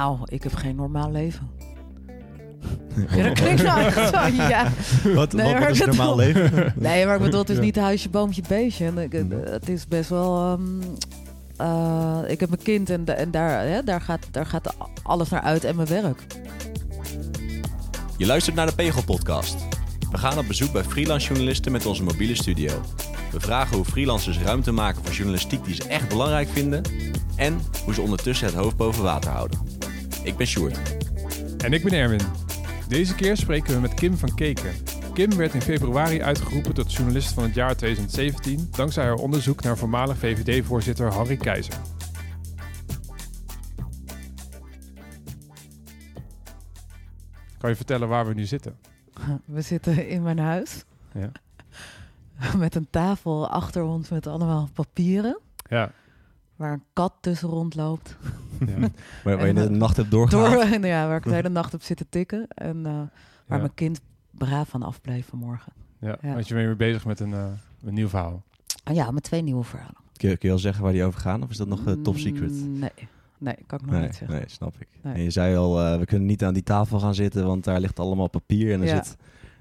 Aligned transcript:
Nou, 0.00 0.18
ik 0.24 0.42
heb 0.42 0.54
geen 0.54 0.76
normaal 0.76 1.10
leven. 1.10 1.50
Ja, 3.10 3.22
dat 3.22 3.32
klinkt 3.32 3.62
nou 3.62 3.80
echt 3.80 4.08
zo, 4.14 4.26
ja. 4.26 4.68
Wat, 5.14 5.32
Nee, 5.32 5.54
wat, 5.58 5.68
is 5.70 5.80
een 5.80 5.86
normaal 5.86 6.16
leven? 6.16 6.72
Nee, 6.76 7.06
maar 7.06 7.14
ik 7.16 7.22
bedoel, 7.22 7.40
het 7.40 7.48
is 7.48 7.56
Ja. 7.56 7.62
niet 7.62 7.76
huisje, 7.76 8.08
boompje, 8.08 8.42
beestje. 8.48 8.90
Mhm. 8.90 9.30
Het 9.44 9.68
is 9.68 9.88
best 9.88 10.08
wel... 10.10 10.36
ehm, 10.52 10.60
eh, 11.56 12.18
ik 12.30 12.40
heb 12.40 12.48
mijn 12.48 12.62
kind 12.62 12.90
en, 12.90 13.16
en 13.16 13.30
daar, 13.30 13.66
hè, 13.66 13.82
daar, 13.82 14.00
gaat, 14.00 14.26
daar 14.30 14.46
gaat 14.46 14.74
alles 15.02 15.28
naar 15.28 15.40
uit 15.40 15.64
en 15.64 15.76
mijn 15.76 15.88
werk. 15.88 16.26
Je 18.16 18.26
luistert 18.26 18.56
naar 18.56 18.66
de 18.66 18.74
Pegel 18.74 19.02
Podcast. 19.04 19.56
We 20.10 20.18
gaan 20.18 20.38
op 20.38 20.46
bezoek 20.46 20.72
bij 20.72 20.84
freelance 20.84 21.26
journalisten 21.26 21.72
met 21.72 21.86
onze 21.86 22.02
mobiele 22.02 22.34
studio. 22.34 22.80
We 23.32 23.40
vragen 23.40 23.76
hoe 23.76 23.84
freelancers 23.84 24.38
ruimte 24.38 24.72
maken 24.72 25.04
voor 25.04 25.14
journalistiek 25.14 25.64
die 25.64 25.74
ze 25.74 25.84
echt 25.88 26.08
belangrijk 26.08 26.48
vinden. 26.48 26.82
En 27.36 27.60
hoe 27.84 27.94
ze 27.94 28.00
ondertussen 28.00 28.46
het 28.46 28.56
hoofd 28.56 28.76
boven 28.76 29.02
water 29.02 29.30
houden. 29.30 29.58
Ik 30.24 30.36
ben 30.36 30.46
Sjoerd. 30.46 30.96
En 31.64 31.72
ik 31.72 31.84
ben 31.84 31.92
Erwin. 31.92 32.20
Deze 32.88 33.14
keer 33.14 33.36
spreken 33.36 33.74
we 33.74 33.80
met 33.80 33.94
Kim 33.94 34.16
van 34.16 34.34
Keken. 34.34 34.72
Kim 35.14 35.36
werd 35.36 35.54
in 35.54 35.62
februari 35.62 36.22
uitgeroepen 36.22 36.74
tot 36.74 36.92
journalist 36.92 37.32
van 37.32 37.42
het 37.42 37.54
jaar 37.54 37.76
2017 37.76 38.68
dankzij 38.70 39.04
haar 39.04 39.14
onderzoek 39.14 39.62
naar 39.62 39.76
voormalig 39.76 40.16
VVD-voorzitter 40.16 41.12
Harry 41.12 41.36
Keizer. 41.36 41.74
Kan 47.58 47.70
je 47.70 47.76
vertellen 47.76 48.08
waar 48.08 48.26
we 48.26 48.34
nu 48.34 48.44
zitten? 48.44 48.78
We 49.44 49.60
zitten 49.60 50.08
in 50.08 50.22
mijn 50.22 50.38
huis 50.38 50.84
Ja. 51.12 51.32
met 52.58 52.74
een 52.74 52.88
tafel 52.90 53.48
achter 53.48 53.82
ons 53.82 54.08
met 54.08 54.26
allemaal 54.26 54.68
papieren. 54.72 55.38
Ja. 55.68 55.92
Waar 56.56 56.72
een 56.72 56.84
kat 56.92 57.12
tussen 57.20 57.48
rondloopt. 57.48 58.16
Ja. 58.66 58.74
Waar, 59.24 59.36
waar 59.36 59.46
je 59.46 59.52
de 59.54 59.70
nacht 59.70 59.96
hebt 59.96 60.10
doorgehaald. 60.10 60.70
Door, 60.70 60.86
ja, 60.86 61.06
waar 61.06 61.16
ik 61.16 61.22
de 61.24 61.34
hele 61.34 61.48
nacht 61.48 61.74
op 61.74 61.82
zit 61.82 61.96
te 61.96 62.06
tikken. 62.08 62.46
En 62.54 62.76
eh, 62.86 62.92
waar 62.92 63.08
Ja. 63.48 63.56
mijn 63.56 63.74
kind 63.74 64.00
braaf 64.30 64.68
van 64.68 64.82
afbleef 64.82 65.26
vanmorgen. 65.26 65.72
Ja. 66.00 66.18
Ja. 66.22 66.32
Want 66.32 66.48
je 66.48 66.54
bent 66.54 66.66
weer 66.66 66.76
bezig 66.76 67.04
met 67.04 67.20
een, 67.20 67.32
eh, 67.32 67.44
een 67.84 67.94
nieuw 67.94 68.08
verhaal. 68.08 68.42
Ah 68.84 68.94
ja, 68.94 69.10
met 69.10 69.22
twee 69.22 69.42
nieuwe 69.42 69.64
verhalen. 69.64 69.94
Kun 70.16 70.28
je, 70.28 70.36
kun 70.36 70.48
je 70.48 70.54
al 70.54 70.60
zeggen 70.60 70.82
waar 70.82 70.92
die 70.92 71.04
over 71.04 71.20
gaan? 71.20 71.42
Of 71.42 71.50
is 71.50 71.56
dat 71.56 71.68
nog 71.68 71.86
eh, 71.86 71.92
top 72.02 72.16
secret? 72.16 72.50
Mm, 72.50 72.78
Nee, 72.78 72.90
nee, 73.38 73.54
kan 73.66 73.78
ik 73.78 73.84
nog 73.86 73.94
Nee, 73.94 74.02
niet 74.06 74.14
zeggen. 74.16 74.36
nee, 74.36 74.44
snap 74.48 74.74
ik. 74.78 74.88
Nee. 75.02 75.14
En 75.14 75.22
je 75.22 75.30
zei 75.30 75.56
al, 75.56 75.80
eh, 75.80 75.98
we 75.98 76.04
kunnen 76.04 76.26
niet 76.26 76.44
aan 76.44 76.54
die 76.54 76.62
tafel 76.62 77.00
gaan 77.00 77.14
zitten, 77.14 77.46
want 77.46 77.64
daar 77.64 77.80
ligt 77.80 77.98
allemaal 78.00 78.28
papier 78.28 78.72
en 78.72 78.80
er, 78.80 78.86
Ja. 78.86 78.94
zit, 79.04 79.16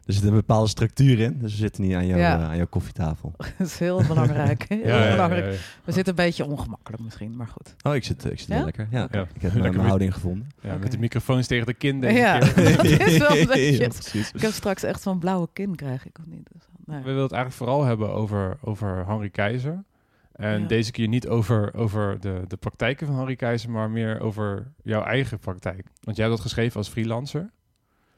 er 0.09 0.15
zit 0.15 0.23
een 0.23 0.33
bepaalde 0.33 0.67
structuur 0.69 1.19
in. 1.19 1.37
Dus 1.39 1.51
we 1.51 1.57
zitten 1.57 1.83
niet 1.83 1.93
aan, 1.95 2.05
jouw 2.07 2.17
Ja. 2.17 2.37
eh, 2.39 2.43
aan 2.49 2.55
jouw 2.57 2.67
koffietafel. 2.67 3.33
Dat 3.57 3.67
is 3.67 3.79
heel 3.79 4.03
belangrijk. 4.07 4.65
Heel 4.69 4.77
Ja, 4.79 4.87
ja, 4.97 5.03
ja, 5.05 5.11
belangrijk. 5.11 5.45
ja. 5.51 5.57
We 5.83 5.91
zitten 5.91 6.17
een 6.17 6.25
beetje 6.25 6.45
ongemakkelijk 6.45 7.03
misschien, 7.03 7.35
maar 7.35 7.47
goed. 7.47 7.75
Oh, 7.81 7.95
ik 7.95 8.03
zit, 8.03 8.25
ik 8.25 8.39
zit 8.39 8.47
Ja? 8.47 8.55
heel 8.55 8.63
lekker. 8.63 8.87
Ja, 8.91 9.07
Ja. 9.11 9.21
ik 9.21 9.41
heb 9.41 9.41
Lekker 9.41 9.61
mijn 9.61 9.75
met- 9.75 9.85
houding 9.85 10.13
gevonden. 10.13 10.47
Ja. 10.61 10.77
Met 10.77 10.91
de 10.91 10.97
microfoons 10.99 11.47
tegen 11.47 11.65
de 11.65 11.73
kin 11.73 11.99
deze 12.01 12.13
Ja. 12.17 12.37
keer. 12.39 12.55
Dat 12.77 12.83
is 12.85 13.17
wel 13.17 13.37
een 13.37 13.47
beetje- 13.47 13.77
Ja. 14.19 14.23
Ik 14.33 14.41
heb 14.41 14.51
straks 14.51 14.83
echt 14.83 15.01
zo'n 15.01 15.19
blauwe 15.19 15.47
kin, 15.53 15.75
krijg 15.75 16.05
ik 16.05 16.17
of 16.19 16.25
niet? 16.25 16.49
Dus, 16.53 16.63
nee. 16.85 16.97
We 16.99 17.03
willen 17.05 17.21
het 17.23 17.31
eigenlijk 17.31 17.63
vooral 17.63 17.85
hebben 17.85 18.13
over, 18.13 18.57
over 18.61 19.05
Henry 19.07 19.29
Keizer. 19.29 19.83
En 20.31 20.61
Ja. 20.61 20.67
deze 20.67 20.91
keer 20.91 21.07
niet 21.07 21.27
over, 21.27 21.73
over 21.73 22.19
de, 22.19 22.41
de 22.47 22.57
praktijken 22.57 23.07
van 23.07 23.15
Henry 23.15 23.35
Keizer, 23.35 23.69
maar 23.69 23.89
meer 23.89 24.19
over 24.19 24.71
jouw 24.83 25.03
eigen 25.03 25.39
praktijk. 25.39 25.83
Want 26.03 26.17
jij 26.17 26.25
hebt 26.25 26.37
dat 26.37 26.45
geschreven 26.47 26.77
als 26.77 26.89
freelancer. 26.89 27.49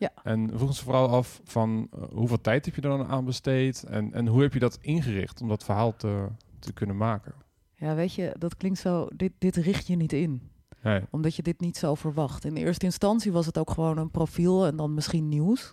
Ja. 0.02 0.12
En 0.24 0.40
we 0.42 0.48
vroegen 0.48 0.68
ons 0.68 0.82
vooral 0.82 1.10
af 1.10 1.42
van 1.44 1.88
eh, 1.94 2.02
hoeveel 2.14 2.42
tijd 2.42 2.66
heb 2.66 2.76
je 2.76 2.82
er 2.82 2.90
dan 2.98 3.08
aan 3.08 3.26
besteed 3.26 3.84
en, 3.84 4.14
en 4.14 4.28
hoe 4.28 4.42
heb 4.42 4.54
je 4.54 4.60
dat 4.60 4.78
ingericht 4.82 5.42
om 5.42 5.48
dat 5.48 5.64
verhaal 5.64 5.96
te, 5.96 6.28
te 6.60 6.74
kunnen 6.74 6.98
maken? 6.98 7.34
Ja, 7.76 7.96
weet 7.96 8.14
je, 8.14 8.36
dat 8.40 8.58
klinkt 8.58 8.80
zo... 8.80 9.08
Dit, 9.16 9.32
dit 9.38 9.56
richt 9.56 9.88
je 9.88 9.96
niet 9.96 10.14
in. 10.14 10.50
Nee. 10.84 11.02
Omdat 11.10 11.36
je 11.36 11.42
dit 11.42 11.60
niet 11.60 11.78
zo 11.78 11.96
verwacht. 11.96 12.46
In 12.46 12.56
eerste 12.56 12.86
instantie 12.86 13.32
was 13.32 13.46
het 13.46 13.58
ook 13.58 13.70
gewoon 13.72 13.98
een 13.98 14.12
profiel 14.12 14.66
en 14.66 14.76
dan 14.76 14.94
misschien 14.94 15.30
nieuws. 15.30 15.70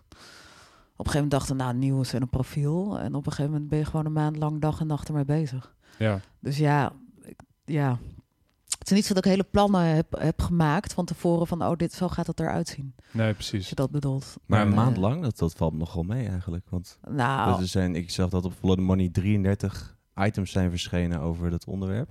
Op 0.96 1.06
een 1.06 1.12
gegeven 1.12 1.12
moment 1.14 1.30
dachten 1.30 1.56
nou, 1.56 1.74
nieuws 1.74 2.12
en 2.12 2.22
een 2.22 2.28
profiel. 2.28 2.98
En 2.98 3.14
op 3.14 3.26
een 3.26 3.32
gegeven 3.32 3.52
moment 3.52 3.70
ben 3.70 3.78
je 3.78 3.84
gewoon 3.84 4.06
een 4.06 4.12
maand 4.12 4.36
lang 4.36 4.60
dag 4.60 4.80
en 4.80 4.86
nacht 4.86 5.08
ermee 5.08 5.24
bezig. 5.24 5.74
Ja. 5.98 6.20
Dus 6.40 6.58
ja, 6.58 6.92
ik- 7.22 7.40
ja. 7.64 7.98
Het 8.88 8.96
is 8.96 9.02
niet 9.02 9.12
zo 9.12 9.20
dat 9.20 9.24
ik 9.24 9.30
hele 9.30 9.50
plannen 9.50 9.94
heb, 9.94 10.18
heb 10.18 10.40
gemaakt 10.40 10.92
van 10.92 11.04
tevoren 11.04 11.46
van, 11.46 11.64
oh, 11.64 11.76
dit, 11.76 11.92
zo 11.92 12.08
gaat 12.08 12.26
het 12.26 12.40
eruit 12.40 12.68
zien. 12.68 12.94
Nee, 13.10 13.26
Als 13.26 13.36
precies. 13.36 13.68
je 13.68 13.74
dat 13.74 13.90
bedoelt. 13.90 14.36
Maar 14.46 14.60
een 14.60 14.74
maand 14.74 14.96
lang, 14.96 15.22
dat, 15.22 15.38
dat 15.38 15.52
valt 15.54 15.74
nogal 15.74 16.02
mee 16.02 16.28
eigenlijk. 16.28 16.66
Want 16.68 16.98
Nou, 17.10 17.60
er 17.60 17.68
zijn, 17.68 17.96
ik 17.96 18.10
zag 18.10 18.28
dat 18.28 18.44
op 18.44 18.52
the 18.60 18.80
Money 18.80 19.08
33 19.08 19.96
items 20.16 20.50
zijn 20.50 20.70
verschenen 20.70 21.20
over 21.20 21.50
dat 21.50 21.64
onderwerp. 21.64 22.08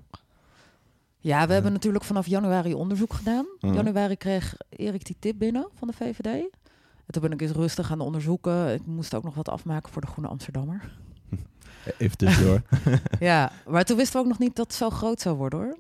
ja, 1.17 1.47
we 1.47 1.53
hebben 1.53 1.71
natuurlijk 1.71 2.03
vanaf 2.03 2.27
januari 2.27 2.73
onderzoek 2.73 3.13
gedaan. 3.13 3.45
Mhm. 3.59 3.73
Januari 3.73 4.15
kreeg 4.15 4.55
Erik 4.69 5.05
die 5.05 5.15
tip 5.19 5.37
binnen 5.37 5.67
van 5.73 5.87
de 5.87 5.93
VVD. 5.93 6.25
En 6.25 7.11
toen 7.13 7.21
ben 7.21 7.31
ik 7.31 7.41
eens 7.41 7.51
rustig 7.51 7.87
gaan 7.87 7.99
onderzoeken. 7.99 8.73
Ik 8.73 8.85
moest 8.85 9.13
ook 9.15 9.23
nog 9.23 9.35
wat 9.35 9.49
afmaken 9.49 9.91
voor 9.91 10.01
de 10.01 10.07
Groene 10.07 10.29
Amsterdammer. 10.29 10.91
Even 11.97 12.17
tussendoor. 12.17 12.61
ja, 13.19 13.51
maar 13.67 13.83
toen 13.83 13.97
wisten 13.97 14.15
we 14.15 14.21
ook 14.21 14.31
nog 14.31 14.39
niet 14.39 14.55
dat 14.55 14.67
het 14.67 14.75
zo 14.75 14.89
groot 14.89 15.21
zou 15.21 15.37
worden 15.37 15.59
hoor. 15.59 15.77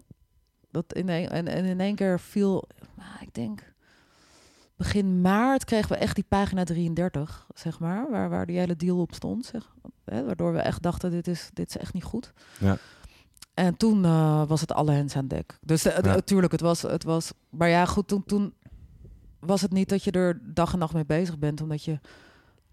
Dat 0.71 0.93
in 0.93 1.09
een, 1.09 1.29
en, 1.29 1.47
en 1.47 1.65
in 1.65 1.79
één 1.79 1.95
keer 1.95 2.19
viel, 2.19 2.67
ik 3.21 3.33
denk, 3.33 3.73
begin 4.75 5.21
maart 5.21 5.65
kregen 5.65 5.89
we 5.89 5.97
echt 5.97 6.15
die 6.15 6.25
pagina 6.27 6.63
33, 6.63 7.47
zeg 7.55 7.79
maar, 7.79 8.09
waar, 8.11 8.29
waar 8.29 8.45
die 8.45 8.57
hele 8.57 8.75
deal 8.75 8.99
op 8.99 9.13
stond. 9.13 9.45
Zeg, 9.45 9.73
hè, 10.05 10.25
waardoor 10.25 10.53
we 10.53 10.59
echt 10.59 10.81
dachten, 10.81 11.11
dit 11.11 11.27
is, 11.27 11.49
dit 11.53 11.69
is 11.69 11.77
echt 11.77 11.93
niet 11.93 12.03
goed. 12.03 12.33
Ja. 12.59 12.77
En 13.53 13.77
toen 13.77 14.05
eh, 14.05 14.47
was 14.47 14.61
het 14.61 14.71
alle 14.71 14.91
hens 14.91 15.15
aan 15.15 15.27
dek. 15.27 15.57
Dus 15.61 15.85
eh, 15.85 15.95
Ja. 15.95 16.01
natuurlijk, 16.01 16.51
het 16.51 16.61
was, 16.61 16.81
het 16.81 17.03
was, 17.03 17.31
maar 17.49 17.69
ja, 17.69 17.85
goed, 17.85 18.07
toen, 18.07 18.23
toen 18.25 18.53
was 19.39 19.61
het 19.61 19.71
niet 19.71 19.89
dat 19.89 20.03
je 20.03 20.11
er 20.11 20.53
dag 20.53 20.73
en 20.73 20.79
nacht 20.79 20.93
mee 20.93 21.05
bezig 21.05 21.37
bent, 21.39 21.61
omdat 21.61 21.83
je, 21.83 21.99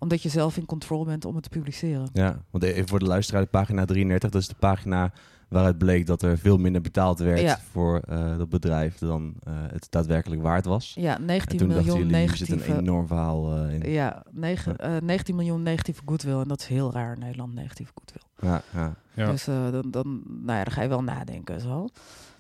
omdat 0.04 0.22
je 0.22 0.28
zelf 0.28 0.56
in 0.56 0.66
controle 0.66 1.04
bent 1.04 1.25
om 1.25 1.34
het 1.34 1.42
te 1.42 1.48
publiceren. 1.48 2.09
Ja, 2.12 2.38
want 2.50 2.65
even 2.65 2.88
voor 2.88 2.98
de 2.98 3.04
luisteraar, 3.04 3.42
de 3.42 3.48
pagina 3.48 3.84
33, 3.84 4.31
dat 4.31 4.41
is 4.41 4.48
de 4.48 4.54
pagina 4.59 5.12
waaruit 5.48 5.78
bleek 5.78 6.06
dat 6.06 6.22
er 6.22 6.38
veel 6.38 6.56
minder 6.56 6.81
betaald 6.81 7.19
werd 7.19 7.41
Ja. 7.41 7.59
voor 7.70 7.98
eh, 7.98 8.38
dat 8.38 8.48
bedrijf 8.48 8.98
dan 8.98 9.34
eh, 9.42 9.53
het 9.72 9.87
daadwerkelijk 9.91 10.42
waard 10.42 10.65
was. 10.65 10.92
Ja, 10.98 11.16
En 11.16 11.25
19 11.25 11.59
toen 11.59 11.69
dachten 11.69 11.87
miljoen 11.87 12.09
jullie, 12.09 12.26
hier 12.28 12.37
zit 12.37 12.48
negatieve... 12.48 12.72
een 12.72 12.78
enorm 12.87 13.06
verhaal 13.06 13.56
eh, 13.56 13.75
in. 13.75 13.91
Ja, 13.91 14.22
negen, 14.31 14.76
eh, 14.76 14.97
19 15.00 15.34
miljoen 15.34 15.62
negatieve 15.62 16.03
goodwill. 16.04 16.41
En 16.41 16.48
dat 16.48 16.60
is 16.60 16.66
heel 16.66 16.92
raar 16.92 17.12
in 17.12 17.19
Nederland, 17.19 17.54
negatieve 17.54 17.92
goodwill. 17.94 18.50
Ja, 18.50 18.62
ja. 18.72 18.94
Ja. 19.15 19.31
Dus 19.31 19.47
eh, 19.47 19.71
dan, 19.71 19.91
dan, 19.91 20.22
nou 20.26 20.59
ja, 20.59 20.65
dan 20.65 20.72
ga 20.72 20.82
je 20.82 20.88
wel 20.88 21.03
nadenken 21.03 21.60
zo. 21.60 21.88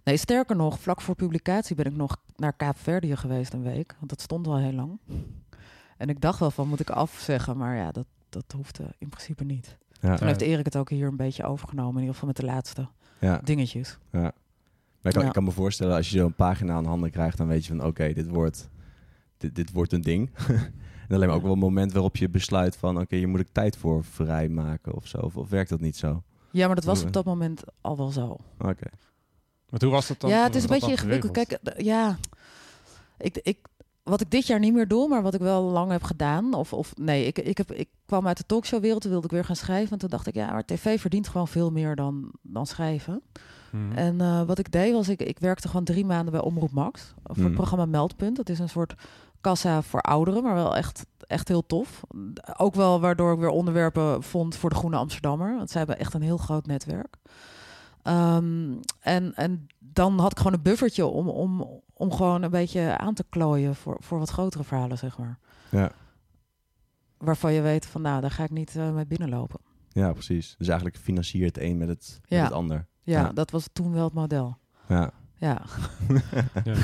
Nee, 0.04 0.16
sterker 0.16 0.56
nog, 0.56 0.78
vlak 0.80 1.00
voor 1.00 1.14
publicatie 1.14 1.76
ben 1.76 1.84
ik 1.84 1.96
nog 1.96 2.16
naar 2.36 2.52
Kaapverdië 2.52 3.16
geweest 3.16 3.52
een 3.52 3.62
week. 3.62 3.94
Want 3.98 4.10
dat 4.10 4.20
stond 4.20 4.46
al 4.46 4.58
heel 4.58 4.72
lang. 4.72 4.98
En 5.96 6.08
ik 6.08 6.20
dacht 6.20 6.38
wel 6.38 6.50
van, 6.50 6.68
moet 6.68 6.80
ik 6.80 6.90
afzeggen? 6.90 7.56
Maar 7.56 7.76
ja, 7.76 7.92
dat, 7.92 8.06
dat 8.28 8.44
hoefde 8.56 8.84
in 8.98 9.08
principe 9.08 9.44
niet. 9.44 9.76
ja. 10.00 10.16
Toen 10.16 10.26
heeft 10.26 10.40
Erik 10.40 10.64
het 10.64 10.76
ook 10.76 10.90
hier 10.90 11.06
een 11.06 11.16
beetje 11.16 11.44
overgenomen. 11.44 11.92
In 11.94 11.98
ieder 12.00 12.12
geval 12.14 12.28
met 12.28 12.36
de 12.36 12.44
laatste 12.44 12.88
ja. 13.20 13.40
dingetjes. 13.44 13.98
Ja. 14.12 14.20
Maar 14.20 14.32
ik 15.02 15.12
kan, 15.12 15.20
Ja. 15.22 15.26
ik 15.28 15.32
kan 15.34 15.44
me 15.44 15.50
voorstellen, 15.50 15.96
als 15.96 16.10
je 16.10 16.18
zo'n 16.18 16.34
pagina 16.34 16.74
aan 16.74 16.86
handen 16.86 17.10
krijgt, 17.10 17.36
dan 17.36 17.46
weet 17.46 17.66
je 17.66 17.76
van 17.76 17.86
oké, 17.86 18.12
dit, 18.12 18.28
wordt, 18.28 18.68
dit, 19.36 19.54
dit 19.54 19.72
wordt 19.72 19.92
een 19.92 20.00
ding. 20.02 20.30
en 21.08 21.14
alleen 21.14 21.26
maar 21.28 21.36
ook 21.36 21.42
wel 21.42 21.52
een 21.52 21.58
moment 21.58 21.92
waarop 21.92 22.16
je 22.16 22.28
besluit 22.28 22.76
van 22.76 22.98
oké, 23.00 23.16
hier 23.16 23.28
moet 23.28 23.40
ik 23.40 23.48
tijd 23.52 23.76
voor 23.76 24.04
vrijmaken 24.04 24.94
of 24.94 25.06
zo. 25.06 25.18
Of, 25.18 25.36
of 25.36 25.48
werkt 25.48 25.70
dat 25.70 25.80
niet 25.80 25.96
zo? 25.96 26.22
Ja, 26.50 26.66
maar 26.66 26.74
dat 26.76 26.84
was 26.84 27.02
op 27.02 27.12
dat 27.12 27.24
moment 27.24 27.62
al 27.80 27.96
wel 27.96 28.08
zo. 28.10 28.36
Oké. 28.58 28.88
Maar 29.70 29.80
hoe 29.82 29.90
was 29.92 30.06
dat 30.06 30.20
dan? 30.20 30.30
ja, 30.30 30.42
het 30.42 30.54
is 30.54 30.62
een 30.62 30.68
beetje 30.68 30.90
ingewikkeld. 30.90 31.32
Kijk, 31.32 31.58
d- 31.62 31.82
ja, 31.82 32.18
ik, 33.18 33.36
ik, 33.42 33.58
wat 34.04 34.20
ik 34.20 34.30
dit 34.30 34.46
jaar 34.46 34.58
niet 34.58 34.72
meer 34.74 34.88
doe, 34.88 35.08
maar 35.08 35.22
wat 35.22 35.34
ik 35.34 35.40
wel 35.40 35.62
lang 35.62 35.90
heb 35.90 36.02
gedaan. 36.02 36.54
Of, 36.54 36.72
of 36.72 36.96
nee, 36.96 37.26
ik, 37.26 37.38
ik, 37.38 37.58
heb, 37.58 37.72
ik 37.72 37.88
kwam 38.06 38.26
uit 38.26 38.36
de 38.36 38.46
talkshowwereld, 38.46 39.00
toen 39.02 39.10
wilde 39.10 39.26
ik 39.26 39.32
weer 39.32 39.44
gaan 39.44 39.56
schrijven. 39.56 39.92
En 39.92 39.98
toen 39.98 40.08
dacht 40.10 40.26
ik, 40.26 40.34
ja, 40.34 40.52
maar 40.52 40.64
tv 40.64 41.00
verdient 41.00 41.28
gewoon 41.28 41.48
veel 41.48 41.70
meer 41.70 41.94
dan, 41.96 42.30
dan 42.42 42.66
schrijven. 42.66 43.22
Mhm. 43.70 43.92
En 43.92 44.20
eh, 44.20 44.42
wat 44.42 44.58
ik 44.58 44.72
deed 44.72 44.92
was, 44.92 45.08
ik, 45.08 45.22
ik 45.22 45.38
werkte 45.38 45.68
gewoon 45.68 45.84
drie 45.84 46.04
maanden 46.04 46.32
bij 46.32 46.42
Omroep 46.42 46.70
Max. 46.72 47.14
Voor 47.24 47.36
Mhm. 47.36 47.44
het 47.44 47.54
programma 47.54 47.84
Meldpunt. 47.86 48.36
Dat 48.36 48.48
is 48.48 48.58
een 48.58 48.68
soort 48.68 48.94
kassa 49.40 49.82
voor 49.82 50.00
ouderen, 50.00 50.42
maar 50.42 50.54
wel 50.54 50.76
echt, 50.76 51.06
echt 51.26 51.48
heel 51.48 51.66
tof. 51.66 52.00
Ook 52.56 52.74
wel 52.74 53.00
waardoor 53.00 53.32
ik 53.32 53.38
weer 53.38 53.48
onderwerpen 53.48 54.22
vond 54.22 54.56
voor 54.56 54.70
de 54.70 54.76
Groene 54.76 54.96
Amsterdammer. 54.96 55.56
Want 55.56 55.70
zij 55.70 55.78
hebben 55.78 55.98
echt 55.98 56.14
een 56.14 56.22
heel 56.22 56.36
groot 56.36 56.66
netwerk. 56.66 57.16
Ehm, 58.02 58.72
en, 59.00 59.34
en 59.34 59.66
dan 59.78 60.18
had 60.18 60.30
ik 60.30 60.38
gewoon 60.38 60.52
een 60.52 60.62
buffertje 60.62 61.06
om, 61.06 61.28
om, 61.28 61.66
om 61.94 62.12
gewoon 62.12 62.42
een 62.42 62.50
beetje 62.50 62.98
aan 62.98 63.14
te 63.14 63.24
klooien 63.28 63.74
voor, 63.74 63.96
voor 64.00 64.18
wat 64.18 64.30
grotere 64.30 64.64
verhalen, 64.64 64.98
zeg 64.98 65.18
maar. 65.18 65.38
Ja. 65.70 65.92
Waarvan 67.18 67.52
je 67.52 67.60
weet 67.60 67.86
van, 67.86 68.02
nou, 68.02 68.20
daar 68.20 68.30
ga 68.30 68.44
ik 68.44 68.50
niet 68.50 68.76
eh, 68.76 68.92
mee 68.92 69.06
binnenlopen. 69.06 69.60
ja, 69.88 70.12
precies. 70.12 70.54
Dus 70.58 70.66
eigenlijk 70.68 70.98
financiert 70.98 71.54
het 71.56 71.64
een 71.64 71.78
met 71.78 71.88
het, 71.88 72.20
met 72.28 72.40
het 72.42 72.52
ander. 72.52 72.86
Ja, 73.02 73.20
Ja. 73.20 73.32
dat 73.32 73.50
was 73.50 73.68
toen 73.72 73.92
wel 73.92 74.04
het 74.04 74.12
model. 74.14 74.58
Ja. 74.88 75.10
Ja. 75.36 75.62
Ja. 76.64 76.74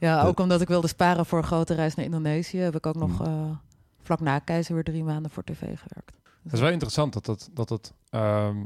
ja, 0.00 0.22
ook 0.22 0.40
omdat 0.40 0.60
ik 0.60 0.68
wilde 0.68 0.86
sparen 0.88 1.26
voor 1.26 1.38
een 1.38 1.44
grote 1.44 1.74
reis 1.74 1.94
naar 1.94 2.04
Indonesië, 2.04 2.58
heb 2.58 2.74
ik 2.76 2.86
ook 2.86 2.94
nog 2.94 3.18
Hmm. 3.18 3.26
eh, 3.26 3.56
vlak 4.02 4.20
na 4.20 4.38
Keizer 4.38 4.74
weer 4.74 4.84
drie 4.84 5.04
maanden 5.04 5.30
voor 5.30 5.44
tv 5.44 5.60
gewerkt. 5.60 6.16
Het 6.42 6.52
is 6.52 6.60
wel 6.60 6.70
interessant 6.70 7.12
dat 7.12 7.26
het... 7.26 7.48
Dat 7.52 7.68
het 7.68 7.92
ehm, 8.10 8.56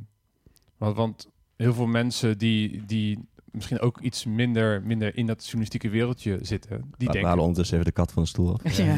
want, 0.76 0.96
want 0.96 1.28
heel 1.56 1.74
veel 1.74 1.86
mensen 1.86 2.38
die, 2.38 2.84
die 2.86 3.28
misschien 3.58 3.80
ook 3.80 4.00
iets 4.00 4.24
minder, 4.24 4.82
minder 4.82 5.16
in 5.16 5.26
dat 5.26 5.42
journalistieke 5.42 5.88
wereldje 5.88 6.38
zitten, 6.42 6.90
die 6.96 7.08
denken, 7.10 7.28
halen 7.28 7.42
ondertussen 7.42 7.74
even 7.78 7.88
de 7.88 7.96
kat 7.96 8.12
van 8.12 8.22
de 8.22 8.28
stoel 8.28 8.52
af. 8.52 8.76
Ja, 8.78 8.96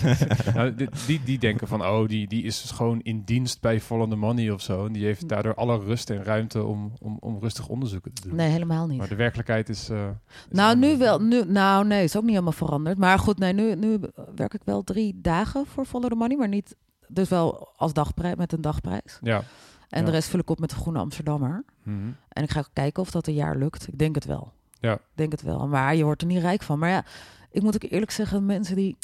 nou, 0.54 0.74
die, 0.74 0.88
die, 1.06 1.20
die 1.24 1.38
denken 1.38 1.68
van, 1.68 1.82
oh, 1.82 2.08
die, 2.08 2.28
die 2.28 2.42
is 2.42 2.60
dus 2.62 2.70
gewoon 2.70 3.00
in 3.00 3.22
dienst 3.24 3.60
bij 3.60 3.80
Follow 3.80 4.10
the 4.10 4.16
Money 4.16 4.50
of 4.50 4.60
zo. 4.62 4.86
En 4.86 4.92
die 4.92 5.04
heeft 5.04 5.28
daardoor 5.28 5.54
alle 5.54 5.78
rust 5.78 6.10
en 6.10 6.24
ruimte 6.24 6.64
om, 6.64 6.92
om, 7.00 7.16
om 7.20 7.38
rustig 7.40 7.68
onderzoeken 7.68 8.12
te 8.12 8.22
doen. 8.28 8.36
Nee, 8.36 8.50
helemaal 8.50 8.86
niet. 8.86 8.98
Maar 8.98 9.08
de 9.08 9.14
werkelijkheid 9.14 9.68
is... 9.68 9.88
eh, 9.88 10.08
is 10.50 10.56
Nou, 10.56 10.76
nu 10.76 10.98
wel. 10.98 11.20
Nu, 11.20 11.44
nou, 11.46 11.86
nee, 11.86 12.04
is 12.04 12.16
ook 12.16 12.22
niet 12.22 12.30
helemaal 12.30 12.52
veranderd. 12.52 12.98
Maar 12.98 13.18
goed, 13.18 13.38
nee, 13.38 13.52
nu, 13.52 13.74
nu 13.74 13.98
werk 14.34 14.54
ik 14.54 14.62
wel 14.64 14.82
drie 14.82 15.18
dagen 15.22 15.66
voor 15.66 15.84
Follow 15.84 16.10
the 16.10 16.16
Money, 16.16 16.36
maar 16.36 16.48
niet. 16.48 16.76
Dus 17.08 17.28
wel 17.28 17.72
als 17.76 17.92
dagprijs 17.92 18.34
met 18.34 18.52
een 18.52 18.60
dagprijs. 18.60 19.18
Ja. 19.22 19.42
En 19.92 19.98
Ja. 20.00 20.04
de 20.04 20.10
rest 20.10 20.28
vul 20.28 20.38
ik 20.40 20.50
op 20.50 20.58
met 20.58 20.70
de 20.70 20.76
Groene 20.76 20.98
Amsterdammer. 20.98 21.64
Mhm. 21.82 21.96
En 22.28 22.42
ik 22.42 22.50
ga 22.50 22.64
kijken 22.72 23.02
of 23.02 23.10
dat 23.10 23.26
een 23.26 23.34
jaar 23.34 23.56
lukt. 23.56 23.88
Ik 23.88 23.98
denk 23.98 24.14
het 24.14 24.24
wel. 24.24 24.52
Ja. 24.80 24.92
Ik 24.94 25.00
denk 25.14 25.32
het 25.32 25.42
wel. 25.42 25.68
Maar 25.68 25.96
je 25.96 26.04
wordt 26.04 26.20
er 26.20 26.26
niet 26.26 26.40
rijk 26.40 26.62
van. 26.62 26.78
Maar 26.78 26.90
ja, 26.90 27.04
ik 27.50 27.62
moet 27.62 27.74
ook 27.74 27.90
eerlijk 27.90 28.10
zeggen, 28.10 28.46
mensen 28.46 28.76
die. 28.76 28.96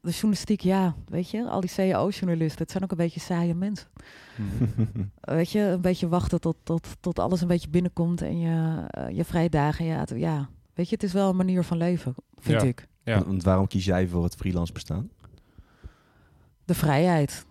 De 0.00 0.10
journalistiek, 0.10 0.60
ja, 0.60 0.94
weet 1.06 1.30
je, 1.30 1.48
al 1.48 1.60
die 1.60 1.70
CAO-journalisten, 1.70 2.62
het 2.62 2.70
zijn 2.70 2.82
ook 2.84 2.90
een 2.90 2.96
beetje 2.96 3.20
saaie 3.20 3.54
mensen. 3.54 3.88
Mhm. 4.36 4.86
Weet 5.36 5.50
je, 5.50 5.60
een 5.60 5.80
beetje 5.80 6.08
wachten 6.08 6.40
tot, 6.40 6.56
tot, 6.62 6.86
tot 7.00 7.18
alles 7.18 7.40
een 7.40 7.48
beetje 7.48 7.68
binnenkomt 7.68 8.22
en 8.22 8.38
je, 8.38 8.84
eh, 8.88 9.16
je 9.16 9.24
vrije 9.24 9.48
dagen. 9.48 9.84
Ja, 9.84 9.98
het- 9.98 10.12
ja, 10.16 10.48
weet 10.74 10.88
je, 10.88 10.94
het 10.94 11.04
is 11.04 11.12
wel 11.12 11.28
een 11.30 11.36
manier 11.36 11.62
van 11.64 11.76
leven, 11.76 12.14
vind 12.36 12.60
Ja. 12.60 12.66
ik. 12.66 12.86
Ja. 13.02 13.24
Want 13.24 13.42
waarom 13.42 13.66
kies 13.66 13.84
jij 13.84 14.08
voor 14.08 14.24
het 14.24 14.34
freelance 14.34 14.72
bestaan? 14.72 15.10
De 16.64 16.74
vrijheid. 16.74 17.46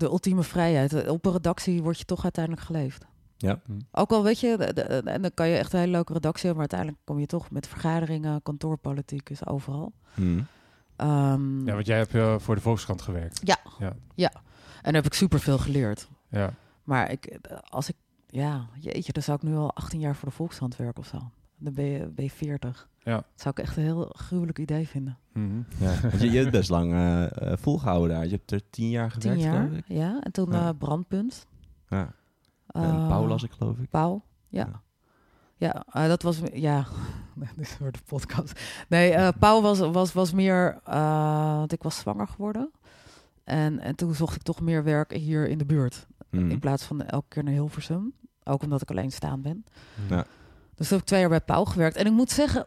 De 0.00 0.06
ultieme 0.06 0.42
vrijheid. 0.42 1.08
Op 1.08 1.26
een 1.26 1.32
redactie 1.32 1.82
word 1.82 1.98
je 1.98 2.04
toch 2.04 2.22
uiteindelijk 2.22 2.64
geleefd. 2.66 3.04
Ja. 3.36 3.60
Ook 3.92 4.10
al 4.10 4.22
weet 4.22 4.40
je, 4.40 4.56
de- 4.58 4.72
de- 4.72 4.82
en 4.82 5.22
dan 5.22 5.30
kan 5.34 5.48
je 5.48 5.56
echt 5.56 5.72
een 5.72 5.78
hele 5.78 5.92
leuke 5.92 6.12
redactie 6.12 6.46
hebben, 6.46 6.60
maar 6.62 6.68
uiteindelijk 6.70 7.00
kom 7.06 7.18
je 7.18 7.26
toch 7.26 7.50
met 7.50 7.66
vergaderingen, 7.68 8.42
kantoorpolitiek 8.42 9.30
is 9.30 9.46
overal. 9.46 9.92
Mhm. 10.14 10.40
Ehm, 10.96 11.66
ja, 11.66 11.74
want 11.74 11.86
jij 11.86 11.96
hebt 11.98 12.14
eh, 12.14 12.38
voor 12.38 12.54
de 12.54 12.60
Volkskrant 12.60 13.02
gewerkt. 13.02 13.40
En 14.82 14.92
daar 14.92 15.02
heb 15.02 15.04
ik 15.04 15.14
superveel 15.14 15.58
geleerd. 15.58 16.08
Ja. 16.28 16.54
Maar 16.84 17.10
ik, 17.10 17.38
als 17.68 17.88
ik, 17.88 17.96
ja, 18.26 18.66
jeetje, 18.78 19.12
dan 19.12 19.22
zou 19.22 19.36
ik 19.36 19.42
nu 19.48 19.56
al 19.56 19.74
18 19.74 20.00
jaar 20.00 20.16
voor 20.16 20.28
de 20.28 20.34
Volkskrant 20.34 20.76
werken 20.76 21.02
of 21.02 21.06
zo. 21.08 21.30
Dan 21.58 21.74
ben 21.74 21.84
je, 21.84 22.06
ben 22.06 22.24
je 22.24 22.30
40. 22.30 22.88
Ja. 23.02 23.14
Dat 23.16 23.24
zou 23.34 23.54
ik 23.58 23.64
echt 23.64 23.76
een 23.76 23.82
heel 23.82 24.12
gruwelijk 24.16 24.58
idee 24.58 24.88
vinden. 24.88 25.18
Mhm. 25.32 25.62
Ja. 25.78 26.00
Want 26.00 26.20
je, 26.20 26.30
je 26.30 26.38
hebt 26.38 26.50
best 26.50 26.70
lang 26.70 26.92
eh, 26.92 27.22
eh, 27.52 27.58
volgehouden 27.58 28.08
daar. 28.16 28.24
Je 28.24 28.30
hebt 28.30 28.50
er 28.50 28.70
tien 28.70 28.90
jaar 28.90 29.10
gewerkt, 29.10 29.40
Tien 29.40 29.50
jaar, 29.50 29.70
ja. 29.86 30.20
En 30.20 30.32
toen 30.32 30.52
Ja. 30.52 30.68
eh, 30.68 30.74
Brandpunt. 30.78 31.46
Ja. 31.88 32.12
Eh, 32.66 32.82
en 32.82 33.06
Paul 33.08 33.26
las 33.26 33.42
ik, 33.42 33.50
geloof 33.50 33.78
ik. 33.78 33.90
Pauw, 33.90 34.22
ja. 34.48 34.66
Ja. 34.72 34.80
Ja, 35.56 35.84
eh, 35.92 36.08
dat 36.08 36.22
was, 36.22 36.40
ja, 36.52 36.86
dit 37.56 37.68
voor 37.68 37.92
de 37.92 37.98
podcast. 38.06 38.60
Nee, 38.88 39.12
eh 39.12 39.28
Pauw 39.38 39.60
was, 39.60 39.78
was, 39.78 40.12
was 40.12 40.32
meer, 40.32 40.80
eh, 40.84 41.54
want 41.56 41.72
ik 41.72 41.82
was 41.82 41.98
zwanger 41.98 42.28
geworden. 42.28 42.70
En, 43.44 43.78
en 43.80 43.94
toen 43.94 44.14
zocht 44.14 44.36
ik 44.36 44.42
toch 44.42 44.60
meer 44.60 44.84
werk 44.84 45.12
hier 45.12 45.48
in 45.48 45.58
de 45.58 45.64
buurt. 45.64 46.06
Mhm. 46.30 46.50
In 46.50 46.58
plaats 46.58 46.84
van 46.84 47.02
elke 47.02 47.26
keer 47.28 47.44
naar 47.44 47.52
Hilversum. 47.52 48.12
Ook 48.44 48.62
omdat 48.62 48.82
ik 48.82 48.90
alleen 48.90 49.12
staan 49.12 49.42
ben. 49.42 49.64
Ja. 50.08 50.24
Dus 50.74 50.88
toen 50.88 50.96
heb 50.96 50.98
ik 51.00 51.04
twee 51.04 51.20
jaar 51.20 51.28
bij 51.28 51.40
Pauw 51.40 51.64
gewerkt. 51.64 51.96
En 51.96 52.06
ik 52.06 52.12
moet 52.12 52.30
zeggen, 52.30 52.66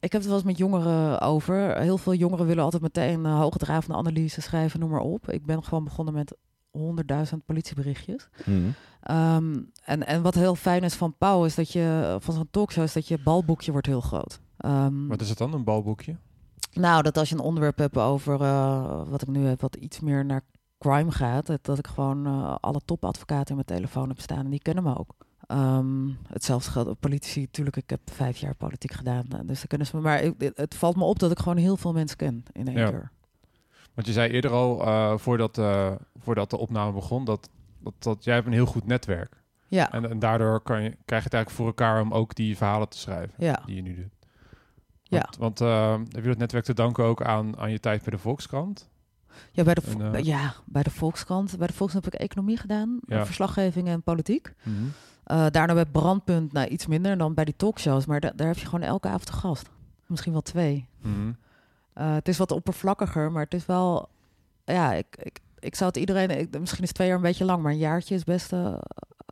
ik 0.00 0.12
heb 0.12 0.20
het 0.20 0.24
wel 0.26 0.34
eens 0.34 0.44
met 0.46 0.58
jongeren 0.58 1.20
over. 1.20 1.76
Heel 1.80 1.98
veel 1.98 2.14
jongeren 2.14 2.46
willen 2.46 2.64
altijd 2.64 2.82
meteen 2.82 3.20
uh, 3.24 3.38
hoogdravende 3.38 3.96
analyse 3.96 4.40
schrijven, 4.40 4.80
noem 4.80 4.90
maar 4.90 5.00
op. 5.00 5.30
Ik 5.30 5.46
ben 5.46 5.64
gewoon 5.64 5.84
begonnen 5.84 6.14
met 6.14 6.36
100.000 7.32 7.36
politieberichtjes. 7.46 8.28
Ehm, 9.00 9.58
en, 9.84 10.06
en 10.06 10.22
wat 10.22 10.34
heel 10.34 10.54
fijn 10.54 10.82
is 10.82 10.94
van 10.94 11.14
Pauw 11.18 11.44
is 11.44 11.54
dat 11.54 11.72
je, 11.72 12.16
van 12.20 12.34
zo'n 12.34 12.48
talkshow, 12.50 12.84
is 12.84 12.92
dat 12.92 13.08
je 13.08 13.18
balboekje 13.24 13.72
wordt 13.72 13.86
heel 13.86 14.00
groot. 14.00 14.40
Ehm, 14.56 15.06
Wat 15.06 15.20
is 15.20 15.28
het 15.28 15.38
dan, 15.38 15.52
een 15.54 15.64
balboekje? 15.64 16.16
nou, 16.72 17.02
dat 17.02 17.18
als 17.18 17.28
je 17.28 17.34
een 17.34 17.40
onderwerp 17.40 17.78
hebt 17.78 17.96
over 17.98 18.40
uh, 18.40 19.02
wat 19.08 19.22
ik 19.22 19.28
nu 19.28 19.44
heb, 19.46 19.60
wat 19.60 19.74
iets 19.76 20.00
meer 20.00 20.24
naar 20.24 20.42
crime 20.78 21.10
gaat, 21.10 21.46
dat, 21.46 21.64
dat 21.64 21.78
ik 21.78 21.86
gewoon 21.86 22.26
uh, 22.26 22.54
alle 22.60 22.80
topadvocaten 22.84 23.48
in 23.48 23.54
mijn 23.54 23.78
telefoon 23.80 24.08
heb 24.08 24.20
staan 24.20 24.44
en 24.44 24.50
die 24.50 24.62
kennen 24.62 24.84
me 24.84 24.98
ook. 24.98 25.14
Um, 25.48 26.18
hetzelfde 26.28 26.70
geldt 26.70 26.88
op 26.88 27.00
politici. 27.00 27.40
Natuurlijk, 27.40 27.76
ik 27.76 27.90
heb 27.90 28.00
vijf 28.04 28.36
jaar 28.38 28.54
politiek 28.54 28.92
gedaan, 28.92 29.24
dus 29.28 29.58
dan 29.58 29.66
kunnen 29.68 29.86
ze 29.86 29.96
me. 29.96 30.02
Maar 30.02 30.22
ik, 30.22 30.52
het, 30.54 30.74
valt 30.74 30.96
me 30.96 31.04
op 31.04 31.18
dat 31.18 31.30
ik 31.30 31.38
gewoon 31.38 31.56
heel 31.56 31.76
veel 31.76 31.92
mensen 31.92 32.16
ken 32.16 32.44
in 32.52 32.66
één 32.68 32.76
Ja. 32.76 32.88
keer. 32.90 33.10
Want 33.94 34.06
je 34.06 34.12
zei 34.12 34.30
eerder 34.32 34.50
al, 34.50 34.86
uh, 34.86 35.18
voordat, 35.18 35.58
uh, 35.58 35.92
voordat 36.18 36.50
de 36.50 36.56
opname 36.56 36.92
begon, 36.92 37.24
dat, 37.24 37.48
dat, 37.78 37.94
dat 37.98 38.24
jij 38.24 38.34
hebt 38.34 38.46
een 38.46 38.52
heel 38.52 38.66
goed 38.66 38.86
netwerk. 38.86 39.42
Ja. 39.68 39.92
En, 39.92 40.10
en 40.10 40.18
daardoor 40.18 40.60
kan 40.60 40.82
je, 40.82 40.88
krijg 40.88 41.22
je 41.22 41.28
het 41.28 41.34
eigenlijk 41.34 41.50
voor 41.50 41.66
elkaar 41.66 42.00
om 42.00 42.12
ook 42.12 42.34
die 42.34 42.56
verhalen 42.56 42.88
te 42.88 42.98
schrijven 42.98 43.34
Ja. 43.44 43.62
die 43.66 43.74
je 43.76 43.82
nu 43.82 43.94
doet. 43.94 44.28
Ja. 45.02 45.18
Want, 45.18 45.36
want 45.58 45.60
uh, 45.60 45.92
heb 46.14 46.22
je 46.22 46.28
dat 46.28 46.38
netwerk 46.38 46.64
te 46.64 46.74
danken 46.74 47.04
ook 47.04 47.22
aan, 47.22 47.58
aan 47.58 47.70
je 47.70 47.80
tijd 47.80 48.02
bij 48.02 48.10
de 48.12 48.18
Volkskrant? 48.18 48.88
Ja, 49.52 49.62
bij 49.64 49.74
de, 49.74 49.82
En, 49.98 50.14
eh, 50.14 50.22
ja, 50.24 50.54
bij 50.64 50.82
de 50.82 50.90
Volkskrant. 50.90 51.58
Bij 51.58 51.66
de 51.66 51.72
Volkskrant 51.72 52.04
heb 52.04 52.14
ik 52.14 52.20
economie 52.20 52.56
gedaan, 52.56 52.98
Ja. 53.06 53.26
verslaggeving 53.26 53.88
en 53.88 54.02
politiek. 54.02 54.52
Mhm. 54.62 54.84
Eh, 55.26 55.46
daarna 55.50 55.74
bij 55.74 55.84
Brandpunt, 55.86 56.52
nou 56.52 56.66
iets 56.68 56.86
minder 56.86 57.18
dan 57.18 57.34
bij 57.34 57.44
die 57.44 57.56
talkshows. 57.56 58.06
Maar 58.06 58.20
da- 58.20 58.32
daar 58.36 58.46
heb 58.46 58.58
je 58.58 58.64
gewoon 58.66 58.82
elke 58.88 59.08
avond 59.08 59.28
een 59.28 59.34
gast. 59.34 59.68
Misschien 60.06 60.32
wel 60.32 60.42
twee. 60.42 60.88
Mhm. 61.02 61.32
Eh, 61.92 62.14
het 62.14 62.28
is 62.28 62.38
wat 62.38 62.50
oppervlakkiger, 62.50 63.32
maar 63.32 63.42
het 63.44 63.54
is 63.54 63.66
wel... 63.66 64.08
Ja, 64.64 64.92
ik, 64.92 65.06
ik, 65.22 65.40
ik 65.58 65.74
zou 65.74 65.88
het 65.90 65.98
iedereen... 65.98 66.30
Ik, 66.30 66.58
misschien 66.60 66.84
is 66.84 66.92
twee 66.92 67.06
jaar 67.06 67.16
een 67.16 67.22
beetje 67.22 67.44
lang, 67.44 67.62
maar 67.62 67.72
een 67.72 67.78
jaartje 67.78 68.14
is 68.14 68.24
best, 68.24 68.52
eh, 68.52 68.74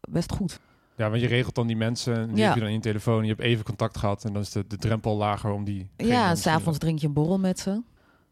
best 0.09 0.33
goed. 0.33 0.61
Ja, 0.97 1.09
want 1.11 1.21
je 1.21 1.27
regelt 1.29 1.55
dan 1.55 1.67
die 1.67 1.77
mensen, 1.77 2.17
en 2.17 2.29
die 2.29 2.37
Ja. 2.37 2.45
heb 2.45 2.55
je 2.55 2.61
dan 2.61 2.69
in 2.69 2.75
je 2.75 2.81
telefoon, 2.81 3.23
je 3.23 3.29
hebt 3.29 3.41
even 3.41 3.65
contact 3.65 3.99
gehad 3.99 4.25
en 4.25 4.33
dan 4.33 4.43
is 4.43 4.51
de, 4.51 4.67
de 4.67 4.77
drempel 4.77 5.17
lager 5.17 5.51
om 5.51 5.65
die... 5.65 5.91
ja, 5.97 6.29
en 6.31 6.37
s'avonds 6.37 6.79
drink 6.79 6.99
je 6.99 7.07
een 7.07 7.13
borrel 7.13 7.39
met 7.39 7.59
ze. 7.59 7.83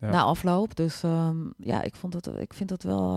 Ja. 0.01 0.11
Na 0.11 0.23
afloop. 0.23 0.77
Dus 0.77 1.03
ehm, 1.03 1.37
ja, 1.57 1.83
ik, 1.83 1.95
vond 1.97 2.15
het, 2.15 2.27
ik 2.27 2.55
vind 2.55 2.69
dat 2.69 2.83
wel... 2.83 3.11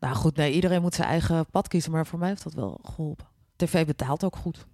nou 0.00 0.14
goed, 0.14 0.36
nee, 0.36 0.52
iedereen 0.52 0.82
moet 0.82 0.94
zijn 0.94 1.08
eigen 1.08 1.46
pad 1.50 1.68
kiezen. 1.68 1.92
Maar 1.92 2.06
voor 2.06 2.18
mij 2.18 2.28
heeft 2.28 2.42
dat 2.44 2.54
wel 2.54 2.80
geholpen. 2.82 3.26
TV 3.58 3.86
betaalt 3.86 4.24
ook 4.24 4.36
goed. 4.36 4.66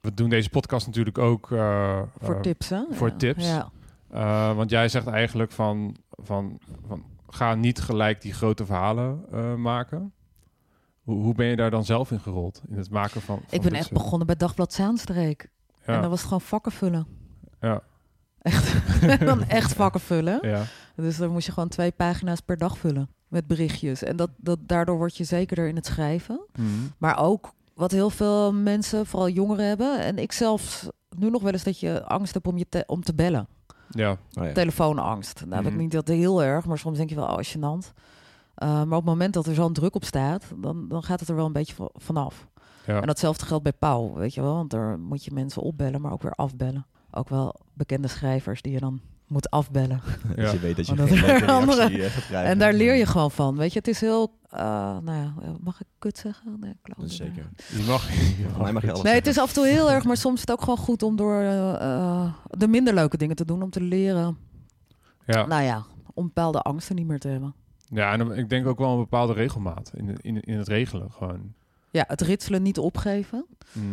We 0.00 0.14
doen 0.14 0.28
deze 0.28 0.50
podcast 0.50 0.86
natuurlijk 0.86 1.18
ook 1.18 1.50
uh, 1.50 2.02
Voor 2.20 2.34
uh, 2.34 2.40
tips, 2.40 2.68
hè? 2.68 2.82
voor 2.90 3.08
Ja. 3.08 3.16
tips. 3.16 3.46
Ja. 3.46 3.70
Uh, 4.14 4.56
want 4.56 4.70
jij 4.70 4.88
zegt 4.88 5.06
eigenlijk 5.06 5.52
van, 5.52 5.96
van, 6.10 6.58
van 6.86 7.04
ga 7.28 7.54
niet 7.54 7.80
gelijk 7.80 8.20
die 8.22 8.32
grote 8.32 8.66
verhalen 8.66 9.24
uh, 9.32 9.54
maken. 9.54 10.12
Hoe, 11.02 11.22
hoe 11.22 11.34
ben 11.34 11.46
je 11.46 11.56
daar 11.56 11.70
dan 11.70 11.84
zelf 11.84 12.10
in 12.10 12.20
gerold? 12.20 12.62
In 12.68 12.76
het 12.76 12.90
maken 12.90 13.20
van. 13.20 13.36
van 13.36 13.46
Ik 13.50 13.62
ben 13.62 13.72
echt 13.72 13.86
soort- 13.86 13.94
begonnen 14.02 14.26
bij 14.26 14.36
Dagblad 14.36 14.72
Zaanstreek. 14.72 15.48
Ja, 15.86 15.94
En 15.94 16.00
dan 16.00 16.10
was 16.10 16.18
het 16.18 16.26
gewoon 16.28 16.40
vakken 16.40 16.72
vullen. 16.72 17.06
ja, 17.60 17.82
Echt, 18.42 18.80
dan 19.26 19.42
echt 19.44 19.72
vakken 19.72 20.00
vullen. 20.00 20.48
ja, 20.48 20.62
Dus 20.96 21.16
dan 21.16 21.30
moest 21.30 21.46
je 21.46 21.52
gewoon 21.52 21.68
twee 21.68 21.92
pagina's 21.92 22.40
per 22.40 22.56
dag 22.58 22.78
vullen 22.78 23.08
met 23.28 23.46
berichtjes. 23.46 24.02
En 24.02 24.16
dat, 24.16 24.30
dat, 24.36 24.58
daardoor 24.62 24.96
word 24.96 25.16
je 25.16 25.24
zekerder 25.24 25.68
in 25.68 25.76
het 25.76 25.86
schrijven. 25.86 26.40
Mhm. 26.58 26.68
Maar 26.98 27.18
ook 27.18 27.52
wat 27.76 27.90
heel 27.90 28.10
veel 28.10 28.52
mensen, 28.52 29.06
vooral 29.06 29.28
jongeren, 29.28 29.66
hebben. 29.66 30.00
En 30.00 30.18
ik 30.18 30.32
zelf 30.32 30.88
nu 31.18 31.30
nog 31.30 31.42
wel 31.42 31.52
eens 31.52 31.64
dat 31.64 31.80
je 31.80 32.04
angst 32.04 32.34
hebt 32.34 32.46
om, 32.46 32.58
je 32.58 32.66
te, 32.68 32.82
om 32.86 33.02
te 33.02 33.14
bellen. 33.14 33.48
ja. 33.90 34.10
Oh, 34.10 34.44
ja. 34.44 34.52
Telefoonangst. 34.52 35.40
Nou, 35.40 35.54
heb 35.54 35.64
Mhm. 35.64 35.72
ik 35.72 35.78
niet 35.80 35.92
dat 35.92 36.08
heel 36.08 36.42
erg, 36.42 36.66
maar 36.66 36.78
soms 36.78 36.96
denk 36.96 37.08
je 37.08 37.14
wel, 37.14 37.26
oh, 37.26 37.38
gênant. 37.42 37.92
Uh, 38.62 38.68
maar 38.68 38.82
op 38.84 38.90
het 38.90 39.04
moment 39.04 39.34
dat 39.34 39.46
er 39.46 39.54
zo'n 39.54 39.72
druk 39.72 39.94
op 39.94 40.04
staat, 40.04 40.44
dan, 40.56 40.88
dan 40.88 41.02
gaat 41.02 41.20
het 41.20 41.28
er 41.28 41.34
wel 41.36 41.46
een 41.46 41.52
beetje 41.52 41.74
va- 41.74 41.90
vanaf. 41.94 42.48
ja. 42.86 43.00
En 43.00 43.06
datzelfde 43.06 43.46
geldt 43.46 43.62
bij 43.62 43.72
Pauw, 43.72 44.12
weet 44.14 44.34
je 44.34 44.40
wel. 44.40 44.54
Want 44.54 44.70
daar 44.70 44.98
moet 44.98 45.24
je 45.24 45.30
mensen 45.32 45.62
opbellen, 45.62 46.00
maar 46.00 46.12
ook 46.12 46.22
weer 46.22 46.32
afbellen. 46.32 46.86
Ook 47.10 47.28
wel 47.28 47.54
bekende 47.72 48.08
schrijvers 48.08 48.62
die 48.62 48.72
je 48.72 48.80
dan 48.80 49.00
moet 49.26 49.50
afbellen. 49.50 50.00
Dus 50.36 50.50
je 50.52 50.58
weet 50.58 50.76
dat 50.76 50.86
je 50.86 50.94
Want 50.94 51.08
geen 51.08 51.20
dat- 51.20 51.26
leuke 51.28 51.46
andere- 51.60 51.76
reactie 51.86 52.04
eh, 52.04 52.10
gaat 52.10 52.26
krijgen. 52.26 52.50
En 52.50 52.58
daar 52.58 52.72
leer 52.72 52.94
je 52.94 53.06
gewoon 53.06 53.30
van. 53.30 53.56
Weet 53.56 53.72
je, 53.72 53.78
het 53.78 53.88
is 53.88 54.00
heel... 54.00 54.38
eh, 54.50 54.58
nou 54.98 55.12
ja, 55.12 55.34
mag 55.60 55.80
ik 55.80 55.86
kut 55.98 56.18
zeggen? 56.18 56.56
Nee, 56.60 56.70
ik 56.70 56.94
Dat 56.96 57.10
zeker. 57.10 57.48
Je 57.76 57.84
mag, 57.86 58.08
mag 58.72 58.82
je 58.82 58.90
alles 58.90 59.02
Nee, 59.02 59.14
het 59.14 59.26
is 59.26 59.38
af 59.38 59.48
en 59.48 59.54
toe 59.54 59.66
heel 59.66 59.90
erg, 59.90 60.04
maar 60.04 60.16
soms 60.16 60.34
is 60.34 60.40
het 60.40 60.50
ook 60.50 60.60
gewoon 60.60 60.78
goed 60.78 61.02
om 61.02 61.16
door 61.16 61.40
eh, 61.40 61.74
eh, 61.74 62.32
de 62.50 62.68
minder 62.68 62.94
leuke 62.94 63.16
dingen 63.16 63.36
te 63.36 63.44
doen. 63.44 63.62
Om 63.62 63.70
te 63.70 63.80
leren, 63.80 64.36
ja. 65.26 65.46
nou 65.46 65.62
ja, 65.62 65.84
om 66.14 66.24
bepaalde 66.26 66.60
angsten 66.60 66.96
niet 66.96 67.06
meer 67.06 67.18
te 67.18 67.28
hebben. 67.28 67.54
ja, 67.88 68.12
en 68.12 68.30
ik 68.30 68.48
denk 68.48 68.66
ook 68.66 68.78
wel 68.78 68.90
een 68.92 68.98
bepaalde 68.98 69.32
regelmaat 69.32 69.90
in, 69.94 70.16
in, 70.20 70.40
in 70.40 70.58
het 70.58 70.68
regelen. 70.68 71.10
Gewoon. 71.12 71.52
Ja, 71.90 72.04
het 72.08 72.20
ritselen 72.20 72.62
niet 72.62 72.78
opgeven. 72.78 73.46
Mhm. 73.72 73.84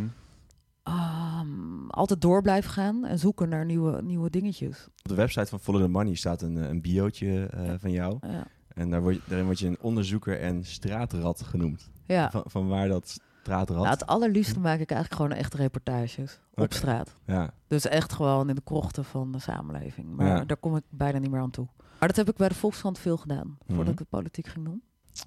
Ehm, 0.83 1.87
altijd 1.89 2.21
door 2.21 2.41
blijven 2.41 2.71
gaan 2.71 3.05
en 3.05 3.19
zoeken 3.19 3.49
naar 3.49 3.65
nieuwe, 3.65 4.01
nieuwe 4.01 4.29
dingetjes. 4.29 4.87
Op 4.87 5.07
de 5.09 5.15
website 5.15 5.45
van 5.45 5.59
Follow 5.59 5.81
the 5.81 5.87
Money 5.87 6.15
staat 6.15 6.41
een, 6.41 6.57
eh, 6.57 6.67
een 6.69 6.81
biootje 6.81 7.45
eh, 7.45 7.73
van 7.77 7.91
jou. 7.91 8.17
Ja. 8.21 8.43
En 8.67 8.89
daar 8.89 9.01
word 9.01 9.15
je, 9.15 9.21
daarin 9.27 9.45
word 9.45 9.59
je 9.59 9.67
een 9.67 9.77
onderzoeker 9.81 10.39
en 10.39 10.65
straatrat 10.65 11.41
genoemd. 11.41 11.91
ja. 12.05 12.31
Van, 12.31 12.43
van 12.45 12.67
waar 12.67 12.87
dat 12.87 13.19
straatrat... 13.41 13.77
Nou, 13.77 13.89
het 13.89 14.05
allerliefste 14.05 14.59
maak 14.59 14.79
ik 14.79 14.91
eigenlijk 14.91 15.21
gewoon 15.21 15.37
echt 15.39 15.53
reportages 15.53 16.39
op 16.53 16.73
straat. 16.73 17.15
Ja, 17.25 17.53
Dus 17.67 17.87
echt 17.87 18.13
gewoon 18.13 18.49
in 18.49 18.55
de 18.55 18.61
krochten 18.63 19.05
van 19.05 19.31
de 19.31 19.39
samenleving. 19.39 20.15
Maar 20.15 20.27
Ja. 20.27 20.45
daar 20.45 20.57
kom 20.57 20.75
ik 20.75 20.83
bijna 20.89 21.17
niet 21.19 21.31
meer 21.31 21.41
aan 21.41 21.49
toe. 21.51 21.67
Maar 21.99 22.07
dat 22.07 22.15
heb 22.17 22.29
ik 22.29 22.35
bij 22.35 22.47
de 22.47 22.55
Volkskrant 22.55 22.99
veel 22.99 23.17
gedaan, 23.17 23.57
voordat 23.65 23.83
Mhm. 23.83 23.91
ik 23.91 23.97
de 23.97 24.05
politiek 24.09 24.47
ging 24.47 24.65
doen. 24.65 24.83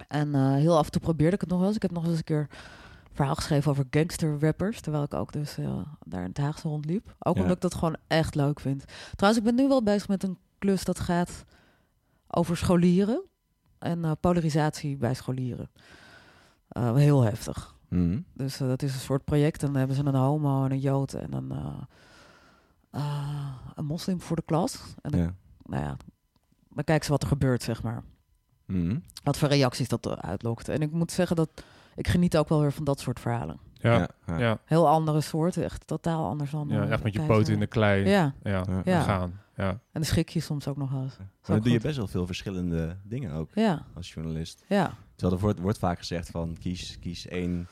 En 0.09 0.35
eh, 0.35 0.53
heel 0.53 0.79
af 0.79 0.85
en 0.85 0.91
toe 0.93 1.01
probeerde 1.01 1.35
ik 1.35 1.41
het 1.41 1.51
nog 1.51 1.59
wel 1.59 1.67
eens. 1.69 1.77
Ik 1.77 1.83
heb 1.83 1.91
nog 1.91 2.07
eens 2.07 2.17
een 2.19 2.25
keer 2.25 2.49
verhaal 3.17 3.35
geschreven 3.35 3.71
over 3.71 3.85
gangster 3.91 4.41
rappers. 4.41 4.81
Terwijl 4.81 5.05
ik 5.05 5.15
ook 5.15 5.33
dus 5.33 5.59
eh, 5.59 5.79
daar 6.05 6.23
in 6.23 6.29
het 6.29 6.39
Haagse 6.39 6.69
rondliep. 6.69 7.15
Ook 7.19 7.35
Ja. 7.37 7.41
omdat 7.41 7.57
ik 7.57 7.63
dat 7.63 7.75
gewoon 7.75 7.97
echt 8.07 8.35
leuk 8.35 8.61
vind. 8.61 8.85
Trouwens, 9.17 9.45
ik 9.47 9.55
ben 9.55 9.63
nu 9.65 9.69
wel 9.69 9.83
bezig 9.83 10.09
met 10.09 10.23
een 10.23 10.39
klus 10.59 10.85
dat 10.85 11.01
gaat 11.01 11.45
over 12.27 12.57
scholieren. 12.57 13.23
En 13.79 14.05
eh, 14.05 14.13
polarisatie 14.21 14.97
bij 14.97 15.15
scholieren. 15.15 15.71
Eh, 16.69 16.95
heel 16.95 17.23
heftig. 17.23 17.75
Mhm. 17.89 18.21
Dus 18.35 18.57
dat 18.57 18.83
is 18.83 18.95
een 18.95 19.01
soort 19.01 19.25
project. 19.25 19.61
En 19.63 19.67
dan 19.69 19.77
hebben 19.77 19.97
ze 19.97 20.05
een 20.05 20.15
homo 20.15 20.65
en 20.65 20.71
een 20.71 20.79
jood 20.81 21.13
en 21.13 21.33
een, 21.33 21.53
een 23.75 23.85
moslim 23.85 24.21
voor 24.21 24.37
de 24.37 24.43
klas. 24.47 24.79
En 25.03 25.11
dan, 25.11 25.21
Ja. 25.21 25.35
nou 25.63 25.83
ja, 25.83 25.97
dan 26.69 26.85
kijken 26.85 27.05
ze 27.05 27.11
wat 27.11 27.23
er 27.23 27.29
gebeurt, 27.29 27.63
zeg 27.63 27.83
maar. 27.83 28.03
Mhm. 28.67 28.99
Wat 29.23 29.39
voor 29.39 29.49
reacties 29.49 29.89
dat 29.89 30.17
uitlokt. 30.21 30.69
En 30.69 30.81
ik 30.83 30.93
moet 30.93 31.13
zeggen 31.13 31.37
dat 31.37 31.65
ik 31.97 32.09
geniet 32.09 32.37
ook 32.37 32.49
wel 32.49 32.61
weer 32.61 32.73
van 32.73 32.85
dat 32.85 33.01
soort 33.01 33.21
verhalen. 33.21 33.59
Ja, 33.73 33.93
Ja, 33.93 33.99
ja, 33.99 34.09
ja. 34.27 34.39
ja. 34.39 34.59
Heel 34.65 34.89
andere 34.89 35.21
soorten, 35.21 35.65
echt 35.65 35.87
totaal 35.87 36.27
anders 36.29 36.51
dan... 36.51 36.71
eh, 36.71 36.91
echt 36.91 37.03
met 37.03 37.13
je 37.13 37.23
poten 37.23 37.47
in 37.53 37.55
eh, 37.55 37.61
de 37.61 37.67
klei. 37.67 38.09
Ja, 38.09 38.35
Ja, 38.43 38.65
ja, 38.69 38.83
Ja. 38.85 39.01
gaan. 39.03 39.41
Ja. 39.57 39.69
en 39.69 39.81
dan 39.93 40.05
schrik 40.05 40.29
je 40.29 40.41
soms 40.41 40.69
ook 40.69 40.77
nog 40.77 40.91
wel 40.91 41.03
eens. 41.03 41.17
Maar 41.19 41.27
dan 41.43 41.61
doe 41.61 41.73
je 41.73 41.81
best 41.81 41.97
wel 41.97 42.07
veel 42.07 42.27
verschillende 42.27 42.97
dingen 43.03 43.33
ook 43.33 43.51
Ja, 43.55 43.87
als 43.95 44.13
journalist. 44.13 44.65
ja. 44.69 44.95
Terwijl 45.15 45.37
er 45.37 45.43
wordt, 45.45 45.61
wordt 45.61 45.79
vaak 45.79 45.99
gezegd 45.99 46.31
van 46.31 46.57
kies, 46.61 46.99
kies 47.01 47.27
één... 47.29 47.67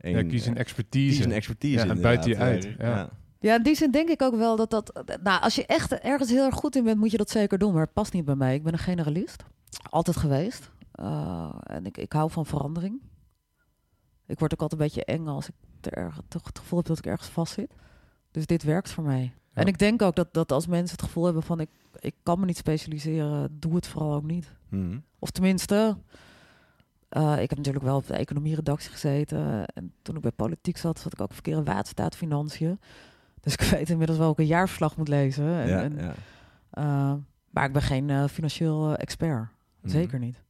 één 0.00 0.16
ja, 0.16 0.22
kies 0.30 0.46
een 0.46 0.54
eh, 0.54 0.60
expertise. 0.60 1.16
kies 1.16 1.24
een 1.24 1.32
expertise 1.32 1.84
Ja, 1.86 1.90
en 1.90 2.00
buiten 2.00 2.30
je 2.30 2.36
uit, 2.36 2.64
Eh, 2.64 2.74
ja. 2.78 3.08
Ja, 3.40 3.56
in 3.56 3.62
die 3.62 3.74
zin 3.74 3.90
denk 3.90 4.08
ik 4.08 4.22
ook 4.22 4.34
wel 4.36 4.56
dat 4.56 4.70
dat... 4.70 5.02
Nou, 5.22 5.42
als 5.42 5.54
je 5.54 5.66
echt 5.66 5.92
ergens 5.92 6.30
heel 6.30 6.44
erg 6.44 6.54
goed 6.54 6.76
in 6.76 6.84
bent, 6.84 6.98
moet 6.98 7.10
je 7.10 7.16
dat 7.16 7.30
zeker 7.30 7.58
doen. 7.58 7.72
Maar 7.72 7.82
het 7.82 7.92
past 7.92 8.12
niet 8.12 8.24
bij 8.24 8.34
mij. 8.34 8.54
Ik 8.54 8.62
ben 8.62 8.72
een 8.72 8.78
generalist. 8.78 9.44
Altijd 9.90 10.16
geweest. 10.16 10.70
Uh, 11.00 11.54
en 11.62 11.86
ik, 11.86 11.96
ik 11.98 12.12
hou 12.12 12.30
van 12.30 12.46
verandering. 12.46 13.00
Ik 14.28 14.38
word 14.38 14.52
ook 14.52 14.60
altijd 14.60 14.80
een 14.80 14.86
beetje 14.86 15.04
eng 15.04 15.26
als 15.26 15.48
ik 15.48 15.54
er 15.80 15.92
erg, 15.92 16.20
toch 16.28 16.46
het 16.46 16.58
gevoel 16.58 16.78
heb 16.78 16.88
dat 16.88 16.98
ik 16.98 17.06
ergens 17.06 17.28
vast 17.28 17.52
zit. 17.52 17.74
Dus 18.30 18.46
dit 18.46 18.62
werkt 18.62 18.90
voor 18.90 19.04
mij. 19.04 19.22
Ja. 19.22 19.60
En 19.62 19.66
ik 19.66 19.78
denk 19.78 20.02
ook 20.02 20.16
dat, 20.16 20.34
dat 20.34 20.52
als 20.52 20.66
mensen 20.66 20.96
het 20.96 21.06
gevoel 21.06 21.24
hebben 21.24 21.42
van... 21.42 21.60
Ik, 21.60 21.68
ik 21.98 22.14
kan 22.22 22.40
me 22.40 22.46
niet 22.46 22.56
specialiseren, 22.56 23.56
doe 23.60 23.74
het 23.74 23.86
vooral 23.86 24.14
ook 24.14 24.22
niet. 24.22 24.52
Mhm. 24.68 24.98
Of 25.18 25.30
tenminste, 25.30 25.96
uh, 27.10 27.42
ik 27.42 27.48
heb 27.48 27.58
natuurlijk 27.58 27.84
wel 27.84 27.96
op 27.96 28.06
de 28.06 28.14
economieredactie 28.14 28.90
gezeten. 28.90 29.66
En 29.66 29.92
toen 30.02 30.16
ik 30.16 30.22
bij 30.22 30.30
politiek 30.30 30.76
zat, 30.76 30.98
zat 30.98 31.12
ik 31.12 31.20
ook 31.20 31.32
verkeer 31.32 31.56
in 31.56 31.64
waterstaat, 31.64 32.16
financiën. 32.16 32.80
Dus 33.40 33.52
ik 33.52 33.60
weet 33.78 33.90
inmiddels 33.90 34.18
wel 34.18 34.28
ook 34.28 34.38
een 34.38 34.46
jaarverslag 34.46 34.96
moet 34.96 35.08
lezen. 35.08 35.60
En, 35.60 35.68
ja, 35.68 35.82
en, 35.82 35.96
ja. 35.96 36.14
uh, 36.78 37.14
maar 37.50 37.64
ik 37.64 37.72
ben 37.72 37.82
geen 37.82 38.08
uh, 38.08 38.24
financieel 38.24 38.96
expert. 38.96 39.48
Mhm. 39.80 39.90
Zeker 39.90 40.18
niet. 40.18 40.42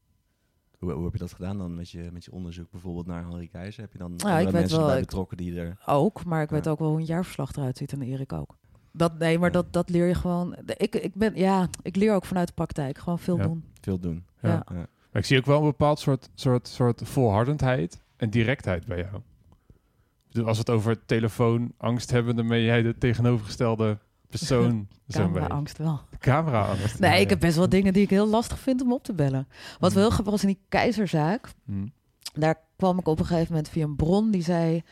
Hoe, 0.79 0.93
hoe 0.93 1.05
heb 1.05 1.13
je 1.13 1.19
dat 1.19 1.33
gedaan 1.33 1.59
dan 1.59 1.75
met 1.75 1.91
je, 1.91 2.09
met 2.13 2.25
je 2.25 2.33
onderzoek 2.33 2.71
bijvoorbeeld 2.71 3.07
naar 3.07 3.23
Henri 3.27 3.49
Keizer? 3.49 3.83
Heb 3.83 3.93
je 3.93 3.99
dan 3.99 4.13
Ja, 4.17 4.39
ik 4.39 4.45
weet 4.45 4.53
mensen 4.53 4.79
wel, 4.79 4.87
bij 4.87 4.97
ik- 4.99 5.05
betrokken 5.05 5.37
die 5.37 5.61
er... 5.61 5.77
Ook, 5.87 6.25
maar 6.25 6.43
ik 6.43 6.49
Ja. 6.51 6.55
weet 6.55 6.69
ook 6.69 6.79
wel 6.79 6.89
hoe 6.89 6.99
een 6.99 7.05
jaarverslag 7.05 7.53
eruit 7.57 7.77
ziet. 7.77 7.93
En 7.93 8.03
Erik 8.03 8.33
ook. 8.33 8.57
Dat, 8.93 9.19
nee, 9.19 9.39
maar 9.39 9.47
Ja. 9.49 9.53
dat, 9.53 9.73
dat 9.73 9.91
leer 9.91 10.07
je 10.07 10.15
gewoon. 10.15 10.57
Ik, 10.77 10.95
ik, 10.95 11.15
ben, 11.15 11.37
ja, 11.37 11.69
ik 11.83 11.97
leer 11.97 12.15
ook 12.15 12.25
vanuit 12.25 12.47
de 12.49 12.55
praktijk. 12.55 12.99
Gewoon 12.99 13.19
veel 13.19 13.37
Ja. 13.37 13.43
doen. 13.43 13.65
veel 13.81 13.99
doen? 13.99 14.25
Ja. 14.43 14.49
Ja. 14.49 14.63
Ja. 14.69 14.75
Maar 15.13 15.23
ik 15.23 15.25
zie 15.25 15.39
ook 15.39 15.47
wel 15.47 15.59
een 15.59 15.65
bepaald 15.65 15.99
soort, 15.99 16.31
soort, 16.35 16.69
soort 16.69 17.01
volhardendheid 17.05 18.03
en 18.17 18.31
directheid 18.31 18.87
bij 18.87 18.99
jou. 18.99 19.17
Ik 19.17 20.35
bedoel, 20.35 20.49
als 20.49 20.57
we 20.59 20.63
het 20.67 20.71
over 20.79 21.05
telefoonangst 21.07 22.11
hebben, 22.11 22.37
dan 22.37 22.49
ben 22.49 22.63
jij 22.63 22.83
de 22.83 22.99
tegenovergestelde 22.99 23.99
persoon. 24.31 24.87
beetje. 25.07 25.23
Camera-angst 25.23 25.79
wel. 25.79 26.01
Camera-angst. 26.19 26.99
Nee, 26.99 27.11
Ja, 27.11 27.17
ik 27.17 27.31
heb 27.31 27.41
best 27.41 27.57
wel 27.57 27.69
dingen 27.69 27.93
die 27.93 28.03
ik 28.03 28.11
heel 28.11 28.27
lastig 28.29 28.59
vind 28.59 28.83
om 28.83 28.93
op 28.93 29.05
te 29.05 29.13
bellen. 29.13 29.49
Wat 29.79 29.93
wel 29.93 30.05
Mm. 30.05 30.11
grappig 30.11 30.33
was 30.33 30.43
in 30.43 30.49
die 30.49 30.61
keizerzaak. 30.69 31.49
Hm. 31.65 31.87
daar 32.35 32.55
kwam 32.77 32.99
ik 32.99 33.07
op 33.09 33.19
een 33.19 33.27
gegeven 33.27 33.49
moment 33.53 33.69
via 33.69 33.85
een 33.85 33.97
bron 33.97 34.31
die 34.31 34.43
zei. 34.43 34.83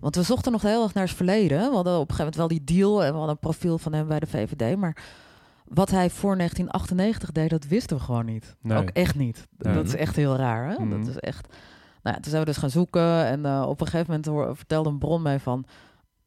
Want 0.00 0.16
we 0.16 0.22
zochten 0.22 0.52
nog 0.52 0.62
heel 0.62 0.82
erg 0.82 0.94
naar 0.94 1.06
zijn 1.06 1.16
verleden. 1.18 1.58
We 1.68 1.74
hadden 1.74 1.98
op 1.98 2.10
een 2.10 2.14
gegeven 2.14 2.16
moment 2.18 2.36
wel 2.36 2.48
die 2.48 2.64
deal 2.64 3.00
en 3.04 3.10
we 3.10 3.16
hadden 3.16 3.30
een 3.34 3.38
profiel 3.40 3.78
van 3.78 3.92
hem 3.92 4.06
bij 4.08 4.20
de 4.20 4.26
VVD. 4.26 4.76
Maar 4.76 4.96
wat 5.64 5.90
hij 5.90 6.10
voor 6.10 6.36
1998 6.36 7.32
deed, 7.32 7.50
dat 7.50 7.64
wisten 7.66 7.96
we 7.96 8.02
gewoon 8.02 8.24
niet. 8.26 8.56
Nee. 8.60 8.78
Ook 8.78 8.88
echt 8.88 9.14
niet. 9.14 9.46
Nee. 9.58 9.74
Dat 9.74 9.86
is 9.86 9.94
echt 9.94 10.16
heel 10.16 10.36
raar. 10.36 10.68
Hè? 10.68 10.88
Dat 10.88 11.06
is 11.08 11.18
echt. 11.18 11.46
Nou 12.02 12.16
ja, 12.16 12.22
toen 12.22 12.30
zijn 12.30 12.40
we 12.40 12.46
dus 12.48 12.56
gaan 12.56 12.70
zoeken. 12.70 13.24
En 13.26 13.44
eh, 13.46 13.64
op 13.68 13.80
een 13.80 13.86
gegeven 13.86 14.06
moment 14.06 14.26
hoor- 14.26 14.56
vertelde 14.56 14.88
een 14.90 14.98
bron 14.98 15.22
mij 15.22 15.40
van. 15.40 15.64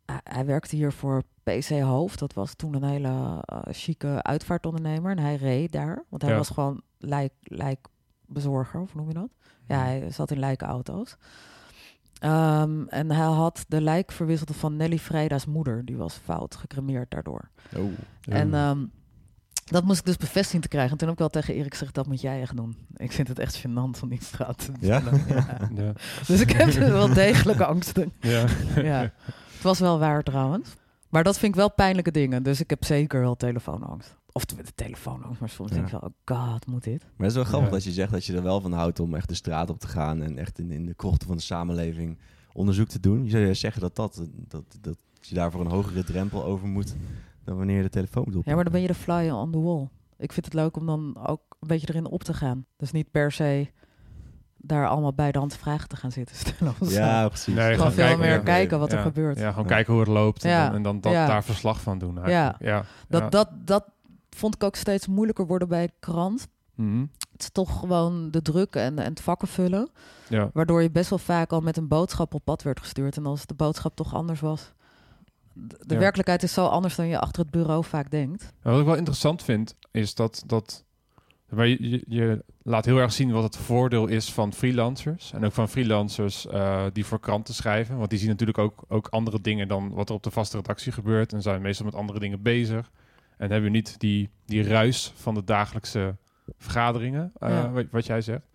hij- 0.05 0.19
hij 0.23 0.45
werkte 0.45 0.75
hier 0.75 0.91
voor 0.91 1.23
PC 1.53 1.69
Hoofd. 1.81 2.19
Dat 2.19 2.33
was 2.33 2.53
toen 2.55 2.73
een 2.73 2.83
hele 2.83 3.41
eh, 3.45 3.59
chique 3.71 4.23
uitvaartondernemer. 4.23 5.11
En 5.11 5.19
hij 5.19 5.35
reed 5.35 5.71
daar. 5.71 6.03
Want 6.09 6.21
hij 6.21 6.31
Ja. 6.31 6.37
was 6.37 6.49
gewoon 6.49 6.81
lijk, 6.97 7.33
lijkbezorger, 7.41 8.79
of 8.81 8.95
noem 8.95 9.07
je 9.07 9.13
dat? 9.13 9.29
Ja, 9.67 9.79
hij 9.79 10.11
zat 10.11 10.31
in 10.31 10.39
lijkenauto's. 10.39 11.17
Ehm, 12.19 12.83
en 12.87 13.11
hij 13.11 13.25
had 13.25 13.65
de 13.67 13.81
lijk 13.81 14.11
verwisseld 14.11 14.55
van 14.55 14.75
Nelly 14.75 14.99
Vrijda's 14.99 15.45
moeder. 15.45 15.85
Die 15.85 15.97
was 15.97 16.13
fout 16.13 16.55
gecremeerd 16.55 17.11
daardoor. 17.11 17.49
Oh. 17.75 17.91
En 18.21 18.53
ehm, 18.53 18.85
dat 19.65 19.83
moest 19.83 19.99
ik 19.99 20.05
dus 20.05 20.17
bevestiging 20.17 20.61
te 20.61 20.67
krijgen. 20.67 20.91
En 20.91 20.97
toen 20.97 21.07
heb 21.07 21.15
ik 21.17 21.23
wel 21.23 21.41
tegen 21.41 21.53
Erik 21.53 21.71
gezegd, 21.73 21.93
dat 21.93 22.07
moet 22.07 22.21
jij 22.21 22.41
echt 22.41 22.55
doen. 22.55 22.75
Ik 22.95 23.11
vind 23.11 23.27
het 23.27 23.39
echt 23.39 23.57
gênant 23.67 24.01
om 24.01 24.09
die 24.09 24.19
te 24.19 24.71
Ja? 24.79 25.01
ja. 25.27 25.69
ja. 25.75 25.91
Dus 26.27 26.41
ik 26.41 26.51
heb 26.51 26.69
wel 26.71 27.13
degelijke 27.13 27.65
angsten. 27.65 28.13
Ja. 28.19 28.45
Ja. 28.75 28.99
Het 29.53 29.61
was 29.61 29.79
wel 29.79 29.99
waar 29.99 30.23
trouwens. 30.23 30.69
Maar 31.09 31.23
dat 31.23 31.37
vind 31.39 31.51
ik 31.53 31.59
wel 31.59 31.71
pijnlijke 31.71 32.11
dingen. 32.11 32.43
Dus 32.43 32.59
ik 32.59 32.69
heb 32.69 32.83
zeker 32.85 33.19
wel 33.21 33.35
telefoonangst. 33.35 34.15
Of 34.31 34.45
de 34.45 34.55
telefoonangst, 34.75 35.39
maar 35.39 35.49
soms 35.49 35.69
Ja. 35.69 35.75
denk 35.75 35.87
ik 35.87 35.91
wel, 35.99 36.11
oh 36.27 36.49
god, 36.51 36.65
moet 36.67 36.83
dit? 36.83 37.01
Maar 37.01 37.11
het 37.17 37.27
is 37.27 37.33
wel 37.35 37.43
grappig 37.43 37.67
Ja. 37.69 37.73
dat 37.75 37.83
je 37.83 37.91
zegt 37.91 38.11
dat 38.11 38.25
je 38.25 38.35
er 38.35 38.43
wel 38.43 38.61
van 38.61 38.71
houdt 38.73 38.99
om 38.99 39.15
echt 39.15 39.27
de 39.29 39.35
straat 39.35 39.69
op 39.69 39.79
te 39.79 39.87
gaan 39.87 40.21
en 40.21 40.37
echt 40.37 40.59
in, 40.59 40.71
in 40.71 40.85
de 40.85 40.93
krochten 40.93 41.27
van 41.27 41.37
de 41.37 41.43
samenleving 41.43 42.17
onderzoek 42.53 42.87
te 42.87 42.99
doen. 42.99 43.23
Je 43.23 43.29
zou 43.29 43.43
juist 43.43 43.61
zeggen 43.61 43.81
dat, 43.81 43.95
dat, 43.95 44.21
dat, 44.47 44.63
dat 44.81 44.97
je 45.21 45.35
daarvoor 45.35 45.61
een 45.61 45.71
hogere 45.71 46.03
drempel 46.03 46.43
over 46.43 46.67
moet 46.67 46.95
dan 47.43 47.57
wanneer 47.57 47.77
je 47.77 47.83
de 47.83 47.89
telefoon 47.89 48.23
moet 48.31 48.45
Ja, 48.45 48.55
maar 48.55 48.63
dan 48.63 48.73
ben 48.73 48.81
je 48.81 48.87
de 48.87 48.93
fly 48.93 49.29
on 49.29 49.51
the 49.51 49.59
wall. 49.59 49.87
Ik 50.17 50.31
vind 50.33 50.45
het 50.45 50.53
leuk 50.53 50.77
om 50.77 50.85
dan 50.85 51.17
ook 51.27 51.41
een 51.59 51.67
beetje 51.67 51.87
erin 51.89 52.05
op 52.05 52.23
te 52.23 52.33
gaan. 52.33 52.65
Dus 52.77 52.91
niet 52.91 53.11
per 53.11 53.31
se 53.31 53.67
daar 54.67 54.87
allemaal 54.87 55.13
bij 55.13 55.31
de 55.31 55.39
hand 55.39 55.55
vragen 55.57 55.87
te 55.89 55.95
gaan 55.95 56.11
zitten 56.11 56.35
stellen. 56.35 56.75
of 56.79 56.87
zo. 56.89 56.99
Ja, 56.99 57.27
precies. 57.27 57.53
Nee, 57.55 57.75
Gewoon 57.75 57.91
veel 57.91 58.03
kijken, 58.03 58.19
meer 58.19 58.31
ja. 58.33 58.39
kijken 58.39 58.79
wat 58.79 58.91
er 58.91 58.97
Ja. 58.97 59.03
gebeurt. 59.03 59.37
Ja, 59.39 59.49
gewoon 59.49 59.63
Ja. 59.67 59.69
kijken 59.73 59.91
hoe 59.93 60.01
het 60.01 60.11
loopt 60.11 60.43
en 60.43 60.49
Ja. 60.49 60.65
dan, 60.65 60.75
en 60.75 60.81
dan 60.81 61.01
dat, 61.01 61.11
Ja. 61.11 61.27
daar 61.27 61.43
verslag 61.43 61.81
van 61.81 61.97
doen 61.97 62.19
eigenlijk. 62.23 62.61
Ja. 62.63 62.83
Dat, 63.07 63.21
Ja. 63.21 63.29
dat, 63.29 63.49
dat 63.55 63.85
vond 64.29 64.55
ik 64.55 64.63
ook 64.63 64.75
steeds 64.75 65.07
moeilijker 65.07 65.47
worden 65.47 65.67
bij 65.67 65.89
krant. 65.99 66.47
Mhm. 66.75 67.05
Het 67.31 67.41
is 67.41 67.49
toch 67.51 67.79
gewoon 67.79 68.31
de 68.31 68.41
druk 68.41 68.75
en, 68.75 68.99
en 68.99 69.09
het 69.09 69.21
vakken 69.21 69.47
vullen. 69.47 69.89
ja. 70.27 70.49
Waardoor 70.53 70.81
je 70.81 70.91
best 70.91 71.09
wel 71.09 71.19
vaak 71.19 71.51
al 71.51 71.61
met 71.61 71.77
een 71.77 71.87
boodschap 71.87 72.33
op 72.33 72.41
pad 72.43 72.63
werd 72.63 72.79
gestuurd. 72.79 73.17
En 73.17 73.25
als 73.25 73.45
de 73.45 73.53
boodschap 73.53 73.95
toch 73.95 74.13
anders 74.13 74.39
was. 74.39 74.71
De, 75.53 75.75
Ja. 75.87 75.97
werkelijkheid 75.97 76.43
is 76.43 76.53
zo 76.53 76.65
anders 76.65 76.95
dan 76.95 77.07
je 77.07 77.19
achter 77.19 77.41
het 77.41 77.51
bureau 77.51 77.83
vaak 77.83 78.11
denkt. 78.11 78.53
Wat 78.61 78.79
ik 78.79 78.85
wel 78.85 78.95
interessant 78.95 79.43
vind, 79.43 79.75
is 79.91 80.15
dat, 80.15 80.43
dat 80.45 80.83
maar 81.49 81.67
je, 81.67 81.89
je, 81.89 82.03
je 82.07 82.43
laat 82.61 82.85
heel 82.85 82.97
erg 82.97 83.11
zien 83.13 83.31
wat 83.31 83.43
het 83.43 83.57
voordeel 83.57 84.07
is 84.07 84.31
van 84.33 84.53
freelancers. 84.53 85.33
En 85.33 85.45
ook 85.45 85.51
van 85.51 85.69
freelancers 85.69 86.47
eh, 86.47 86.85
die 86.93 87.05
voor 87.05 87.19
kranten 87.19 87.53
schrijven. 87.53 87.97
Want 87.97 88.09
die 88.09 88.19
zien 88.19 88.29
natuurlijk 88.29 88.57
ook, 88.57 88.83
ook 88.87 89.07
andere 89.07 89.41
dingen 89.41 89.67
dan 89.67 89.89
wat 89.89 90.09
er 90.09 90.15
op 90.15 90.23
de 90.23 90.31
vaste 90.31 90.57
redactie 90.57 90.91
gebeurt. 90.91 91.33
En 91.33 91.41
zijn 91.41 91.61
meestal 91.61 91.85
met 91.85 91.95
andere 91.95 92.19
dingen 92.19 92.41
bezig. 92.41 92.91
En 93.37 93.51
hebben 93.51 93.71
niet 93.71 93.99
die, 93.99 94.29
die 94.45 94.63
ruis 94.63 95.11
van 95.15 95.33
de 95.33 95.43
dagelijkse 95.43 96.15
vergaderingen, 96.57 97.31
eh, 97.39 97.49
Ja. 97.49 97.71
wat, 97.71 97.85
wat 97.91 98.05
jij 98.05 98.21
zegt. 98.21 98.45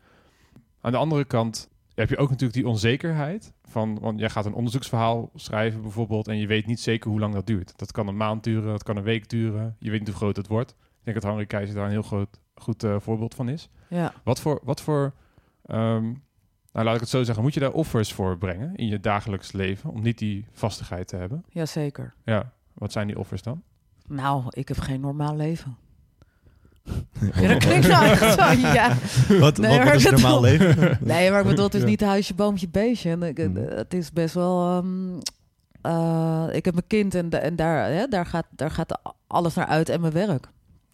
Aan 0.81 0.93
de 0.93 0.99
andere 0.99 1.25
kant 1.25 1.71
heb 1.95 2.09
je 2.09 2.17
ook 2.17 2.29
natuurlijk 2.31 2.59
die 2.59 2.69
onzekerheid. 2.69 3.53
Van, 3.65 3.99
want 4.01 4.19
jij 4.19 4.31
gaat 4.31 4.47
een 4.47 4.55
onderzoeksverhaal 4.55 5.31
schrijven 5.35 5.83
bijvoorbeeld... 5.83 6.29
en 6.29 6.37
je 6.39 6.47
weet 6.47 6.67
niet 6.67 6.81
zeker 6.81 7.11
hoe 7.11 7.21
lang 7.21 7.35
dat 7.35 7.47
duurt. 7.47 7.73
Dat 7.77 7.93
kan 7.93 8.09
een 8.09 8.17
maand 8.17 8.45
duren, 8.45 8.71
dat 8.71 8.83
kan 8.83 8.97
een 8.97 9.03
week 9.03 9.29
duren. 9.29 9.77
Je 9.79 9.91
weet 9.91 9.99
niet 9.99 10.09
hoe 10.09 10.17
groot 10.19 10.37
het 10.37 10.47
wordt. 10.47 10.71
Ik 10.71 10.77
denk 11.03 11.21
dat 11.21 11.31
Henry 11.31 11.47
Keizer 11.47 11.75
daar 11.75 11.85
een 11.85 11.91
heel 11.91 12.03
groot, 12.03 12.41
goed 12.63 12.83
eh, 12.85 12.97
voorbeeld 12.99 13.35
van 13.35 13.49
is. 13.49 13.69
Ja. 13.89 14.13
Wat 14.25 14.41
voor, 14.41 14.61
wat 14.65 14.81
voor 14.81 15.13
ehm, 15.67 16.03
nou 16.73 16.85
laat 16.87 16.95
ik 16.95 17.01
het 17.01 17.09
zo 17.09 17.23
zeggen, 17.23 17.43
moet 17.45 17.55
je 17.55 17.61
daar 17.61 17.73
offers 17.73 18.13
voor 18.13 18.39
brengen 18.39 18.75
in 18.75 18.87
je 18.87 19.01
dagelijks 19.01 19.53
leven... 19.53 19.91
om 19.91 20.03
niet 20.03 20.19
die 20.19 20.47
vastigheid 20.53 21.09
te 21.09 21.17
hebben? 21.17 21.45
Jazeker. 21.49 22.15
Ja, 22.25 22.53
wat 22.73 22.93
zijn 22.93 23.07
die 23.07 23.19
offers 23.19 23.43
dan? 23.43 23.63
Nou, 24.07 24.45
ik 24.49 24.69
heb 24.69 24.79
geen 24.79 25.01
normaal 25.01 25.37
leven. 25.37 25.77
Ja, 27.41 27.49
dat 27.49 27.59
klinkt 27.65 27.89
nou 27.89 28.05
echt 28.05 28.35
zo, 28.41 28.51
ja. 28.53 28.97
Wat, 29.41 29.57
Nee, 29.59 29.79
wat, 29.85 29.95
is 29.95 30.11
normaal 30.11 30.41
bedoel- 30.41 30.59
leven? 30.67 30.99
Nee, 31.15 31.31
maar 31.31 31.41
ik 31.41 31.47
bedoel, 31.47 31.65
het 31.65 31.75
is 31.75 31.81
Ja. 31.81 31.87
niet 31.87 32.01
huisje, 32.01 32.35
boompje, 32.35 32.69
beestje. 32.69 33.11
En 33.11 33.23
ik, 33.23 33.39
Mhm. 33.39 33.57
Het 33.57 33.95
is 33.95 34.13
best 34.13 34.35
wel... 34.35 34.77
ehm, 34.77 35.19
eh, 35.83 36.49
ik 36.57 36.65
heb 36.65 36.75
mijn 36.75 36.87
kind 36.87 37.15
en, 37.15 37.31
en 37.31 37.57
daar, 37.57 37.91
hè, 37.91 38.07
daar, 38.07 38.27
gaat, 38.27 38.47
daar 38.51 38.71
gaat 38.71 39.01
alles 39.27 39.55
naar 39.55 39.67
uit 39.67 39.89
en 39.89 40.01
mijn 40.01 40.13
werk. 40.13 40.49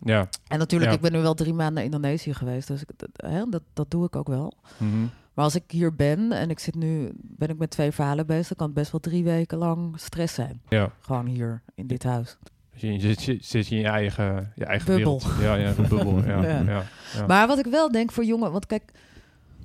Ja. 0.05 0.29
En 0.47 0.59
natuurlijk, 0.59 0.91
Ja. 0.91 0.97
ik 0.97 1.03
ben 1.03 1.13
nu 1.13 1.19
wel 1.21 1.35
drie 1.35 1.53
maanden 1.55 1.75
naar 1.75 1.85
Indonesië 1.85 2.35
geweest. 2.35 2.69
Dus 2.69 2.83
ik, 2.83 2.89
dat- 2.97 3.31
hè, 3.31 3.45
dat, 3.49 3.63
dat 3.73 3.91
doe 3.91 4.07
ik 4.07 4.17
ook 4.17 4.29
wel. 4.29 4.53
Mhm. 4.77 5.01
Maar 5.35 5.45
als 5.47 5.55
ik 5.55 5.63
hier 5.67 5.95
ben 5.95 6.33
en 6.33 6.51
ik 6.51 6.59
zit 6.59 6.75
nu, 6.75 7.11
ben 7.15 7.49
ik 7.49 7.59
met 7.59 7.71
twee 7.71 7.93
verhalen 7.93 8.27
bezig, 8.27 8.47
dan 8.49 8.57
kan 8.57 8.67
het 8.67 8.75
best 8.75 8.91
wel 8.93 9.01
drie 9.01 9.25
weken 9.25 9.59
lang 9.59 10.01
stress 10.01 10.35
zijn. 10.35 10.61
Ja. 10.69 10.91
Gewoon 11.01 11.27
hier 11.27 11.63
in 11.75 11.87
dit 11.87 12.03
huis. 12.03 12.37
Dus 12.73 12.81
je, 12.81 13.15
zit- 13.15 13.45
zit 13.45 13.67
je 13.69 13.75
in 13.75 13.81
je 13.81 13.87
eigen, 13.89 14.53
je 14.57 14.65
eigen 14.65 14.87
Bubbel. 14.95 15.21
wereld. 15.23 15.41
Ja, 15.43 15.55
ja, 15.55 15.69
een 15.69 15.89
bubbel. 15.89 16.25
Ja, 16.25 16.43
Ja. 16.49 16.61
ja. 16.61 16.83
Ja. 17.15 17.27
Maar 17.27 17.47
wat 17.47 17.59
ik 17.59 17.67
wel 17.67 17.91
denk 17.93 18.13
voor 18.13 18.25
jongen, 18.25 18.53
want 18.53 18.67
kijk, 18.67 18.83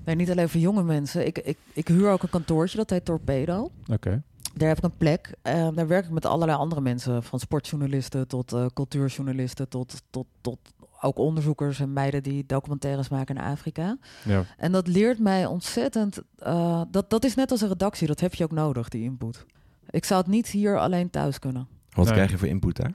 Nee, 0.06 0.16
niet 0.16 0.32
alleen 0.32 0.50
voor 0.50 0.60
jonge 0.60 0.84
mensen. 0.84 1.26
Ik, 1.26 1.38
ik, 1.38 1.58
ik 1.74 1.88
huur 1.88 2.10
ook 2.10 2.24
een 2.24 2.30
kantoortje, 2.30 2.78
dat 2.78 2.90
heet 2.90 3.06
Torpedo. 3.06 3.70
Oké. 3.92 4.22
Daar 4.54 4.68
heb 4.68 4.78
ik 4.78 4.84
een 4.84 4.98
plek. 4.98 5.34
Uh, 5.44 5.68
daar 5.74 5.88
werk 5.88 6.06
ik 6.06 6.12
met 6.12 6.26
allerlei 6.26 6.58
andere 6.58 6.82
mensen. 6.82 7.24
Van 7.24 7.40
sportjournalisten 7.40 8.28
tot 8.28 8.54
uh, 8.54 8.66
cultuurjournalisten 8.74 9.70
tot, 9.70 10.02
tot, 10.10 10.28
tot 10.42 10.60
ook 11.02 11.18
onderzoekers 11.18 11.80
en 11.80 11.94
meiden 11.94 12.24
die 12.24 12.46
documentaires 12.46 13.10
maken 13.10 13.36
in 13.36 13.42
Afrika. 13.42 13.98
Ja. 14.24 14.44
En 14.58 14.72
dat 14.72 14.88
leert 14.88 15.20
mij 15.20 15.46
ontzettend. 15.46 16.22
Uh, 16.40 16.82
dat, 16.92 17.10
dat 17.10 17.24
is 17.24 17.36
net 17.36 17.52
als 17.52 17.62
een 17.62 17.68
redactie, 17.68 18.08
dat 18.08 18.20
heb 18.20 18.34
je 18.34 18.44
ook 18.44 18.52
nodig, 18.52 18.90
die 18.90 19.04
input. 19.04 19.46
Ik 19.90 20.06
zou 20.06 20.22
het 20.22 20.30
niet 20.30 20.48
hier 20.48 20.80
alleen 20.80 21.10
thuis 21.10 21.40
kunnen. 21.40 21.68
Wat 21.90 22.06
nee. 22.06 22.14
krijg 22.14 22.32
je 22.32 22.38
voor 22.38 22.48
input 22.48 22.76
daar? 22.76 22.94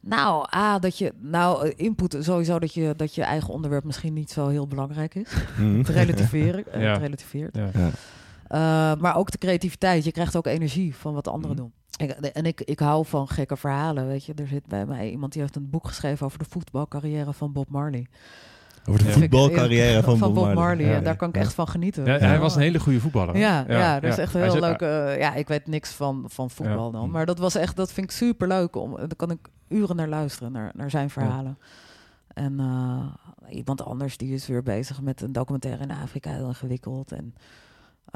Nou, 0.00 0.46
ah, 0.50 0.80
dat 0.80 0.98
je, 0.98 1.12
nou, 1.20 1.68
input 1.68 2.16
sowieso 2.20 2.58
dat 2.58 2.74
je, 2.74 2.94
dat 2.96 3.14
je 3.14 3.22
eigen 3.22 3.52
onderwerp 3.52 3.84
misschien 3.84 4.12
niet 4.12 4.30
zo 4.30 4.48
heel 4.48 4.66
belangrijk 4.66 5.14
is. 5.14 5.32
Mm. 5.58 5.82
te 5.84 5.92
relativeren. 5.92 6.64
ja. 6.80 6.94
Te 6.94 7.00
relativeert. 7.00 7.56
Ja. 7.56 7.90
Uh, 8.52 8.58
maar 8.94 9.16
ook 9.16 9.30
de 9.30 9.38
creativiteit. 9.38 10.04
Je 10.04 10.12
krijgt 10.12 10.36
ook 10.36 10.46
energie 10.46 10.96
van 10.96 11.14
wat 11.14 11.28
anderen 11.28 11.56
mm. 11.56 11.62
doen. 11.62 11.72
Ik, 11.96 12.10
en 12.10 12.44
ik, 12.44 12.60
ik 12.60 12.78
hou 12.78 13.06
van 13.06 13.28
gekke 13.28 13.56
verhalen, 13.56 14.06
weet 14.06 14.24
je. 14.24 14.34
Er 14.34 14.46
zit 14.46 14.66
bij 14.66 14.86
mij 14.86 15.10
iemand 15.10 15.32
die 15.32 15.42
heeft 15.42 15.56
een 15.56 15.70
boek 15.70 15.86
geschreven 15.86 16.26
over 16.26 16.38
de 16.38 16.44
voetbalcarrière 16.48 17.32
van 17.32 17.52
Bob 17.52 17.68
Marley. 17.68 18.06
Over 18.86 19.02
de 19.02 19.08
ja. 19.08 19.14
voetbalcarrière 19.14 20.02
van, 20.02 20.18
van 20.18 20.34
Bob, 20.34 20.54
Marley. 20.54 20.86
Ja, 20.86 21.00
daar 21.00 21.16
kan 21.16 21.28
ik 21.28 21.36
echt 21.36 21.54
van 21.54 21.68
genieten. 21.68 22.04
Ja, 22.04 22.18
hij 22.18 22.38
was 22.38 22.54
een 22.54 22.60
hele 22.60 22.80
goede 22.80 23.00
voetballer. 23.00 23.36
Ja, 23.36 23.64
ja, 23.68 24.00
dat 24.00 24.12
is 24.12 24.18
echt 24.18 24.32
heel 24.32 24.60
leuk. 24.60 24.80
Uh, 24.80 25.18
ja, 25.18 25.34
ik 25.34 25.48
weet 25.48 25.66
niks 25.66 25.90
van, 25.90 26.24
van 26.26 26.50
voetbal 26.50 26.90
dan. 26.90 27.10
Maar 27.10 27.26
dat 27.26 27.38
was 27.38 27.54
echt, 27.54 27.76
dat 27.76 27.92
vind 27.92 28.10
ik 28.10 28.16
super 28.16 28.48
leuk. 28.48 28.76
Om, 28.76 28.96
daar 28.96 29.16
kan 29.16 29.30
ik 29.30 29.48
uren 29.68 29.96
naar 29.96 30.08
luisteren, 30.08 30.52
naar, 30.52 30.70
naar 30.74 30.90
zijn 30.90 31.10
verhalen. 31.10 31.58
En 32.34 32.52
uh, 32.60 33.04
iemand 33.50 33.84
anders 33.84 34.16
die 34.16 34.34
is 34.34 34.46
weer 34.46 34.62
bezig 34.62 35.00
met 35.00 35.20
een 35.20 35.32
documentaire 35.32 35.82
in 35.82 35.90
Afrika, 35.90 36.30
heel 36.30 36.46
ingewikkeld. 36.46 37.12
En 37.12 37.34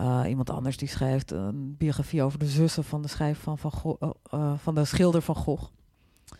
uh, 0.01 0.23
iemand 0.29 0.51
anders 0.51 0.77
die 0.77 0.89
schrijft 0.89 1.31
een 1.31 1.77
biografie 1.77 2.23
over 2.23 2.39
de 2.39 2.47
zussen 2.47 2.85
van 2.85 3.03
de 3.03 3.09
schrijver 3.09 3.43
van, 3.43 3.59
van, 3.59 3.73
Go 3.73 3.99
uh, 4.35 4.53
van 4.57 4.75
de 4.75 4.85
schilder 4.85 5.23
van 5.23 5.35
Gogh. 5.35 5.65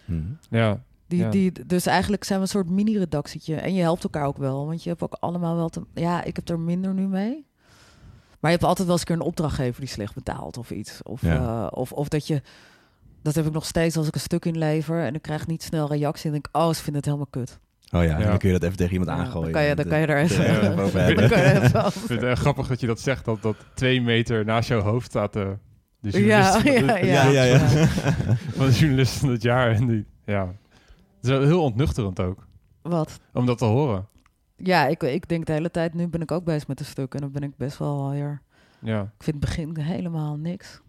Hmm. 0.05 0.39
Ja. 0.51 0.83
Die, 1.07 1.19
ja. 1.19 1.31
die, 1.31 1.67
dus 1.67 1.87
eigenlijk 1.87 2.25
zijn 2.25 2.39
we 2.39 2.45
een 2.45 2.51
soort 2.51 2.71
mini-redactietje. 2.71 3.55
En 3.55 3.75
je 3.75 3.83
helpt 3.83 4.05
elkaar 4.05 4.27
ook 4.27 4.37
wel, 4.37 4.67
want 4.67 4.83
je 4.83 4.89
hebt 4.89 5.03
ook 5.03 5.17
allemaal 5.21 5.57
wel 5.57 5.69
te... 5.69 5.83
Ja, 5.95 6.25
ik 6.25 6.37
heb 6.37 6.49
er 6.49 6.61
minder 6.61 6.95
nu 6.95 7.07
mee. 7.07 7.47
Maar 8.41 8.51
je 8.51 8.57
hebt 8.57 8.65
altijd 8.65 8.89
wel 8.89 8.97
eens 8.97 9.01
een 9.01 9.07
keer 9.07 9.17
een 9.17 9.31
opdrachtgever 9.31 9.81
die 9.81 9.89
slecht 9.89 10.15
betaalt 10.15 10.57
of 10.57 10.71
iets. 10.71 11.03
Of, 11.03 11.23
ja. 11.23 11.63
uh, 11.63 11.67
of, 11.71 11.93
of 11.93 12.09
dat 12.09 12.27
je... 12.27 12.43
Dat 13.23 13.35
heb 13.35 13.47
ik 13.47 13.53
nog 13.53 13.67
steeds 13.67 13.97
als 13.97 14.07
ik 14.07 14.15
een 14.15 14.21
stuk 14.21 14.45
inlever 14.45 15.05
en 15.05 15.15
ik 15.15 15.23
krijg 15.23 15.47
niet 15.47 15.63
snel 15.63 15.89
reactie 15.89 16.27
en 16.27 16.33
denk 16.33 16.49
oh, 16.53 16.69
ze 16.69 16.75
vinden 16.75 16.95
het 16.95 17.05
helemaal 17.05 17.27
kut. 17.31 17.59
Oh 17.93 18.05
ja, 18.05 18.19
ja, 18.19 18.27
dan 18.27 18.39
kun 18.39 18.49
je 18.49 18.55
dat 18.59 18.63
even 18.65 18.77
tegen 18.77 18.93
iemand 18.93 19.11
Ja, 19.11 19.17
aangooien. 19.17 19.43
dan 19.43 19.53
kan 19.53 19.65
je, 19.65 19.75
dan 19.75 19.87
kan 19.93 19.99
je 20.01 20.07
er 20.07 20.17
even, 20.19 20.45
Ja, 20.53 20.61
dan 20.61 20.77
boven 20.77 20.93
kan 20.93 21.01
hebben. 21.01 21.29
je 21.29 21.63
even 21.65 21.87
Ik 21.87 21.93
vind 21.93 22.21
het 22.21 22.39
grappig 22.39 22.67
dat 22.67 22.81
je 22.81 22.87
dat 22.87 23.01
zegt, 23.01 23.25
dat, 23.25 23.43
dat 23.43 23.57
twee 23.75 24.03
meter 24.03 24.45
naast 24.45 24.69
jouw 24.69 24.81
hoofd 24.81 25.07
staat 25.07 25.33
de, 25.33 25.57
de 26.01 26.25
Ja, 26.27 26.61
journalist 26.61 26.79
van, 26.79 26.87
de, 27.01 27.07
ja, 27.07 27.25
Ja, 27.25 27.43
ja, 27.43 27.43
ja. 27.45 27.59
van 28.57 28.67
de 28.67 28.73
journalist 28.73 29.13
van 29.19 29.29
het 29.29 29.43
jaar. 29.43 29.71
En 29.71 29.87
die, 29.87 30.07
ja. 30.25 30.47
Het 30.47 31.25
is 31.25 31.31
wel 31.31 31.43
heel 31.43 31.63
ontnuchterend 31.63 32.21
ook, 32.21 32.47
Wat? 32.83 33.21
om 33.33 33.47
dat 33.47 33.59
te 33.59 33.65
horen. 33.65 34.07
Ja, 34.57 34.87
ik, 34.87 35.03
ik 35.03 35.29
denk 35.29 35.47
de 35.47 35.53
hele 35.53 35.71
tijd, 35.71 35.95
nu 35.95 36.09
ben 36.09 36.21
ik 36.21 36.31
ook 36.33 36.45
bezig 36.45 36.69
met 36.69 36.81
een 36.81 36.87
stuk 36.87 37.15
en 37.15 37.21
dan 37.21 37.33
ben 37.33 37.43
ik 37.43 37.57
best 37.57 37.79
wel 37.79 38.11
weer... 38.11 38.43
Ja. 38.81 39.01
Ik 39.01 39.23
vind 39.25 39.37
het 39.37 39.45
begin 39.45 39.79
helemaal 39.79 40.37
niks. 40.37 40.81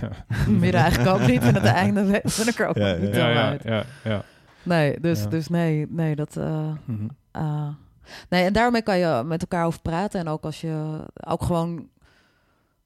ja. 0.00 0.10
Midden 0.48 0.80
eigenlijk 0.80 1.16
ook 1.20 1.26
niet 1.26 1.42
en 1.42 1.54
het 1.54 1.64
einde 1.64 2.04
ben 2.36 2.48
ik 2.48 2.58
er 2.58 2.66
ook 2.66 2.74
niet 2.74 3.14
ja, 3.14 3.48
uit. 3.48 3.62
ja, 3.62 3.84
ja. 4.04 4.24
Nee, 4.64 5.00
dus, 5.00 5.22
Ja. 5.22 5.28
dus 5.28 5.48
nee, 5.48 5.86
nee, 5.90 6.16
dat... 6.16 6.36
eh, 6.36 6.72
Mhm. 6.84 7.08
Ah. 7.30 7.68
nee, 8.28 8.44
en 8.44 8.52
daarmee 8.52 8.82
kan 8.82 8.98
je 8.98 9.22
met 9.26 9.40
elkaar 9.40 9.66
over 9.66 9.80
praten. 9.80 10.20
En 10.20 10.28
ook 10.28 10.44
als 10.44 10.60
je 10.60 11.04
ook 11.26 11.42
gewoon. 11.42 11.88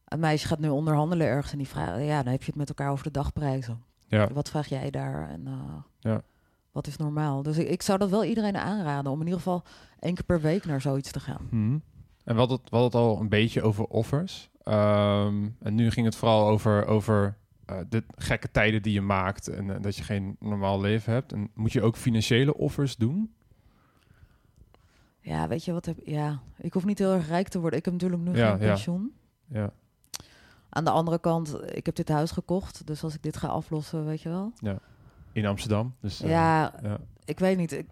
Een 0.04 0.20
meisje 0.20 0.46
gaat 0.46 0.58
nu 0.58 0.68
onderhandelen 0.68 1.26
ergens 1.26 1.52
en 1.52 1.58
die 1.58 1.68
vraagt. 1.68 2.02
Ja, 2.04 2.22
dan 2.22 2.32
heb 2.32 2.40
je 2.40 2.46
het 2.46 2.54
met 2.56 2.68
elkaar 2.68 2.90
over 2.90 3.04
de 3.04 3.10
dagprijzen. 3.10 3.82
Ja. 4.06 4.28
Wat 4.32 4.48
vraag 4.50 4.66
jij 4.68 4.90
daar? 4.90 5.28
En 5.30 5.46
eh, 5.46 5.52
Ja. 5.98 6.22
wat 6.72 6.86
is 6.86 6.96
normaal? 6.96 7.42
Dus 7.42 7.58
ik, 7.58 7.68
ik 7.68 7.82
zou 7.82 7.98
dat 7.98 8.10
wel 8.10 8.24
iedereen 8.24 8.56
aanraden 8.56 9.12
om 9.12 9.18
in 9.20 9.24
ieder 9.26 9.40
geval 9.42 9.62
één 10.00 10.14
keer 10.14 10.24
per 10.24 10.40
week 10.40 10.64
naar 10.64 10.80
zoiets 10.80 11.10
te 11.12 11.20
gaan. 11.20 11.46
Mhm. 11.50 11.78
En 12.24 12.36
hadden, 12.36 12.58
het, 12.62 12.70
hadden 12.70 12.88
het 13.00 13.08
al 13.08 13.20
een 13.20 13.28
beetje 13.28 13.62
over 13.62 13.84
offers. 13.84 14.50
Ehm, 14.62 15.48
en 15.62 15.74
nu 15.74 15.90
ging 15.90 16.06
het 16.06 16.16
vooral 16.16 16.48
over, 16.48 16.86
over 16.86 17.24
eh, 17.26 17.32
de 17.88 18.04
gekke 18.16 18.50
tijden 18.50 18.82
die 18.82 18.92
je 18.92 19.00
maakt 19.00 19.48
en 19.48 19.70
eh, 19.70 19.82
dat 19.82 19.96
je 19.96 20.02
geen 20.02 20.36
normaal 20.40 20.80
leven 20.80 21.12
hebt. 21.12 21.32
En 21.32 21.50
moet 21.54 21.72
je 21.72 21.82
ook 21.82 21.96
financiële 21.96 22.54
offers 22.54 22.96
doen? 22.96 23.32
Ja, 25.20 25.48
weet 25.48 25.64
je 25.64 25.72
wat? 25.72 25.86
Heb, 25.86 25.98
ja, 26.04 26.40
ik 26.56 26.72
hoef 26.72 26.84
niet 26.84 26.98
heel 26.98 27.12
erg 27.12 27.28
rijk 27.28 27.48
te 27.48 27.60
worden. 27.60 27.78
Ik 27.78 27.84
heb 27.84 27.94
natuurlijk 27.94 28.22
nu 28.22 28.36
Ja, 28.36 28.50
geen 28.50 28.60
ja. 28.60 28.66
pensioen. 28.66 29.12
Ja. 29.46 29.72
Aan 30.68 30.84
de 30.84 30.90
andere 30.90 31.18
kant, 31.18 31.58
ik 31.74 31.86
heb 31.86 31.94
dit 31.94 32.08
huis 32.08 32.30
gekocht. 32.30 32.86
Dus 32.86 33.02
als 33.02 33.14
ik 33.14 33.22
dit 33.22 33.36
ga 33.36 33.48
aflossen, 33.48 34.04
weet 34.04 34.20
je 34.22 34.28
wel. 34.28 34.52
In 35.32 35.46
Amsterdam. 35.46 35.94
Dus, 36.00 36.20
eh, 36.20 36.30
ja, 36.30 36.74
ja. 36.82 36.98
ik 37.24 37.38
weet 37.38 37.56
niet. 37.56 37.72
Ik, 37.72 37.86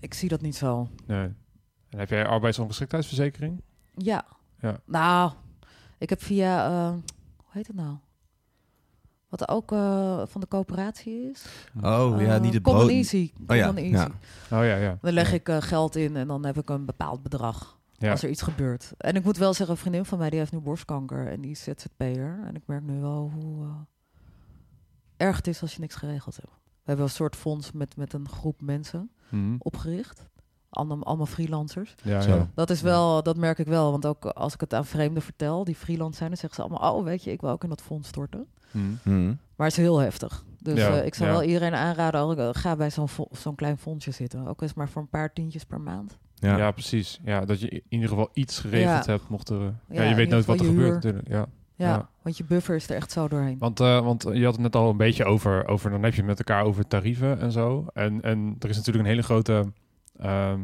ik 0.00 0.14
zie 0.14 0.28
dat 0.28 0.40
niet 0.40 0.56
zo. 0.56 0.88
Nee. 1.06 1.32
En 1.88 1.98
heb 1.98 2.08
jij 2.08 2.26
arbeidsongeschiktheidsverzekering? 2.26 3.62
Ja. 3.94 4.24
Ja. 4.60 4.80
Nou, 4.84 5.32
ik 5.98 6.08
heb 6.08 6.22
via, 6.22 6.66
eh, 6.66 6.88
hoe 7.36 7.50
heet 7.50 7.66
het 7.66 7.76
nou? 7.76 7.96
Wat 9.36 9.48
ook 9.48 9.72
eh, 9.72 10.22
van 10.26 10.40
de 10.40 10.48
coöperatie 10.48 11.30
is. 11.30 11.44
Oh 11.82 12.20
ja, 12.20 12.34
Eh, 12.34 12.40
niet 12.40 12.54
het 12.54 12.62
Common 12.62 12.80
brood. 12.82 12.94
Easy. 12.94 13.32
Oh 13.46 13.56
ja, 13.56 13.74
Easy. 13.74 13.80
ja. 13.94 14.04
Oh 14.50 14.64
ja, 14.64 14.76
ja. 14.76 14.98
Dan 15.00 15.12
leg 15.12 15.28
Ja. 15.28 15.34
ik 15.34 15.48
eh, 15.48 15.56
geld 15.62 15.96
in 15.96 16.16
en 16.16 16.26
dan 16.26 16.44
heb 16.46 16.58
ik 16.58 16.68
een 16.68 16.84
bepaald 16.84 17.22
bedrag. 17.22 17.78
Ja. 17.92 18.10
Als 18.10 18.22
er 18.22 18.28
iets 18.30 18.42
gebeurt. 18.42 18.92
En 18.98 19.16
ik 19.16 19.24
moet 19.24 19.36
wel 19.36 19.54
zeggen, 19.54 19.74
een 19.74 19.80
vriendin 19.80 20.04
van 20.04 20.18
mij 20.18 20.30
die 20.30 20.38
heeft 20.38 20.52
nu 20.52 20.58
borstkanker 20.58 21.26
en 21.28 21.40
die 21.40 21.50
is 21.50 21.62
ZZP'er. 21.62 22.40
En 22.46 22.54
ik 22.54 22.62
merk 22.66 22.82
nu 22.82 23.00
wel 23.00 23.30
hoe 23.34 23.64
eh, 23.64 23.70
erg 25.16 25.36
het 25.36 25.46
is 25.46 25.62
als 25.62 25.74
je 25.74 25.80
niks 25.80 25.94
geregeld 25.94 26.36
hebt. 26.36 26.50
We 26.52 26.90
hebben 26.90 27.04
een 27.04 27.10
soort 27.10 27.36
fonds 27.36 27.72
met, 27.72 27.96
met 27.96 28.12
een 28.12 28.28
groep 28.28 28.60
mensen 28.60 29.10
Mhm. 29.28 29.54
opgericht. 29.58 30.28
Allemaal, 30.74 31.02
allemaal 31.04 31.26
freelancers. 31.26 31.94
Ja. 32.02 32.48
Dat 32.54 32.70
is 32.70 32.80
wel, 32.82 33.22
dat 33.22 33.36
merk 33.36 33.58
ik 33.58 33.66
wel. 33.66 33.90
Want 33.90 34.06
ook 34.06 34.24
als 34.24 34.54
ik 34.54 34.60
het 34.60 34.74
aan 34.74 34.84
vreemden 34.86 35.22
vertel, 35.22 35.64
die 35.64 35.74
freelance 35.74 36.16
zijn, 36.16 36.28
dan 36.28 36.38
zeggen 36.38 36.62
ze 36.62 36.68
allemaal: 36.70 36.94
Oh, 36.96 37.04
weet 37.04 37.24
je, 37.24 37.30
ik 37.32 37.40
wil 37.40 37.50
ook 37.50 37.62
in 37.62 37.68
dat 37.68 37.82
fonds 37.82 38.08
storten. 38.08 38.46
Mhm. 38.70 38.84
Mhm. 39.02 39.26
Maar 39.56 39.66
het 39.66 39.76
is 39.76 39.82
heel 39.82 39.98
heftig. 39.98 40.44
Dus 40.58 40.78
Ja, 40.78 40.88
eh, 40.98 41.06
ik 41.06 41.14
zou 41.14 41.30
ja. 41.30 41.36
wel 41.36 41.44
iedereen 41.46 41.74
aanraden: 41.74 42.24
oh, 42.24 42.38
eh, 42.38 42.48
ga 42.52 42.76
bij 42.76 42.90
zo'n 42.90 43.08
zo'n 43.30 43.54
klein 43.54 43.78
fondsje 43.78 44.10
zitten. 44.10 44.46
Ook 44.46 44.62
eens 44.62 44.74
maar 44.74 44.88
voor 44.88 45.02
een 45.02 45.08
paar 45.08 45.32
tientjes 45.32 45.64
per 45.64 45.80
maand. 45.80 46.18
Ja. 46.34 46.56
Ja. 46.56 46.70
precies. 46.70 47.20
Ja, 47.24 47.44
dat 47.44 47.60
je 47.60 47.68
in 47.70 47.82
ieder 47.88 48.08
geval 48.08 48.28
iets 48.32 48.58
geregeld 48.58 49.04
Ja. 49.04 49.10
hebt, 49.12 49.28
mocht 49.28 49.48
er... 49.48 49.60
eh, 49.60 49.66
ja, 49.88 50.02
Ja, 50.02 50.08
je 50.08 50.14
weet 50.14 50.28
nooit 50.28 50.44
wat 50.44 50.60
er 50.60 50.64
gebeurt 50.66 50.94
natuurlijk. 50.94 51.28
Ja. 51.28 51.46
Ja, 51.76 51.88
Ja. 51.88 52.08
want 52.22 52.36
je 52.36 52.44
buffer 52.44 52.74
is 52.76 52.88
er 52.88 52.96
echt 52.96 53.12
zo 53.12 53.28
doorheen. 53.28 53.58
Want, 53.58 53.80
eh, 53.80 54.00
want 54.00 54.22
je 54.32 54.44
had 54.44 54.52
het 54.52 54.62
net 54.62 54.76
al 54.76 54.90
een 54.90 54.96
beetje 54.96 55.24
over, 55.24 55.66
over, 55.68 55.90
dan 55.90 56.02
heb 56.02 56.12
je 56.12 56.18
het 56.18 56.26
met 56.28 56.38
elkaar 56.38 56.64
over 56.64 56.86
tarieven 56.86 57.40
en 57.40 57.52
zo. 57.52 57.86
En, 57.94 58.22
en 58.22 58.56
er 58.58 58.68
is 58.68 58.76
natuurlijk 58.76 59.04
een 59.04 59.10
hele 59.10 59.22
grote 59.22 59.64
ehm, 60.18 60.60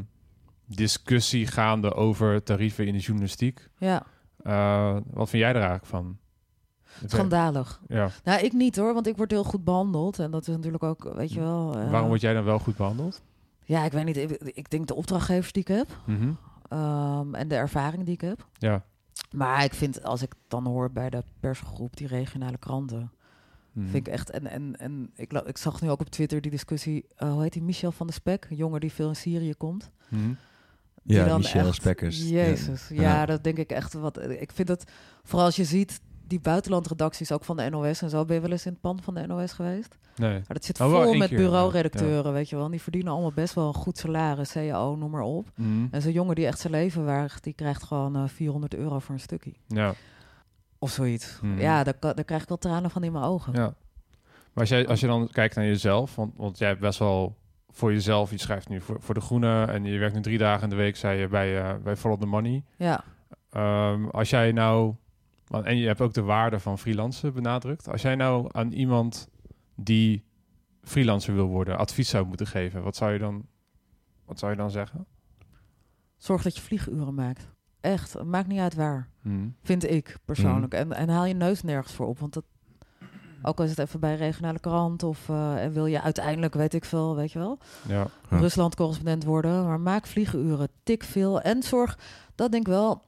discussie 0.67 1.47
gaande 1.47 1.95
over 1.95 2.43
tarieven 2.43 2.87
in 2.87 2.93
de 2.93 2.99
journalistiek. 2.99 3.69
Ja, 3.79 4.03
Eh, 4.43 4.97
wat 5.11 5.29
vind 5.29 5.43
jij 5.43 5.49
er 5.51 5.55
eigenlijk 5.57 5.87
van? 5.87 6.19
schandalig. 7.07 7.81
Ja. 7.89 8.09
Nou, 8.25 8.41
ik 8.45 8.53
niet 8.53 8.77
hoor, 8.77 8.95
want 8.95 9.07
ik 9.07 9.17
word 9.17 9.31
heel 9.31 9.45
goed 9.45 9.65
behandeld. 9.65 10.19
En 10.19 10.31
dat 10.31 10.41
is 10.49 10.55
natuurlijk 10.55 10.83
ook, 10.83 11.13
weet 11.15 11.33
je 11.33 11.41
wel. 11.41 11.75
eh, 11.79 11.91
Waarom 11.91 12.09
word 12.09 12.21
jij 12.21 12.35
dan 12.35 12.45
wel 12.45 12.59
goed 12.59 12.77
behandeld? 12.77 13.23
Ja, 13.65 13.85
ik 13.85 13.93
weet 13.93 14.05
niet. 14.05 14.17
Ik, 14.17 14.31
ik 14.31 14.71
denk 14.71 14.87
de 14.87 14.95
opdrachtgevers 14.95 15.53
die 15.53 15.63
ik 15.63 15.69
heb 15.69 15.87
Mhm. 16.05 16.33
ehm, 16.69 17.35
en 17.35 17.49
de 17.49 17.55
ervaring 17.55 18.05
die 18.05 18.15
ik 18.15 18.21
heb. 18.21 18.47
Ja. 18.59 18.83
Maar 19.31 19.65
ik 19.65 19.75
vind, 19.75 20.03
als 20.05 20.23
ik 20.23 20.33
dan 20.49 20.67
hoor 20.67 20.91
bij 20.91 21.11
de 21.11 21.23
persgroep, 21.41 21.97
die 21.97 22.07
regionale 22.07 22.59
kranten, 22.59 23.13
Mhm. 23.73 23.89
vind 23.89 24.07
ik 24.07 24.13
echt. 24.13 24.31
En, 24.31 24.47
en, 24.47 24.75
en 24.79 25.11
ik, 25.15 25.33
ik 25.33 25.57
zag 25.59 25.81
nu 25.83 25.91
ook 25.91 26.01
op 26.01 26.09
Twitter 26.11 26.41
die 26.41 26.51
discussie. 26.51 27.05
eh, 27.17 27.33
hoe 27.33 27.43
heet 27.43 27.53
die? 27.53 27.63
Michel 27.63 27.93
van 27.93 28.07
de 28.07 28.13
Spek, 28.13 28.47
een 28.51 28.57
jongen 28.57 28.81
die 28.81 28.93
veel 28.93 29.09
in 29.09 29.17
Syrië 29.17 29.55
komt. 29.55 29.91
Mhm. 30.09 30.21
Die 31.03 31.17
Ja, 31.17 31.25
dan 31.25 31.41
Michel 31.41 31.67
echt- 31.67 31.75
Spekkers. 31.75 32.29
Jezus, 32.29 32.89
ja. 32.89 33.03
Ja. 33.03 33.27
dat 33.27 33.45
denk 33.45 33.57
ik 33.59 33.71
echt 33.71 33.93
wat. 33.93 34.21
Ik 34.31 34.53
vind 34.53 34.69
het, 34.69 34.85
vooral 35.23 35.47
als 35.47 35.57
je 35.57 35.65
ziet 35.65 36.01
die 36.27 36.41
buitenlandredacties 36.41 37.33
ook 37.33 37.45
van 37.45 37.57
de 37.57 37.71
NOS 37.71 38.03
en 38.03 38.11
zo. 38.11 38.25
Ben 38.25 38.35
je 38.37 38.43
wel 38.43 38.51
eens 38.51 38.67
in 38.67 38.73
het 38.73 38.81
pand 38.81 39.03
van 39.05 39.15
de 39.15 39.27
NOS 39.27 39.53
geweest? 39.53 39.97
Nee. 40.17 40.33
Maar 40.33 40.43
dat 40.47 40.65
zit 40.65 40.81
Oh, 40.81 41.03
vol 41.03 41.15
met 41.15 41.29
ja. 41.31 41.37
bureauredacteuren, 41.37 42.33
weet 42.33 42.49
je 42.49 42.57
wel. 42.57 42.65
En 42.65 42.71
die 42.71 42.81
verdienen 42.83 43.13
allemaal 43.13 43.33
best 43.33 43.55
wel 43.55 43.67
een 43.67 43.75
goed 43.75 43.99
salaris, 43.99 44.53
CAO, 44.53 44.97
noem 44.97 45.11
maar 45.11 45.23
op. 45.23 45.51
Mhm. 45.57 45.87
En 45.91 46.03
zo'n 46.03 46.13
jongen 46.13 46.35
die 46.35 46.47
echt 46.47 46.59
zijn 46.59 46.73
leven 46.73 47.05
waagt, 47.05 47.45
die 47.45 47.53
krijgt 47.53 47.83
gewoon 47.83 48.17
eh, 48.17 48.29
400 48.29 48.75
euro 48.75 48.99
voor 48.99 49.15
een 49.15 49.21
stukje. 49.21 49.53
Ja. 49.67 49.95
Of 50.83 50.91
zoiets. 50.91 51.39
Mhm. 51.43 51.61
Ja, 51.61 51.85
daar, 51.85 51.95
daar 52.01 52.25
krijg 52.25 52.43
ik 52.43 52.49
wel 52.49 52.59
tranen 52.59 52.91
van 52.91 53.03
in 53.05 53.13
mijn 53.13 53.25
ogen. 53.25 53.53
Ja. 53.53 53.75
Maar 54.53 54.55
als, 54.55 54.69
jij, 54.69 54.87
als 54.89 55.01
je 55.01 55.07
dan 55.07 55.29
kijkt 55.29 55.55
naar 55.55 55.65
jezelf, 55.65 56.15
want, 56.15 56.33
want 56.37 56.59
jij 56.59 56.69
hebt 56.69 56.81
best 56.81 56.99
wel 56.99 57.37
voor 57.71 57.93
jezelf, 57.93 58.31
je 58.31 58.39
schrijft 58.39 58.69
nu 58.69 58.81
voor, 58.81 58.97
voor 59.01 59.15
De 59.15 59.21
Groene 59.21 59.65
en 59.65 59.85
je 59.85 59.99
werkt 59.99 60.15
nu 60.15 60.21
drie 60.21 60.39
dagen 60.39 60.63
in 60.63 60.69
de 60.69 60.77
week, 60.77 60.97
zei 60.97 61.21
je, 61.21 61.29
bij, 61.29 61.63
eh 61.63 61.75
bij 61.83 61.97
Follow 61.97 62.21
the 62.21 62.27
Money. 62.27 62.65
Ja. 62.77 63.05
Ehm, 63.51 64.05
als 64.09 64.31
jij 64.31 64.53
nou, 64.53 64.95
want- 65.47 65.65
en 65.65 65.77
je 65.77 65.87
hebt 65.87 66.01
ook 66.01 66.13
de 66.15 66.23
waarde 66.23 66.61
van 66.61 66.79
freelancen 66.79 67.33
benadrukt. 67.35 67.89
Als 67.89 68.03
jij 68.03 68.15
nou 68.15 68.49
aan 68.53 68.73
iemand 68.73 69.29
die 69.75 70.25
freelancer 70.83 71.35
wil 71.35 71.47
worden, 71.47 71.79
advies 71.79 72.09
zou 72.09 72.27
moeten 72.27 72.47
geven, 72.47 72.83
wat 72.83 72.97
zou 72.97 73.13
je 73.13 73.19
dan, 73.19 73.47
wat 74.25 74.39
zou 74.39 74.51
je 74.51 74.57
dan 74.57 74.71
zeggen? 74.71 75.07
Zorg 76.17 76.43
dat 76.43 76.57
je 76.57 76.63
vlieguren 76.63 77.15
maakt. 77.15 77.49
Echt, 77.81 78.13
het 78.13 78.25
maakt 78.27 78.49
niet 78.49 78.59
uit 78.61 78.75
waar. 78.75 79.09
Hmm. 79.23 79.55
Vind 79.63 79.91
ik 79.91 80.17
persoonlijk. 80.25 80.75
En, 80.75 80.93
en 80.93 81.09
haal 81.09 81.25
je 81.25 81.35
neus 81.35 81.63
nergens 81.63 81.95
voor 81.95 82.07
op. 82.07 82.19
Want 82.19 82.33
dat, 82.33 82.45
ook 83.43 83.59
al 83.59 83.65
is 83.65 83.71
het 83.71 83.79
even 83.79 84.01
bij 84.01 84.11
een 84.11 84.17
regionale 84.17 84.59
krant 84.59 85.03
of 85.03 85.29
eh, 85.29 85.65
en 85.65 85.73
wil 85.73 85.87
je 85.87 86.01
uiteindelijk, 86.03 86.55
weet 86.55 86.75
ik 86.75 86.85
veel, 86.85 87.17
weet 87.17 87.33
je 87.33 87.39
wel, 87.39 87.59
Ja. 87.89 88.07
Ja. 88.31 88.39
Rusland-correspondent 88.39 89.25
worden. 89.25 89.67
Maar 89.67 89.81
maak 89.81 90.07
vliegenuren, 90.07 90.69
tik 90.83 91.03
veel. 91.05 91.41
En 91.41 91.63
zorg, 91.63 91.99
dat 92.35 92.51
denk 92.51 92.67
ik 92.67 92.73
wel, 92.73 93.03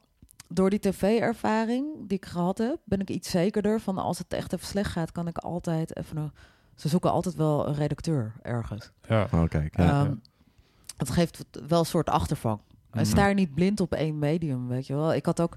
door 0.47 0.69
die 0.69 0.79
tv-ervaring 0.79 1.85
die 2.07 2.17
ik 2.17 2.25
gehad 2.25 2.57
heb, 2.57 2.77
ben 2.83 2.99
ik 2.99 3.09
iets 3.09 3.29
zekerder 3.29 3.79
van 3.79 3.97
als 3.97 4.17
het 4.17 4.33
echt 4.33 4.53
even 4.53 4.67
slecht 4.67 4.91
gaat, 4.91 5.11
kan 5.11 5.27
ik 5.27 5.37
altijd 5.37 5.97
even 5.97 6.17
een... 6.17 6.31
Ze 6.75 6.87
zoeken 6.87 7.11
altijd 7.11 7.35
wel 7.35 7.67
een 7.67 7.73
redacteur 7.73 8.33
ergens. 8.41 8.91
Ja. 9.07 9.27
Oh, 9.33 9.43
kijk. 9.49 9.77
Ja. 9.77 9.83
Ja, 9.83 10.03
Ehm, 10.05 10.15
Het 10.97 11.09
geeft 11.09 11.43
wel 11.67 11.79
een 11.79 11.85
soort 11.85 12.09
achtervang. 12.09 12.59
En 12.93 12.99
Mhm. 13.01 13.05
sta 13.09 13.27
je 13.27 13.33
niet 13.33 13.53
blind 13.53 13.79
op 13.79 13.93
één 13.93 14.19
medium, 14.19 14.67
weet 14.67 14.87
je 14.87 14.93
wel. 14.95 15.13
Ik 15.13 15.25
had 15.25 15.41
ook... 15.41 15.55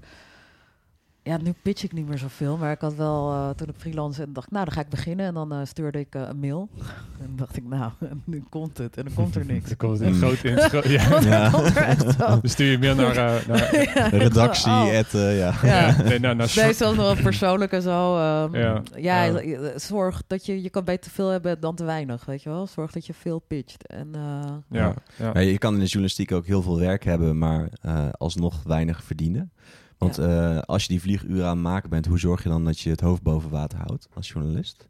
Ja, 1.27 1.37
nu 1.37 1.53
pitch 1.61 1.83
ik 1.83 1.93
niet 1.93 2.07
meer 2.07 2.17
zoveel, 2.17 2.57
maar 2.57 2.71
ik 2.71 2.81
had 2.81 2.95
wel 2.95 3.31
eh, 3.31 3.49
toen 3.49 3.67
ik 3.67 3.73
freelance 3.77 4.21
en 4.23 4.33
dacht, 4.33 4.51
nou, 4.51 4.65
dan 4.65 4.73
ga 4.73 4.81
ik 4.81 4.89
beginnen. 4.89 5.25
En 5.25 5.33
dan 5.33 5.51
eh, 5.51 5.59
stuurde 5.63 5.99
ik 5.99 6.15
eh, 6.15 6.21
een 6.27 6.39
mail. 6.39 6.69
En 7.23 7.33
dacht 7.35 7.57
ik, 7.57 7.63
nou, 7.67 7.91
nu 8.25 8.43
komt 8.49 8.77
het. 8.77 8.97
En 8.97 9.03
dan 9.05 9.13
komt 9.13 9.35
er 9.35 9.45
niks. 9.45 9.67
Dan 9.75 9.77
komt 9.77 9.99
het 9.99 10.07
in 10.07 10.13
Mm. 10.13 10.19
groot 10.19 10.43
in 10.43 10.57
gro- 10.57 10.89
ja. 10.89 11.19
Ja. 11.21 11.49
komt 11.49 11.75
er 11.75 11.83
echt 11.83 12.01
zo. 12.01 12.17
Dan 12.17 12.39
stuur 12.43 12.71
je 12.71 12.77
mail 12.77 12.95
naar, 12.95 13.15
eh, 13.17 13.47
naar, 13.47 13.75
Ja, 13.95 14.07
redactie, 14.07 14.71
oh. 14.71 14.97
at, 14.97 15.13
eh, 15.13 15.37
ja. 15.37 15.53
Ja. 15.63 16.01
nee, 16.03 16.19
naar, 16.19 16.35
naar 16.35 16.51
Nee, 16.55 16.73
zelfs 16.73 16.79
nog 16.79 16.95
wel 16.95 17.15
persoonlijk 17.15 17.71
en 17.71 17.81
zo. 17.81 18.17
ehm, 18.17 18.81
Ja. 19.01 19.31
zorg 19.75 20.23
dat 20.27 20.45
je, 20.45 20.61
je 20.61 20.69
kan 20.69 20.83
beter 20.83 21.11
veel 21.11 21.29
hebben 21.29 21.59
dan 21.59 21.75
te 21.75 21.83
weinig, 21.83 22.25
weet 22.25 22.43
je 22.43 22.49
wel. 22.49 22.67
Zorg 22.67 22.91
dat 22.91 23.05
je 23.05 23.13
veel 23.13 23.39
pitcht. 23.39 23.87
En 23.87 24.09
eh, 24.15 24.21
ja, 24.69 24.93
ja. 25.17 25.31
Ja, 25.33 25.39
je 25.39 25.57
kan 25.57 25.73
in 25.73 25.79
de 25.79 25.85
journalistiek 25.85 26.31
ook 26.31 26.45
heel 26.45 26.61
veel 26.61 26.79
werk 26.79 27.03
hebben, 27.03 27.37
maar 27.37 27.69
eh, 27.81 28.07
alsnog 28.11 28.63
weinig 28.63 29.03
verdienen. 29.03 29.51
Want 29.97 30.17
eh, 30.17 30.59
als 30.59 30.81
je 30.81 30.87
die 30.87 31.01
vlieguren 31.01 31.43
aan 31.45 31.49
het 31.57 31.65
maken 31.65 31.89
bent, 31.89 32.05
hoe 32.05 32.19
zorg 32.19 32.43
je 32.43 32.49
dan 32.49 32.63
dat 32.65 32.79
je 32.79 32.89
het 32.89 33.01
hoofd 33.01 33.21
boven 33.21 33.49
water 33.49 33.79
houdt 33.79 34.07
als 34.13 34.29
journalist? 34.29 34.89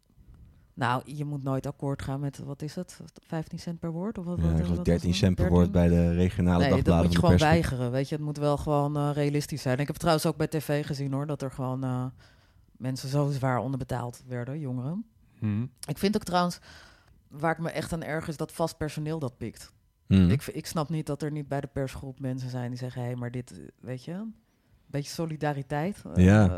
Nou, 0.74 1.02
je 1.06 1.26
moet 1.26 1.44
nooit 1.44 1.66
akkoord 1.68 2.02
gaan 2.02 2.20
met, 2.20 2.38
wat 2.38 2.62
is 2.62 2.76
het, 2.76 3.00
15 3.28 3.60
cent 3.60 3.80
per 3.80 3.92
woord? 3.92 4.18
Of 4.18 4.26
wat, 4.26 4.38
Ja, 4.38 4.44
wat, 4.44 4.52
ik 4.52 4.58
wat 4.58 4.66
geloof 4.66 4.78
was 4.78 4.86
13 4.86 5.10
het? 5.10 5.18
cent 5.18 5.36
per 5.36 5.44
13? 5.44 5.60
woord 5.60 5.72
bij 5.72 5.88
de 5.88 6.14
regionale 6.14 6.60
Nee, 6.60 6.70
dat 6.70 6.78
dagbladen 6.78 7.06
moet 7.06 7.14
je 7.14 7.20
gewoon 7.20 7.38
weigeren, 7.38 7.92
weet 7.92 8.10
je. 8.10 8.16
Het 8.16 8.24
moet 8.24 8.38
wel 8.38 8.58
gewoon 8.58 8.98
eh, 8.98 9.10
realistisch 9.14 9.62
zijn. 9.62 9.74
Ik 9.74 9.80
heb 9.80 9.88
het 9.90 10.00
trouwens 10.00 10.26
ook 10.26 10.38
bij 10.38 10.48
tv 10.48 10.86
gezien 10.86 11.14
hoor, 11.14 11.28
dat 11.28 11.42
er 11.42 11.52
gewoon 11.52 11.84
eh, 11.84 12.06
mensen 12.72 13.10
zo 13.10 13.30
zwaar 13.30 13.60
onderbetaald 13.60 14.24
werden, 14.28 14.60
jongeren. 14.60 15.06
Hmm. 15.40 15.70
Ik 15.88 15.98
vind 15.98 16.16
ook 16.16 16.24
trouwens, 16.24 16.60
waar 17.28 17.52
ik 17.52 17.60
me 17.60 17.70
echt 17.70 17.94
aan 17.94 18.04
erg 18.04 18.28
is 18.28 18.38
dat 18.38 18.52
vast 18.52 18.78
personeel 18.78 19.20
dat 19.20 19.38
pikt. 19.38 19.74
Hmm. 20.08 20.30
Ik, 20.30 20.46
ik 20.46 20.66
snap 20.66 20.90
niet 20.90 21.06
dat 21.06 21.22
er 21.22 21.32
niet 21.32 21.48
bij 21.48 21.62
de 21.62 21.70
persgroep 21.74 22.20
mensen 22.20 22.50
zijn 22.50 22.70
die 22.70 22.80
zeggen, 22.80 23.04
hé, 23.04 23.16
maar 23.16 23.32
dit, 23.32 23.62
weet 23.80 24.04
je... 24.04 24.26
Een 24.88 24.94
beetje 24.94 25.12
solidariteit. 25.14 26.02
Eh, 26.16 26.26
Ja. 26.26 26.50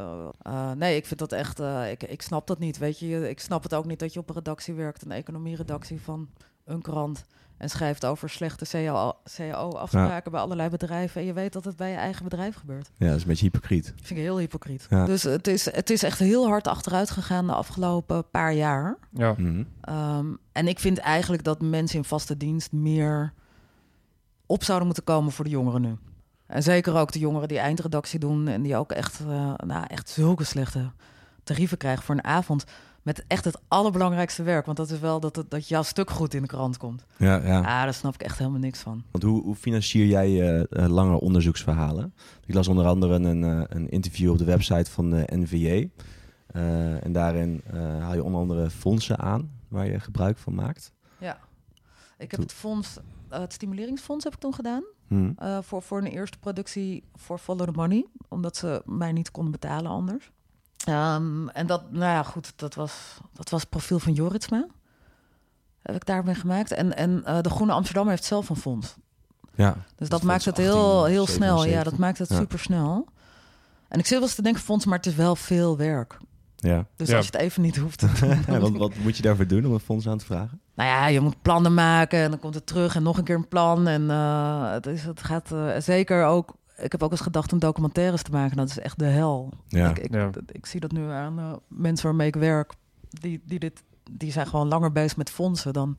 eh, 0.41 0.71
nee, 0.71 0.95
ik 0.95 1.05
vind 1.05 1.19
dat 1.19 1.31
echt... 1.31 1.59
eh, 1.59 1.91
ik, 1.91 2.03
ik 2.03 2.21
snap 2.21 2.47
dat 2.47 2.59
niet, 2.59 2.77
weet 2.77 2.99
je. 2.99 3.29
Ik 3.29 3.39
snap 3.39 3.63
het 3.63 3.73
ook 3.73 3.85
niet 3.85 3.99
dat 3.99 4.13
je 4.13 4.19
op 4.19 4.29
een 4.29 4.35
redactie 4.35 4.73
werkt... 4.73 5.05
een 5.05 5.11
economieredactie 5.11 6.01
van 6.01 6.29
een 6.65 6.81
krant... 6.81 7.23
en 7.57 7.69
schrijft 7.69 8.05
over 8.05 8.29
slechte 8.29 8.65
CAO-afspraken 9.37 10.31
bij 10.31 10.41
allerlei 10.41 10.69
bedrijven... 10.69 11.21
en 11.21 11.27
je 11.27 11.33
weet 11.33 11.53
dat 11.53 11.65
het 11.65 11.75
bij 11.75 11.91
je 11.91 11.97
eigen 11.97 12.23
bedrijf 12.23 12.55
gebeurt. 12.55 12.89
Ja, 12.97 13.07
dat 13.07 13.15
is 13.15 13.21
een 13.21 13.27
beetje 13.27 13.45
hypocriet. 13.45 13.85
Dat 13.85 13.93
vind 14.05 14.19
ik 14.19 14.25
heel 14.25 14.37
hypocriet. 14.37 14.87
Ja. 14.89 15.05
Dus 15.05 15.23
het 15.23 15.47
is, 15.47 15.65
het 15.71 15.89
is 15.89 16.03
echt 16.03 16.19
heel 16.19 16.47
hard 16.47 16.67
achteruit 16.67 17.09
gegaan 17.11 17.47
de 17.47 17.53
afgelopen 17.53 18.29
paar 18.29 18.53
jaar. 18.53 18.97
Ja. 19.11 19.33
Mhm. 19.37 19.63
Ehm, 19.81 20.25
en 20.51 20.67
ik 20.67 20.79
vind 20.79 20.97
eigenlijk 20.97 21.43
dat 21.43 21.61
mensen 21.61 21.97
in 21.97 22.03
vaste 22.03 22.37
dienst 22.37 22.71
meer 22.71 23.33
op 24.45 24.63
zouden 24.63 24.85
moeten 24.85 25.03
komen 25.03 25.31
voor 25.31 25.45
de 25.45 25.51
jongeren 25.51 25.81
nu. 25.81 25.95
En 26.49 26.63
zeker 26.63 26.95
ook 26.95 27.12
de 27.12 27.19
jongeren 27.19 27.47
die 27.47 27.59
eindredactie 27.59 28.19
doen 28.19 28.47
en 28.47 28.62
die 28.62 28.75
ook 28.75 28.91
echt, 28.91 29.19
eh, 29.19 29.53
nou, 29.55 29.85
echt 29.88 30.09
zulke 30.09 30.43
slechte 30.43 30.91
tarieven 31.43 31.77
krijgen 31.77 32.03
voor 32.03 32.15
een 32.15 32.23
avond. 32.23 32.63
Met 33.01 33.23
echt 33.27 33.45
het 33.45 33.59
allerbelangrijkste 33.67 34.43
werk. 34.43 34.65
Want 34.65 34.77
dat 34.77 34.89
is 34.89 34.99
wel 34.99 35.19
dat, 35.19 35.45
dat 35.49 35.67
jouw 35.67 35.81
stuk 35.81 36.09
goed 36.09 36.33
in 36.33 36.41
de 36.41 36.47
krant 36.47 36.77
komt. 36.77 37.05
Ja, 37.17 37.35
ja. 37.45 37.57
Ah, 37.57 37.63
daar 37.63 37.93
snap 37.93 38.13
ik 38.13 38.21
echt 38.21 38.38
helemaal 38.38 38.59
niks 38.59 38.79
van. 38.79 39.03
Want 39.12 39.23
hoe, 39.23 39.43
hoe 39.43 39.55
financier 39.55 40.05
jij 40.05 40.62
eh, 40.62 40.88
lange 40.88 41.19
onderzoeksverhalen? 41.19 42.13
Ik 42.45 42.53
las 42.53 42.67
onder 42.67 42.85
andere 42.85 43.13
een, 43.13 43.41
een 43.75 43.89
interview 43.89 44.31
op 44.31 44.38
de 44.38 44.43
website 44.43 44.91
van 44.91 45.09
de 45.09 45.23
NVJ. 45.25 45.89
En 47.01 47.12
daarin 47.12 47.63
haal 47.99 48.13
je 48.13 48.23
onder 48.23 48.39
andere 48.39 48.69
fondsen 48.69 49.19
aan 49.19 49.51
waar 49.67 49.85
je 49.85 49.99
gebruik 49.99 50.38
van 50.38 50.55
maakt. 50.55 50.93
Ja. 51.17 51.38
Ik 52.19 52.32
heb 52.32 52.39
het 52.39 52.53
fonds, 52.53 52.97
eh, 53.29 53.39
het 53.39 53.53
stimuleringsfonds 53.53 54.23
heb 54.23 54.34
ik 54.34 54.39
toen 54.39 54.53
gedaan. 54.53 54.84
Hm. 55.08 55.32
eh, 55.38 55.58
voor, 55.62 55.82
voor 55.82 55.97
een 55.97 56.05
eerste 56.08 56.38
productie 56.38 57.03
voor 57.15 57.38
Follow 57.38 57.67
the 57.67 57.71
Money. 57.75 58.05
Omdat 58.27 58.58
ze 58.58 58.82
mij 58.86 59.12
niet 59.12 59.32
konden 59.32 59.51
betalen 59.51 59.91
anders. 59.91 60.32
Ehm, 60.86 61.47
en 61.47 61.67
dat, 61.67 61.91
nou 61.91 62.03
ja, 62.12 62.23
goed, 62.23 62.53
dat 62.55 62.75
was, 62.75 63.17
dat 63.34 63.49
was 63.49 63.62
het 63.62 63.69
profiel 63.69 63.99
van 63.99 64.13
Joritsma. 64.13 64.67
Heb 65.82 65.95
ik 65.95 66.05
daarmee 66.05 66.36
gemaakt. 66.36 66.71
En, 66.71 66.95
en 66.97 67.25
eh, 67.25 67.41
de 67.41 67.49
Groene 67.49 67.71
Amsterdam 67.73 68.08
heeft 68.08 68.23
zelf 68.23 68.49
een 68.49 68.55
fonds. 68.55 68.95
Ja. 69.55 69.75
Dus 69.95 70.10
dat 70.10 70.23
maakt 70.23 70.45
het 70.45 70.58
heel, 70.58 70.97
18, 70.97 71.12
heel 71.12 71.27
snel. 71.27 71.55
Ja, 71.55 71.62
77. 71.62 71.89
dat 71.91 71.99
maakt 71.99 72.17
het 72.17 72.29
Ja. 72.29 72.38
super 72.38 72.60
snel. 72.60 73.05
En 73.88 73.99
ik 73.99 74.05
zit 74.05 74.17
wel 74.17 74.27
eens 74.27 74.36
te 74.36 74.41
denken, 74.41 74.62
fonds, 74.62 74.86
maar 74.86 74.97
het 74.97 75.05
is 75.05 75.15
wel 75.15 75.36
veel 75.36 75.77
werk. 75.77 76.17
Ja. 76.60 76.86
Dus 76.95 77.10
Ja. 77.10 77.15
als 77.17 77.26
je 77.26 77.32
het 77.32 77.41
even 77.41 77.62
niet 77.62 77.78
hoeft 77.78 78.00
te 78.00 78.08
doen. 78.19 78.41
dan- 78.48 78.60
wat, 78.62 78.72
wat 78.78 78.91
moet 79.04 79.15
je 79.17 79.22
daarvoor 79.24 79.48
doen 79.48 79.65
om 79.65 79.74
een 79.74 79.80
fonds 79.80 80.08
aan 80.08 80.17
te 80.17 80.26
vragen? 80.26 80.60
Nou 80.76 80.89
ja, 80.89 81.08
je 81.08 81.19
moet 81.19 81.41
plannen 81.41 81.74
maken 81.74 82.19
en 82.19 82.30
dan 82.30 82.39
komt 82.39 82.56
het 82.56 82.65
terug 82.65 82.95
en 82.95 83.04
nog 83.04 83.17
een 83.17 83.24
keer 83.24 83.36
een 83.36 83.48
plan. 83.48 83.88
En 83.88 84.10
eh, 84.10 84.72
het, 84.72 84.86
is, 84.86 85.04
het 85.04 85.24
gaat 85.24 85.52
eh, 85.52 85.67
zeker 85.80 86.26
ook. 86.26 86.58
Ik 86.78 86.91
heb 86.91 87.04
ook 87.04 87.12
eens 87.12 87.22
gedacht 87.22 87.54
om 87.54 87.60
documentaires 87.60 88.22
te 88.22 88.32
maken. 88.32 88.58
Dat 88.58 88.69
is 88.69 88.80
echt 88.80 89.00
de 89.00 89.06
hel. 89.06 89.54
Ja. 89.67 89.89
Ik, 89.89 90.00
ik, 90.00 90.13
Ja. 90.13 90.30
ik 90.52 90.65
zie 90.65 90.80
dat 90.80 90.91
nu 90.91 91.10
aan 91.10 91.39
eh, 91.39 91.54
mensen 91.67 92.06
waarmee 92.08 92.28
ik 92.28 92.36
werk. 92.36 92.74
Die, 93.10 93.41
die, 93.45 93.60
dit, 93.60 93.84
die 94.12 94.32
zijn 94.32 94.48
gewoon 94.48 94.67
langer 94.67 94.91
bezig 94.91 95.17
met 95.17 95.30
fondsen 95.30 95.74
dan, 95.74 95.98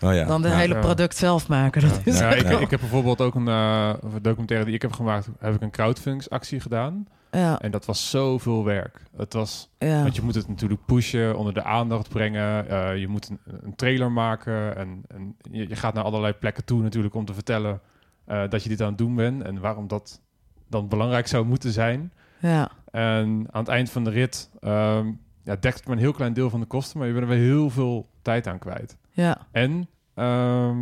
Oh 0.00 0.14
ja. 0.14 0.24
dan 0.24 0.42
de 0.42 0.48
ja. 0.48 0.54
hele 0.56 0.74
Ja. 0.74 0.80
product 0.80 1.16
zelf 1.16 1.48
maken. 1.48 1.82
Dat 1.88 2.00
is 2.04 2.18
Ja, 2.18 2.30
ik, 2.34 2.60
ik 2.60 2.70
heb 2.70 2.80
bijvoorbeeld 2.80 3.20
ook 3.20 3.34
een 3.34 3.48
eh, 3.48 3.92
een 4.00 4.22
documentaire 4.22 4.66
die 4.66 4.74
ik 4.74 4.82
heb 4.82 4.92
gemaakt, 4.92 5.28
heb 5.38 5.54
ik 5.54 5.60
een 5.60 5.70
crowdfundingsactie 5.70 6.60
gedaan. 6.60 7.06
Ja, 7.40 7.60
En 7.60 7.70
dat 7.70 7.84
was 7.84 8.10
zoveel 8.10 8.64
werk. 8.64 9.02
Het 9.16 9.32
was, 9.32 9.70
ja. 9.78 10.02
want 10.02 10.16
je 10.16 10.22
moet 10.22 10.34
het 10.34 10.48
natuurlijk 10.48 10.84
pushen, 10.84 11.36
onder 11.36 11.54
de 11.54 11.62
aandacht 11.62 12.08
brengen. 12.08 12.68
eh, 12.68 12.96
je 12.96 13.08
moet 13.08 13.28
een, 13.28 13.38
een 13.62 13.74
trailer 13.74 14.12
maken 14.12 14.76
en, 14.76 15.02
en 15.08 15.36
je, 15.50 15.68
je 15.68 15.76
gaat 15.76 15.94
naar 15.94 16.04
allerlei 16.04 16.32
plekken 16.32 16.64
toe 16.64 16.82
natuurlijk 16.82 17.14
om 17.14 17.24
te 17.24 17.34
vertellen 17.34 17.80
eh, 18.24 18.42
dat 18.48 18.62
je 18.62 18.68
dit 18.68 18.80
aan 18.80 18.88
het 18.88 18.98
doen 18.98 19.14
bent 19.14 19.42
en 19.42 19.60
waarom 19.60 19.88
dat 19.88 20.20
dan 20.68 20.88
belangrijk 20.88 21.26
zou 21.26 21.44
moeten 21.44 21.72
zijn. 21.72 22.12
ja. 22.40 22.70
En 22.90 23.46
aan 23.50 23.60
het 23.60 23.68
eind 23.68 23.90
van 23.90 24.04
de 24.04 24.10
rit 24.10 24.50
ehm, 24.60 25.06
ja, 25.42 25.56
dekt 25.56 25.76
het 25.76 25.84
maar 25.86 25.96
een 25.96 26.02
heel 26.02 26.12
klein 26.12 26.32
deel 26.32 26.50
van 26.50 26.60
de 26.60 26.66
kosten, 26.66 26.98
maar 26.98 27.06
je 27.06 27.12
bent 27.12 27.24
er 27.24 27.30
wel 27.30 27.40
heel 27.40 27.70
veel 27.70 28.08
tijd 28.22 28.46
aan 28.46 28.58
kwijt. 28.58 28.96
ja. 29.10 29.38
En 29.52 29.88
ehm, 30.14 30.78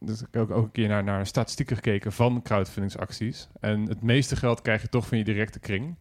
dus 0.00 0.20
ik 0.20 0.26
heb 0.30 0.42
ook, 0.42 0.50
ook 0.50 0.64
een 0.64 0.72
keer 0.72 0.88
naar, 0.88 1.04
naar 1.04 1.26
statistieken 1.26 1.76
gekeken 1.76 2.12
van 2.12 2.42
crowdfundingsacties. 2.42 3.48
En 3.60 3.88
het 3.88 4.02
meeste 4.02 4.36
geld 4.36 4.62
krijg 4.62 4.82
je 4.82 4.88
toch 4.88 5.06
van 5.06 5.18
je 5.18 5.24
directe 5.24 5.58
kring. 5.58 5.94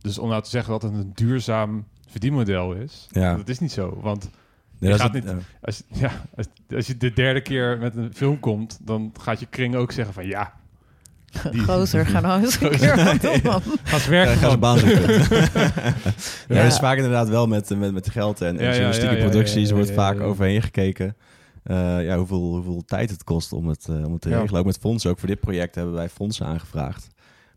Dus 0.00 0.18
om 0.18 0.28
nou 0.28 0.42
te 0.42 0.50
zeggen 0.50 0.72
dat 0.72 0.82
het 0.82 0.92
een 0.92 1.10
duurzaam 1.14 1.86
verdienmodel 2.08 2.72
is, 2.72 3.06
Ja. 3.10 3.36
dat 3.36 3.48
is 3.48 3.58
niet 3.58 3.72
zo. 3.72 3.98
Want 4.02 4.30
Nee, 4.78 4.92
je 4.92 4.98
gaat 4.98 5.12
niet- 5.12 5.24
als, 5.60 5.76
je- 5.88 6.00
ja, 6.00 6.10
als, 6.36 6.46
als 6.74 6.86
je 6.86 6.96
de 6.96 7.12
derde 7.12 7.40
keer 7.40 7.78
met 7.78 7.96
een 7.96 8.14
film 8.14 8.40
komt, 8.40 8.78
dan 8.82 9.12
gaat 9.20 9.40
je 9.40 9.46
kring 9.46 9.74
ook 9.76 9.92
zeggen 9.92 10.14
van 10.14 10.26
ja, 10.26 10.52
die- 11.50 11.60
Gozer, 11.62 12.06
ga 12.06 12.20
nou 12.20 12.42
eens 12.42 12.60
een 12.60 12.68
Gozer. 12.72 12.94
keer 12.94 13.04
wat 13.04 13.20
doen, 13.32 13.40
man. 13.42 13.62
ga 13.82 13.92
eens 13.94 14.04
ja, 14.04 14.10
werken. 14.10 14.36
ga 14.36 14.56
baan 14.58 14.78
zoeken. 14.78 15.12
ja, 16.56 16.62
is 16.62 16.78
vaak 16.78 16.96
inderdaad 16.96 17.28
wel 17.28 17.46
met, 17.46 17.76
met, 17.78 17.92
met 17.92 18.10
geld 18.10 18.40
en, 18.40 18.58
en 18.58 18.64
journalistieke 18.70 19.14
ja, 19.14 19.20
ja, 19.22 19.28
producties 19.28 19.62
ja, 19.62 19.68
ja, 19.68 19.74
wordt 19.74 19.88
ja, 19.88 19.94
vaak 19.94 20.16
ja. 20.18 20.22
overheen 20.22 20.62
gekeken. 20.62 21.16
Eh, 21.68 22.04
ja, 22.04 22.16
hoeveel, 22.16 22.38
hoeveel 22.54 22.84
tijd 22.84 23.10
het 23.10 23.24
kost 23.24 23.52
om 23.52 23.68
het, 23.68 23.88
eh, 23.88 24.04
om 24.06 24.12
het 24.12 24.20
te 24.20 24.28
Ja. 24.28 24.38
regelen. 24.40 24.60
Ook 24.60 24.66
met 24.66 24.78
fondsen. 24.78 25.10
Ook 25.10 25.18
voor 25.18 25.28
dit 25.28 25.40
project 25.40 25.74
hebben 25.74 25.94
wij 25.94 26.08
fondsen 26.08 26.46
aangevraagd. 26.46 27.08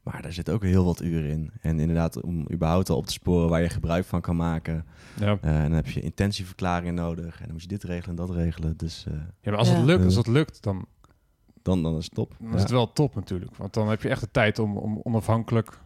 Maar 0.04 0.21
daar 0.21 0.34
zit 0.34 0.50
ook 0.50 0.63
heel 0.63 0.86
wat 0.86 1.02
uren 1.02 1.30
in. 1.30 1.52
En 1.62 1.80
inderdaad, 1.80 2.21
om 2.21 2.45
überhaupt 2.52 2.89
al 2.89 2.97
op 2.97 3.06
te 3.06 3.12
sporen 3.13 3.50
waar 3.50 3.62
je 3.62 3.69
gebruik 3.69 4.06
van 4.06 4.21
kan 4.21 4.36
maken. 4.36 4.86
Ja. 5.19 5.38
Eh, 5.41 5.56
en 5.56 5.62
dan 5.63 5.71
heb 5.71 5.88
je 5.88 6.02
intentieverklaringen 6.02 6.93
nodig. 6.93 7.34
En 7.39 7.43
dan 7.43 7.52
moet 7.52 7.62
je 7.62 7.67
dit 7.67 7.84
regelen 7.84 8.10
en 8.19 8.26
dat 8.26 8.36
regelen. 8.36 8.78
Dus 8.78 9.06
eh, 9.08 9.13
Ja, 9.41 9.50
maar 9.50 9.60
als 9.60 9.69
Ja. 9.69 9.76
het 9.76 9.86
lukt, 9.86 10.06
als 10.06 10.15
het 10.15 10.28
lukt, 10.28 10.63
dan, 10.63 10.86
dan, 11.62 11.84
dan 11.84 11.97
is 11.97 12.04
het 12.06 12.13
top. 12.13 12.36
dan 12.39 12.50
Ja. 12.50 12.56
is 12.56 12.62
het 12.62 12.71
wel 12.71 12.93
top 12.93 13.15
natuurlijk. 13.15 13.56
Want 13.56 13.74
dan 13.74 13.89
heb 13.89 14.02
je 14.02 14.10
echt 14.10 14.21
de 14.21 14.32
tijd 14.32 14.60
om, 14.60 14.78
om 14.78 15.00
onafhankelijk 15.04 15.80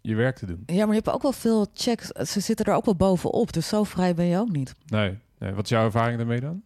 je 0.00 0.14
werk 0.14 0.36
te 0.36 0.46
doen. 0.46 0.62
Ja, 0.66 0.78
maar 0.86 0.94
je 0.94 1.00
hebt 1.04 1.10
ook 1.10 1.22
wel 1.22 1.32
veel 1.32 1.66
checks. 1.74 2.06
Ze 2.08 2.40
zitten 2.40 2.66
er 2.66 2.74
ook 2.74 2.84
wel 2.84 2.96
bovenop. 2.96 3.52
Dus 3.52 3.68
zo 3.68 3.84
vrij 3.84 4.14
ben 4.14 4.26
je 4.26 4.38
ook 4.38 4.52
niet. 4.52 4.74
Nee. 4.86 5.18
nee. 5.38 5.52
Wat 5.52 5.64
is 5.64 5.70
jouw 5.70 5.84
ervaring 5.84 6.16
daarmee 6.18 6.40
dan? 6.40 6.62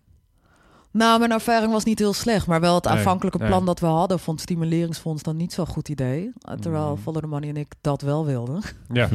Nou, 0.97 1.19
mijn 1.19 1.33
ervaring 1.33 1.73
was 1.73 1.85
niet 1.85 1.99
heel 1.99 2.13
slecht, 2.13 2.47
maar 2.47 2.61
wel 2.61 2.75
het 2.75 2.87
aanvankelijke 2.87 3.39
nee. 3.39 3.49
plan 3.49 3.67
dat 3.67 3.81
we 3.81 3.87
hadden 3.87 4.19
vond 4.19 4.41
het 4.41 4.51
stimuleringsfonds 4.51 5.23
dan 5.23 5.37
niet 5.37 5.53
zo'n 5.53 5.67
goed 5.67 5.89
idee. 5.89 6.33
Terwijl 6.61 6.93
Mhm. 6.93 7.03
Follow 7.03 7.23
the 7.23 7.27
Money 7.29 7.49
en 7.49 7.57
ik 7.57 7.75
dat 7.81 8.01
wel 8.03 8.25
wilden. 8.25 8.63
Ja. 8.93 9.09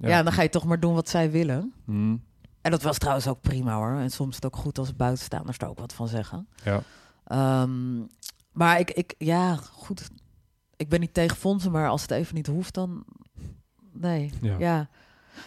Ja. 0.00 0.08
Ja. 0.08 0.22
dan 0.22 0.32
ga 0.32 0.42
je 0.42 0.48
toch 0.48 0.64
maar 0.64 0.80
doen 0.80 0.94
wat 0.94 1.08
zij 1.08 1.30
willen. 1.30 1.72
Hm. 1.84 2.16
En 2.60 2.70
dat 2.70 2.82
was 2.82 2.98
trouwens 2.98 3.26
ook 3.28 3.40
prima 3.40 3.74
hoor. 3.74 3.98
En 3.98 4.10
soms 4.10 4.28
is 4.28 4.34
het 4.34 4.44
ook 4.44 4.56
goed 4.56 4.78
als 4.78 4.96
buitenstaanders 4.96 5.58
er 5.58 5.68
ook 5.68 5.78
wat 5.78 5.92
van 5.92 6.08
zeggen. 6.08 6.48
Ja. 6.64 6.82
Ehm, 7.24 7.98
maar 8.52 8.78
ik, 8.78 8.90
ik, 8.90 9.14
ja, 9.18 9.56
goed. 9.56 10.08
ik 10.76 10.88
ben 10.88 11.00
niet 11.00 11.14
tegen 11.14 11.36
fondsen, 11.36 11.70
maar 11.70 11.88
als 11.88 12.02
het 12.02 12.10
even 12.10 12.34
niet 12.34 12.46
hoeft, 12.46 12.74
dan 12.74 13.04
nee. 13.92 14.32
Ja. 14.40 14.56
Ja. 14.58 14.88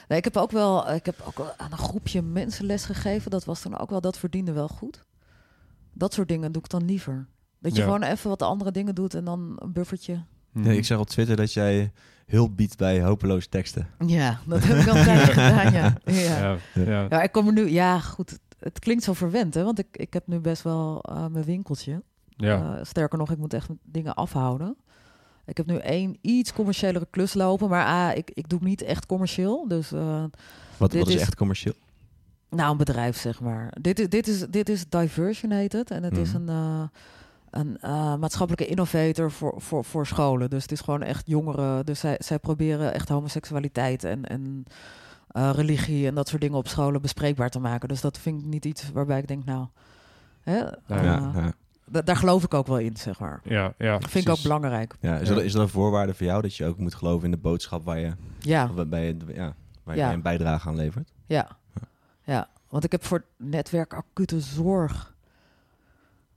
Nee, 0.08 0.18
ik 0.18 0.24
heb 0.24 0.38
ook 0.38 0.52
wel, 0.52 0.92
ik 0.92 1.06
heb 1.06 1.22
ook 1.26 1.38
wel 1.38 1.54
aan 1.58 1.72
een 1.72 1.78
groepje 1.78 2.22
mensen 2.22 2.66
les 2.66 2.86
gegeven. 2.86 3.32
Dat 3.32 3.46
was 3.46 3.62
dan 3.62 3.78
ook 3.78 3.90
wel, 3.90 4.02
dat 4.02 4.18
verdiende 4.18 4.52
wel 4.52 4.68
goed. 4.68 5.04
Dat 5.94 6.14
soort 6.14 6.28
dingen 6.28 6.52
doe 6.52 6.62
ik 6.64 6.70
dan 6.70 6.86
liever. 6.86 7.28
Dat 7.60 7.72
je 7.72 7.78
Ja. 7.78 7.84
gewoon 7.86 8.04
even 8.04 8.30
wat 8.30 8.42
andere 8.42 8.72
dingen 8.72 8.96
doet 8.96 9.14
en 9.14 9.24
dan 9.26 9.54
een 9.60 9.72
buffertje. 9.74 10.24
Mhm. 10.52 10.68
Nee, 10.68 10.78
ik 10.78 10.86
zag 10.86 11.00
op 11.00 11.08
Twitter 11.08 11.36
dat 11.36 11.54
jij 11.54 11.92
hulp 12.26 12.56
biedt 12.58 12.78
bij 12.78 13.02
hopeloze 13.02 13.50
teksten. 13.50 13.88
Ja, 14.06 14.40
dat 14.48 14.64
heb 14.64 14.78
ik 14.78 14.88
al 14.88 14.94
tijdje 15.04 15.32
gedaan, 15.42 15.72
ja. 15.72 15.96
ja. 16.06 16.58
Ja, 16.74 16.84
ja. 16.86 17.06
Ja, 17.10 17.22
ik 17.22 17.32
kom 17.32 17.48
er 17.48 17.54
nu, 17.54 17.70
ja 17.70 18.00
goed, 18.00 18.40
het 18.60 18.80
klinkt 18.80 19.04
zo 19.04 19.14
verwend, 19.14 19.54
hè, 19.54 19.64
want 19.64 19.80
ik, 19.80 19.88
ik 19.92 20.14
heb 20.14 20.28
nu 20.28 20.40
best 20.40 20.62
wel 20.62 21.02
eh, 21.02 21.28
mijn 21.28 21.46
winkeltje. 21.46 22.04
ja. 22.30 22.78
Eh, 22.78 22.84
sterker 22.86 23.18
nog, 23.18 23.32
ik 23.32 23.38
moet 23.38 23.54
echt 23.54 23.70
dingen 23.84 24.14
afhouden. 24.14 24.76
Ik 25.46 25.58
heb 25.58 25.66
nu 25.66 25.76
één 25.78 26.18
iets 26.22 26.54
commerciëlere 26.54 27.08
klus 27.10 27.34
lopen, 27.34 27.70
maar 27.70 27.86
ah, 27.86 28.18
ik, 28.18 28.32
ik 28.34 28.50
doe 28.50 28.60
niet 28.62 28.82
echt 28.82 29.06
commercieel. 29.06 29.68
Dus 29.68 29.92
eh, 29.92 30.24
Wat, 30.78 30.92
Dit 30.92 31.00
wat 31.00 31.10
is 31.10 31.16
is- 31.16 31.22
echt 31.22 31.36
commercieel? 31.36 31.74
Nou, 32.56 32.72
een 32.72 32.78
bedrijf 32.78 33.18
zeg 33.18 33.42
maar. 33.42 33.74
Dit 33.82 34.00
is, 34.00 34.10
dit 34.10 34.28
is, 34.28 34.40
dit 34.50 34.70
is 34.70 34.90
Diversionated 34.90 35.92
en 35.92 36.04
het 36.04 36.18
is 36.18 36.34
Mhm. 36.34 36.42
een, 36.42 36.50
eh, 36.50 36.84
een 37.50 37.78
eh, 37.82 38.16
maatschappelijke 38.16 38.66
innovator 38.72 39.32
voor, 39.32 39.54
voor, 39.58 39.84
voor 39.86 40.08
scholen. 40.08 40.50
Dus 40.50 40.62
het 40.62 40.72
is 40.72 40.82
gewoon 40.82 41.02
echt 41.02 41.28
jongeren. 41.28 41.86
Dus 41.86 42.00
zij, 42.00 42.16
zij 42.20 42.40
proberen 42.40 42.94
echt 42.94 43.10
homoseksualiteit 43.10 44.04
en, 44.04 44.26
en 44.26 44.66
eh, 45.28 45.50
religie 45.56 46.08
en 46.08 46.16
dat 46.16 46.28
soort 46.28 46.42
dingen 46.42 46.58
op 46.58 46.68
scholen 46.68 47.02
bespreekbaar 47.02 47.50
te 47.50 47.60
maken. 47.60 47.88
Dus 47.90 48.02
dat 48.02 48.18
vind 48.18 48.40
ik 48.42 48.46
niet 48.48 48.66
iets 48.66 48.92
waarbij 48.92 49.20
ik 49.20 49.28
denk, 49.28 49.46
nou, 49.46 49.68
hè, 50.42 50.58
Ja, 50.58 50.74
ja, 50.88 51.02
ja. 51.36 51.54
da- 51.86 52.02
daar 52.02 52.16
geloof 52.16 52.44
ik 52.44 52.54
ook 52.54 52.68
wel 52.68 52.80
in, 52.80 52.98
zeg 52.98 53.20
maar. 53.20 53.40
ja, 53.44 53.74
ja, 53.78 53.98
Dat 53.98 54.10
vind 54.10 54.26
ik 54.28 54.32
ook 54.32 54.42
belangrijk. 54.42 54.96
Ja, 55.00 55.18
is, 55.18 55.28
Ja. 55.30 55.36
Dat, 55.36 55.44
is 55.44 55.52
dat 55.52 55.62
een 55.62 55.70
voorwaarde 55.70 56.14
voor 56.14 56.26
jou 56.26 56.42
dat 56.42 56.56
je 56.56 56.66
ook 56.66 56.78
moet 56.78 56.96
geloven 56.96 57.26
in 57.26 57.32
de 57.32 57.38
boodschap 57.38 57.86
waar 57.86 58.00
je, 58.00 58.12
Ja. 58.40 58.74
waar 58.74 59.00
je, 59.00 59.18
ja, 59.34 59.54
waar 59.84 59.96
je 59.96 60.02
een 60.04 60.22
bijdrage 60.22 60.68
aan 60.68 60.76
levert? 60.76 61.12
Ja. 61.26 61.48
Ja, 62.24 62.48
want 62.70 62.84
ik 62.84 62.92
heb 62.92 63.04
voor 63.06 63.18
het 63.18 63.48
netwerk 63.50 63.94
acute 63.94 64.40
zorg 64.40 65.16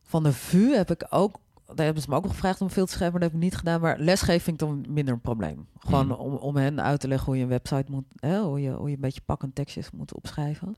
van 0.02 0.22
de 0.22 0.32
VU 0.32 0.74
heb 0.74 0.90
ik 0.90 1.06
ook, 1.10 1.36
daar 1.74 1.84
hebben 1.84 2.02
ze 2.02 2.10
me 2.10 2.16
ook 2.16 2.22
nog 2.22 2.32
gevraagd 2.32 2.60
om 2.60 2.70
veel 2.70 2.86
te 2.86 2.92
schrijven, 2.92 3.12
maar 3.12 3.20
dat 3.22 3.30
heb 3.32 3.40
ik 3.40 3.44
niet 3.50 3.58
gedaan. 3.58 3.80
Maar 3.80 3.98
lesgeven 3.98 4.40
vind 4.40 4.62
ik 4.62 4.68
dan 4.68 4.84
minder 4.88 5.14
een 5.14 5.20
probleem. 5.20 5.66
Gewoon 5.78 6.06
Mhm. 6.06 6.16
om, 6.20 6.34
om 6.34 6.56
hen 6.56 6.82
uit 6.82 7.00
te 7.00 7.08
leggen 7.08 7.26
hoe 7.26 7.36
je 7.36 7.42
een 7.42 7.48
website 7.48 7.90
moet, 7.90 8.04
hè, 8.16 8.40
hoe, 8.40 8.60
je, 8.60 8.70
hoe 8.70 8.88
je 8.88 8.94
een 8.94 9.00
beetje 9.00 9.20
pakkend 9.24 9.54
tekstjes 9.54 9.90
moet 9.90 10.14
opschrijven. 10.14 10.76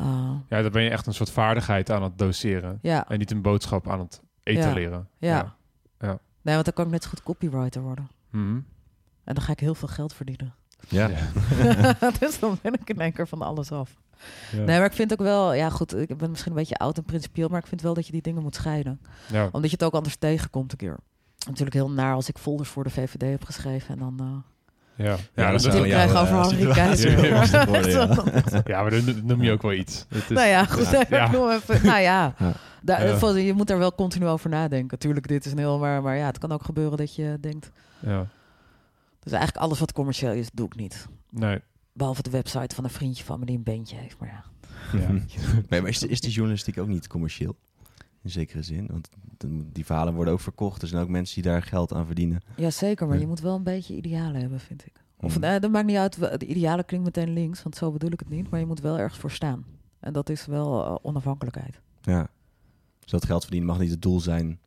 Uh, 0.00 0.30
Ja, 0.48 0.62
dan 0.62 0.70
ben 0.72 0.82
je 0.82 0.90
echt 0.90 1.06
een 1.06 1.14
soort 1.14 1.30
vaardigheid 1.30 1.90
aan 1.90 2.02
het 2.02 2.18
doseren. 2.18 2.78
ja, 2.82 3.08
En 3.08 3.18
niet 3.18 3.30
een 3.30 3.42
boodschap 3.42 3.88
aan 3.88 3.98
het 3.98 4.22
etaleren. 4.42 5.08
ja. 5.18 5.56
Ja. 6.00 6.18
Nee, 6.42 6.54
want 6.54 6.64
dan 6.64 6.74
kan 6.74 6.84
ik 6.84 6.90
net 6.90 7.02
zo 7.02 7.08
goed 7.08 7.22
copywriter 7.22 7.82
worden. 7.82 8.08
Mhm. 8.30 8.54
En 9.24 9.34
dan 9.34 9.40
ga 9.42 9.52
ik 9.52 9.60
heel 9.60 9.74
veel 9.74 9.88
geld 9.88 10.12
verdienen. 10.12 10.54
Ja. 10.88 11.08
Ja. 11.58 11.94
dus 12.18 12.38
dan 12.38 12.58
ben 12.62 12.72
ik 12.74 12.88
in 12.90 13.00
één 13.00 13.12
keer 13.12 13.28
van 13.28 13.42
alles 13.42 13.72
af. 13.72 13.96
Ja. 14.52 14.58
Nee, 14.58 14.76
maar 14.78 14.86
ik 14.86 14.92
vind 14.92 15.12
ook 15.12 15.18
wel, 15.18 15.52
ja 15.52 15.68
goed, 15.70 15.96
ik 15.96 16.16
ben 16.16 16.30
misschien 16.30 16.50
een 16.52 16.58
beetje 16.58 16.76
oud 16.76 16.96
en 16.96 17.04
principieel, 17.04 17.48
maar 17.48 17.60
ik 17.60 17.66
vind 17.66 17.82
wel 17.82 17.94
dat 17.94 18.06
je 18.06 18.12
die 18.12 18.22
dingen 18.22 18.42
moet 18.42 18.54
scheiden. 18.54 19.00
Ja. 19.32 19.48
Omdat 19.52 19.70
je 19.70 19.76
het 19.78 19.84
ook 19.84 19.94
anders 19.94 20.16
tegenkomt 20.16 20.72
een 20.72 20.78
keer. 20.78 20.96
Natuurlijk 21.46 21.74
heel 21.76 21.90
naar 21.90 22.14
als 22.14 22.28
ik 22.28 22.38
folders 22.38 22.68
voor 22.68 22.84
de 22.84 22.90
VVD 22.90 23.20
heb 23.30 23.44
geschreven 23.44 23.88
en 23.94 23.98
dan... 23.98 24.14
eh, 24.18 25.06
Ja. 25.06 25.10
Ja, 25.10 25.16
Ja, 25.34 25.50
dat 25.50 25.60
die 25.60 25.70
zou 25.70 25.86
krijgen 25.88 26.12
jouw, 26.12 26.22
over 26.22 26.56
Henri 26.56 26.72
Keizer. 26.72 27.26
ja. 27.26 27.42
ja, 28.72 28.80
maar 28.82 28.90
dan 28.90 29.20
noem 29.26 29.42
je 29.42 29.52
ook 29.52 29.62
wel 29.62 29.72
iets. 29.72 30.04
Het 30.08 30.22
is, 30.22 30.28
nou 30.28 30.48
ja, 30.48 30.64
goed. 30.64 30.90
Ja. 30.90 31.24
ik 31.24 31.30
noem 31.30 31.50
even, 31.50 31.86
nou 31.86 32.00
ja, 32.00 32.34
Ja. 32.38 32.52
Daar, 32.82 33.36
je 33.38 33.52
moet 33.52 33.66
daar 33.66 33.78
wel 33.78 33.94
continu 33.94 34.26
over 34.26 34.50
nadenken. 34.50 34.98
Tuurlijk, 34.98 35.28
dit 35.28 35.46
is 35.46 35.52
een 35.52 35.58
heel... 35.58 35.78
Maar, 35.78 36.02
maar 36.02 36.16
ja, 36.16 36.26
het 36.26 36.38
kan 36.38 36.52
ook 36.52 36.64
gebeuren 36.64 36.96
dat 36.98 37.14
je 37.14 37.36
denkt... 37.40 37.70
ja. 37.98 38.26
Dus 39.22 39.32
eigenlijk 39.32 39.64
alles 39.64 39.78
wat 39.78 39.92
commercieel 39.92 40.32
is, 40.32 40.48
doe 40.52 40.66
ik 40.66 40.76
niet. 40.76 41.06
Nee. 41.30 41.60
Behalve 41.98 42.22
de 42.22 42.30
website 42.30 42.74
van 42.74 42.84
een 42.84 42.90
vriendje 42.90 43.24
van 43.24 43.38
me 43.38 43.46
die 43.46 43.56
een 43.56 43.62
bandje 43.62 43.96
heeft. 43.96 44.18
Maar 44.18 44.28
ja. 44.28 44.44
Ja. 44.98 45.08
Nee, 45.68 45.80
maar 45.80 45.90
is, 45.90 45.98
de- 45.98 46.08
is 46.08 46.20
die 46.20 46.30
journalistiek 46.30 46.78
ook 46.78 46.88
niet 46.88 47.06
commercieel? 47.06 47.56
In 48.22 48.30
zekere 48.30 48.62
zin. 48.62 48.86
Want 48.86 49.08
de- 49.36 49.72
die 49.72 49.84
verhalen 49.84 50.14
worden 50.14 50.32
ook 50.32 50.40
verkocht. 50.40 50.82
Er 50.82 50.88
zijn 50.88 51.02
ook 51.02 51.08
mensen 51.08 51.34
die 51.42 51.52
daar 51.52 51.62
geld 51.62 51.92
aan 51.92 52.06
verdienen. 52.06 52.40
ja, 52.56 52.70
zeker. 52.70 53.06
Maar 53.06 53.14
Ja. 53.16 53.20
je 53.22 53.26
moet 53.28 53.40
wel 53.40 53.54
een 53.56 53.62
beetje 53.62 53.96
idealen 53.96 54.40
hebben, 54.40 54.60
vind 54.60 54.86
ik. 54.86 54.92
Of 55.20 55.34
Mhm. 55.36 55.44
eh, 55.44 55.60
dat 55.60 55.70
maakt 55.70 55.86
niet 55.86 55.96
uit. 55.96 56.40
De 56.40 56.46
idealen 56.46 56.84
klinkt 56.84 57.06
meteen 57.06 57.32
links, 57.32 57.62
want 57.62 57.76
zo 57.76 57.92
bedoel 57.92 58.10
ik 58.12 58.18
het 58.20 58.28
niet. 58.28 58.50
Maar 58.50 58.60
je 58.60 58.66
moet 58.66 58.80
wel 58.80 58.98
ergens 58.98 59.20
voor 59.20 59.30
staan. 59.30 59.64
En 60.00 60.12
dat 60.12 60.28
is 60.28 60.46
wel 60.46 60.84
eh, 60.84 60.94
onafhankelijkheid. 61.02 61.80
Ja. 62.02 62.28
Dus 63.00 63.10
dat 63.10 63.24
geld 63.26 63.42
verdienen 63.42 63.68
mag 63.68 63.78
niet 63.78 63.90
het 63.90 64.02
doel 64.02 64.20
zijn 64.20 64.58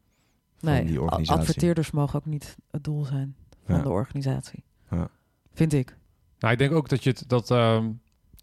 van 0.58 0.70
Nee, 0.72 0.86
die 0.86 1.02
organisatie. 1.02 1.42
adverteerders 1.42 1.92
mogen 1.92 2.20
ook 2.20 2.26
niet 2.26 2.58
het 2.72 2.84
doel 2.84 3.06
zijn 3.06 3.36
van 3.66 3.76
Ja. 3.76 3.82
de 3.82 3.90
organisatie. 3.90 4.64
Ja. 4.90 5.10
Vind 5.54 5.74
ik. 5.74 5.98
Nou, 6.42 6.54
ik 6.54 6.60
denk 6.60 6.72
ook 6.72 6.90
dat 6.90 7.04
je 7.04 7.10
het, 7.10 7.24
dat, 7.28 7.52
ehm, 7.52 7.90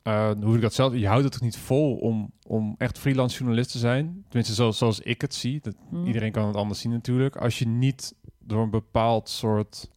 eh, 0.02 0.30
hoe 0.40 0.54
ik 0.56 0.60
dat 0.60 0.74
zelf, 0.74 0.94
je 0.94 1.06
houdt 1.06 1.24
het 1.24 1.32
toch 1.32 1.42
niet 1.42 1.56
vol 1.56 1.96
om, 1.96 2.32
om 2.46 2.74
echt 2.78 2.98
freelance 2.98 3.36
journalist 3.38 3.70
te 3.70 3.78
zijn. 3.78 4.24
Tenminste, 4.28 4.54
zoals, 4.54 4.78
zoals 4.78 5.00
ik 5.00 5.20
het 5.20 5.34
zie. 5.34 5.60
Dat, 5.60 5.74
Hm. 5.90 6.06
Iedereen 6.06 6.32
kan 6.32 6.46
het 6.46 6.56
anders 6.56 6.80
zien 6.80 6.92
natuurlijk. 6.92 7.36
Als 7.36 7.58
je 7.58 7.66
niet 7.66 8.14
door 8.38 8.62
een 8.62 8.70
bepaald 8.70 9.28
soort 9.28 9.90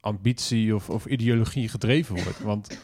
ambitie 0.00 0.74
of, 0.74 0.90
of 0.90 1.06
ideologie 1.06 1.68
gedreven 1.68 2.14
wordt. 2.22 2.40
Want 2.40 2.78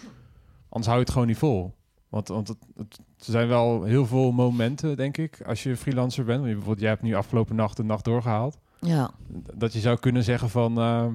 anders 0.68 0.86
hou 0.86 0.98
je 0.98 1.04
het 1.04 1.10
gewoon 1.10 1.26
niet 1.26 1.38
vol. 1.38 1.74
Want, 2.08 2.28
want 2.28 2.48
het, 2.48 2.58
het, 2.76 2.98
er 2.98 3.24
zijn 3.32 3.48
wel 3.48 3.82
heel 3.82 4.06
veel 4.06 4.32
momenten, 4.32 4.96
denk 4.96 5.16
ik, 5.16 5.42
als 5.46 5.62
je 5.62 5.76
freelancer 5.76 6.24
bent. 6.24 6.38
Want 6.38 6.48
je, 6.48 6.54
bijvoorbeeld, 6.54 6.84
jij 6.84 6.94
hebt 6.94 7.02
nu 7.02 7.14
afgelopen 7.14 7.56
nacht 7.56 7.76
de 7.76 7.84
nacht 7.84 8.04
doorgehaald. 8.04 8.58
Ja. 8.80 9.10
Dat 9.54 9.72
je 9.72 9.80
zou 9.80 9.98
kunnen 9.98 10.24
zeggen 10.24 10.50
van, 10.50 10.78
eh, 10.78 11.06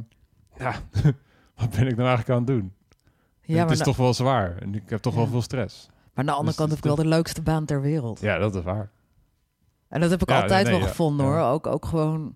ja, 0.58 0.76
wat 1.60 1.70
ben 1.70 1.88
ik 1.88 1.96
nou 1.96 2.08
eigenlijk 2.08 2.30
aan 2.30 2.38
het 2.38 2.48
doen? 2.48 2.74
Ja, 3.42 3.62
het 3.62 3.72
is 3.72 3.80
toch 3.80 3.98
wel 3.98 4.14
zwaar 4.14 4.58
en 4.58 4.76
ik 4.76 4.90
heb 4.90 5.02
toch 5.02 5.16
wel 5.16 5.28
veel 5.28 5.42
stress. 5.42 5.88
maar 5.88 5.96
aan 6.14 6.26
de 6.26 6.32
andere 6.32 6.48
dus 6.48 6.56
kant 6.56 6.70
het 6.72 6.84
heb 6.84 6.92
ik 6.92 6.96
wel 6.96 7.06
de 7.10 7.16
leukste 7.16 7.42
baan 7.42 7.66
ter 7.66 7.82
wereld. 7.82 8.20
Ja, 8.22 8.38
dat 8.38 8.56
is 8.56 8.64
waar. 8.64 8.90
En 9.88 10.02
dat 10.02 10.10
heb 10.10 10.22
ik 10.22 10.30
Ja, 10.30 10.42
altijd 10.42 10.64
nee, 10.64 10.72
wel 10.74 10.82
ja. 10.82 10.88
gevonden 10.88 11.26
Ja. 11.26 11.32
hoor. 11.32 11.42
Ook, 11.42 11.68
ook 11.68 11.86
gewoon 11.86 12.36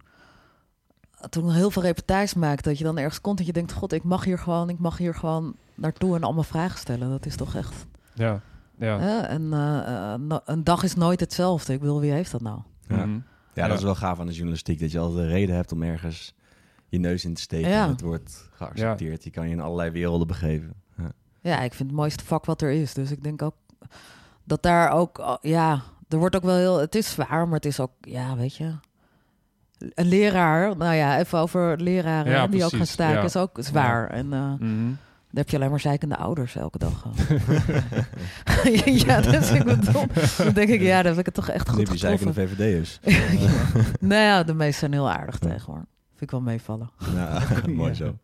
toen 1.29 1.49
ik 1.49 1.55
heel 1.55 1.71
veel 1.71 1.81
reportages 1.81 2.33
maakte, 2.33 2.69
dat 2.69 2.77
je 2.77 2.83
dan 2.83 2.97
ergens 2.97 3.21
komt 3.21 3.39
en 3.39 3.45
je 3.45 3.53
denkt, 3.53 3.73
god, 3.73 3.93
ik 3.93 4.03
mag 4.03 4.23
hier 4.23 4.39
gewoon, 4.39 4.69
ik 4.69 4.79
mag 4.79 4.97
hier 4.97 5.15
gewoon 5.15 5.55
naartoe 5.75 6.15
en 6.15 6.23
allemaal 6.23 6.43
vragen 6.43 6.79
stellen. 6.79 7.09
Dat 7.09 7.25
is 7.25 7.35
toch 7.35 7.55
echt. 7.55 7.85
Ja, 8.13 8.41
ja. 8.77 9.27
En 9.27 9.53
eh, 9.53 10.13
eh, 10.13 10.19
no- 10.19 10.41
een 10.45 10.63
dag 10.63 10.83
is 10.83 10.95
nooit 10.95 11.19
hetzelfde. 11.19 11.73
Ik 11.73 11.79
bedoel, 11.79 11.99
wie 11.99 12.11
heeft 12.11 12.31
dat 12.31 12.41
nou? 12.41 12.59
Ja. 12.87 13.05
Mhm. 13.05 13.19
Ja, 13.53 13.67
dat 13.67 13.77
is 13.77 13.83
wel 13.83 13.95
gaaf 13.95 14.19
aan 14.19 14.25
de 14.25 14.33
journalistiek. 14.33 14.79
Dat 14.79 14.91
je 14.91 14.99
altijd 14.99 15.19
een 15.19 15.27
reden 15.31 15.55
hebt 15.55 15.71
om 15.71 15.83
ergens 15.83 16.33
je 16.93 16.99
neus 16.99 17.25
in 17.25 17.33
te 17.33 17.41
steken. 17.41 17.69
Ja. 17.69 17.83
En 17.83 17.89
het 17.89 18.01
wordt 18.01 18.49
geaccepteerd. 18.53 19.23
Je 19.23 19.29
kan 19.29 19.45
je 19.47 19.53
in 19.53 19.59
allerlei 19.61 19.89
werelden 19.89 20.27
begeven. 20.27 20.73
Ja. 20.97 21.11
Ja, 21.41 21.59
ik 21.61 21.73
vind 21.73 21.89
het 21.89 21.97
mooiste 21.99 22.25
vak 22.25 22.45
wat 22.45 22.61
er 22.61 22.71
is. 22.71 22.93
Dus 22.93 23.11
ik 23.11 23.23
denk 23.23 23.41
ook 23.41 23.55
dat 24.43 24.63
daar 24.63 24.91
ook, 24.91 25.17
oh, 25.17 25.35
ja, 25.41 25.81
er 26.09 26.17
wordt 26.17 26.35
ook 26.35 26.43
wel 26.43 26.57
heel, 26.57 26.79
het 26.79 26.95
is 26.95 27.09
zwaar, 27.11 27.45
maar 27.45 27.55
het 27.55 27.65
is 27.65 27.79
ook, 27.79 27.91
ja, 28.01 28.35
weet 28.35 28.55
je. 28.55 28.71
Een 29.93 30.05
leraar, 30.07 30.77
nou 30.77 30.93
ja, 30.95 31.19
even 31.19 31.39
over 31.39 31.81
leraren 31.81 32.31
Ja, 32.31 32.47
die 32.47 32.63
ook 32.63 32.75
gaan 32.75 32.85
staken, 32.85 33.17
ja. 33.17 33.23
is 33.23 33.35
ook 33.35 33.57
zwaar. 33.61 34.09
En 34.09 34.33
eh, 34.33 34.53
Mhm. 34.59 34.91
Dan 35.33 35.41
heb 35.41 35.51
je 35.51 35.57
alleen 35.57 35.69
maar 35.69 35.79
zeikende 35.79 36.17
ouders 36.17 36.55
elke 36.55 36.77
dag. 36.77 37.05
ja, 39.05 39.21
dus 39.21 39.51
ik 39.51 39.63
bedoel, 39.63 40.05
dan 40.37 40.53
denk 40.53 40.69
ik, 40.69 40.81
ja, 40.81 40.97
dan 41.01 41.11
heb 41.11 41.19
ik 41.19 41.25
het 41.25 41.33
toch 41.33 41.49
echt 41.49 41.65
Dan 41.65 41.75
goed 41.75 41.83
heb 41.87 41.93
je 41.93 41.99
zeikende 41.99 42.33
getroffen. 42.33 42.57
VVD'ers. 42.57 42.99
nou 43.99 44.21
ja, 44.21 44.43
de 44.43 44.53
meesten 44.53 44.79
zijn 44.79 44.91
heel 44.93 45.11
aardig 45.11 45.37
tegen 45.39 45.73
hoor. 45.73 45.85
Vind 46.15 46.21
ik 46.21 46.31
wel 46.31 46.41
meevallen. 46.41 46.89
Ja, 47.13 47.43
mooi 47.67 47.93
zo. 47.93 48.17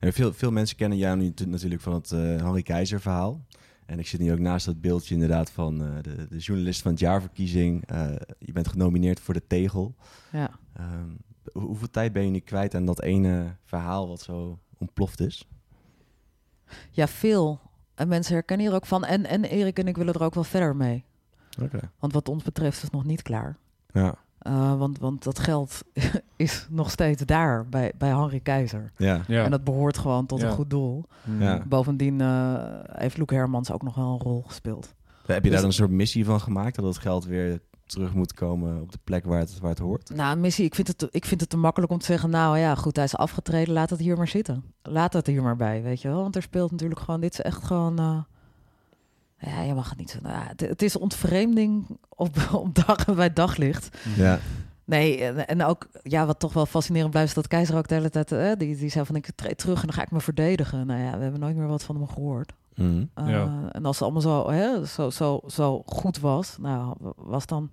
En 0.00 0.12
veel, 0.12 0.32
veel 0.32 0.50
mensen 0.52 0.76
kennen 0.76 0.98
jou 0.98 1.16
nu 1.16 1.32
natuurlijk 1.46 1.80
van 1.82 1.94
het 1.94 2.10
Henri 2.10 2.62
Keizer 2.62 3.00
verhaal. 3.00 3.44
En 3.86 3.98
ik 3.98 4.06
zit 4.06 4.20
nu 4.20 4.32
ook 4.32 4.38
naast 4.38 4.66
dat 4.66 4.80
beeldje 4.80 5.14
inderdaad 5.14 5.50
van 5.50 5.82
eh, 5.82 5.88
de, 6.02 6.26
de 6.28 6.38
journalist 6.38 6.82
van 6.82 6.90
het 6.90 7.00
jaarverkiezing. 7.00 7.86
Eh, 7.86 8.06
je 8.38 8.52
bent 8.52 8.68
genomineerd 8.68 9.20
voor 9.20 9.34
de 9.34 9.46
Tegel. 9.46 9.94
Ja. 10.32 10.50
Ehm, 10.72 11.08
hoe- 11.52 11.62
hoeveel 11.62 11.90
tijd 11.90 12.12
ben 12.12 12.24
je 12.24 12.30
nu 12.30 12.38
kwijt 12.38 12.74
aan 12.74 12.84
dat 12.84 13.02
ene 13.02 13.56
verhaal 13.64 14.08
wat 14.08 14.20
zo 14.20 14.58
ontploft 14.78 15.20
is? 15.20 15.48
ja, 16.90 17.08
veel. 17.08 17.60
En 17.94 18.08
mensen 18.08 18.34
herkennen 18.34 18.66
hier 18.66 18.74
ook 18.74 18.86
van. 18.86 19.04
En, 19.04 19.24
en 19.26 19.44
Erik 19.44 19.78
en 19.78 19.88
ik 19.88 19.96
willen 19.96 20.14
er 20.14 20.22
ook 20.22 20.34
wel 20.34 20.44
verder 20.44 20.76
mee. 20.76 21.04
Want 21.98 22.12
wat 22.12 22.28
ons 22.28 22.42
betreft 22.42 22.76
is 22.76 22.82
het 22.82 22.92
nog 22.92 23.04
niet 23.04 23.22
klaar. 23.22 23.56
Ja. 23.92 24.14
Eh, 24.46 24.78
want, 24.78 24.98
want 24.98 25.24
dat 25.24 25.38
geld 25.38 25.82
is 26.36 26.66
nog 26.70 26.90
steeds 26.90 27.22
daar 27.24 27.66
bij, 27.68 27.92
bij 27.98 28.08
Henri 28.08 28.42
Keizer. 28.42 28.92
Ja. 28.96 29.20
Ja. 29.26 29.44
En 29.44 29.50
dat 29.50 29.64
behoort 29.64 29.98
gewoon 29.98 30.26
tot 30.26 30.40
Ja. 30.40 30.46
een 30.46 30.52
goed 30.52 30.70
doel. 30.70 31.04
Mhm. 31.24 31.42
Ja. 31.42 31.62
Bovendien 31.68 32.20
eh, 32.20 32.54
heeft 32.92 33.18
Loek 33.18 33.30
Hermans 33.30 33.70
ook 33.72 33.82
nog 33.82 33.94
wel 33.94 34.12
een 34.12 34.18
rol 34.20 34.42
gespeeld. 34.46 34.94
Heb 35.26 35.26
je 35.26 35.32
daar 35.34 35.42
Dus- 35.42 35.52
dan 35.60 35.64
een 35.64 35.72
soort 35.72 35.90
missie 35.90 36.24
van 36.24 36.40
gemaakt? 36.40 36.76
Dat 36.76 36.84
het 36.84 36.98
geld 36.98 37.24
weer 37.24 37.60
terug 37.86 38.14
moet 38.14 38.34
komen 38.34 38.80
op 38.82 38.92
de 38.92 38.98
plek 39.04 39.24
waar 39.24 39.38
het, 39.38 39.58
waar 39.58 39.70
het 39.70 39.78
hoort? 39.78 40.10
Nou, 40.14 40.36
missie, 40.36 40.64
ik 40.64 40.74
vind, 40.74 40.88
het, 40.88 40.98
te- 40.98 41.08
ik 41.10 41.24
vind 41.24 41.40
het 41.40 41.50
te 41.50 41.56
makkelijk 41.56 41.92
om 41.92 41.98
te 41.98 42.04
zeggen... 42.06 42.30
nou 42.30 42.58
ja, 42.58 42.74
goed, 42.74 42.96
hij 42.96 43.04
is 43.04 43.16
afgetreden, 43.16 43.74
laat 43.74 43.90
het 43.90 43.98
hier 44.00 44.16
maar 44.16 44.28
zitten. 44.28 44.64
Laat 44.82 45.12
het 45.12 45.26
hier 45.26 45.42
maar 45.42 45.56
bij, 45.56 45.82
weet 45.82 46.02
je 46.02 46.08
wel. 46.08 46.22
Want 46.22 46.36
er 46.36 46.42
speelt 46.42 46.70
natuurlijk 46.70 47.00
gewoon... 47.00 47.20
Dit 47.20 47.32
is 47.32 47.40
echt 47.40 47.64
gewoon... 47.64 47.98
eh, 47.98 48.18
ja, 49.38 49.60
je 49.62 49.74
mag 49.74 49.88
het 49.88 49.98
niet 49.98 50.10
zo... 50.10 50.18
nou 50.22 50.34
ja, 50.34 50.46
het, 50.46 50.60
het 50.60 50.82
is 50.82 50.96
ontvreemding 50.98 51.98
op, 52.08 52.36
op 52.52 52.74
dag, 52.74 53.14
bij 53.14 53.32
daglicht. 53.32 53.98
Ja. 54.16 54.38
Nee, 54.84 55.24
en, 55.24 55.46
en 55.48 55.64
ook, 55.64 55.88
ja, 56.02 56.26
wat 56.26 56.38
toch 56.38 56.52
wel 56.52 56.66
fascinerend 56.66 57.10
blijft, 57.10 57.28
is 57.28 57.34
dat 57.34 57.48
Keizer 57.48 57.76
ook 57.76 57.88
de 57.88 57.94
hele 57.94 58.10
tijd, 58.10 58.32
eh, 58.32 58.52
die, 58.58 58.76
die 58.76 58.90
zei 58.90 59.04
van, 59.06 59.16
ik 59.16 59.30
treed 59.34 59.58
terug 59.58 59.80
en 59.80 59.86
dan 59.86 59.96
ga 59.96 60.02
ik 60.02 60.10
me 60.10 60.20
verdedigen. 60.20 60.86
Nou 60.86 61.00
ja, 61.00 61.16
we 61.16 61.22
hebben 61.22 61.40
nooit 61.40 61.56
meer 61.56 61.66
wat 61.66 61.82
van 61.82 61.96
hem 61.96 62.08
gehoord. 62.08 62.52
Mhm. 62.74 63.04
Uh, 63.18 63.28
Ja. 63.28 63.68
En 63.72 63.84
als 63.84 63.94
het 63.98 64.02
allemaal 64.04 64.22
zo, 64.22 64.50
hè, 64.50 64.86
zo, 64.86 65.10
zo, 65.10 65.40
zo 65.46 65.82
goed 65.86 66.18
was, 66.20 66.56
nou, 66.60 66.94
was 67.16 67.46
dan, 67.46 67.70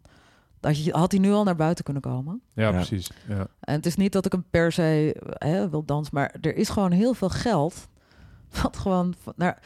had, 0.91 1.11
hij 1.11 1.19
nu 1.19 1.31
al 1.31 1.43
naar 1.43 1.55
buiten 1.55 1.83
kunnen 1.83 2.01
komen. 2.01 2.41
Ja, 2.53 2.63
Ja. 2.63 2.71
precies. 2.71 3.11
Ja. 3.27 3.47
En 3.59 3.75
het 3.75 3.85
is 3.85 3.95
niet 3.95 4.11
dat 4.11 4.25
ik 4.25 4.31
hem 4.31 4.45
per 4.49 4.71
se 4.71 5.15
hè, 5.37 5.69
wil 5.69 5.85
dansen, 5.85 6.15
maar 6.15 6.35
er 6.41 6.55
is 6.55 6.69
gewoon 6.69 6.91
heel 6.91 7.13
veel 7.13 7.29
geld, 7.29 7.87
wat 8.61 8.77
gewoon, 8.77 9.13
naar, 9.35 9.59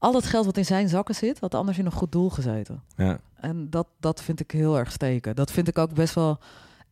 al 0.00 0.14
het 0.14 0.26
geld 0.26 0.44
wat 0.44 0.56
in 0.56 0.64
zijn 0.64 0.88
zakken 0.88 1.14
zit, 1.14 1.40
had 1.40 1.54
anders 1.54 1.78
in 1.78 1.86
een 1.86 1.92
goed 1.92 2.12
doel 2.12 2.30
gezeten. 2.30 2.82
Ja. 2.96 3.18
En 3.34 3.70
dat, 3.70 3.86
dat 4.00 4.22
vind 4.22 4.40
ik 4.40 4.50
heel 4.50 4.78
erg 4.78 4.92
steken. 4.92 5.36
Dat 5.36 5.50
vind 5.50 5.68
ik 5.68 5.78
ook 5.78 5.94
best 5.94 6.14
wel 6.14 6.38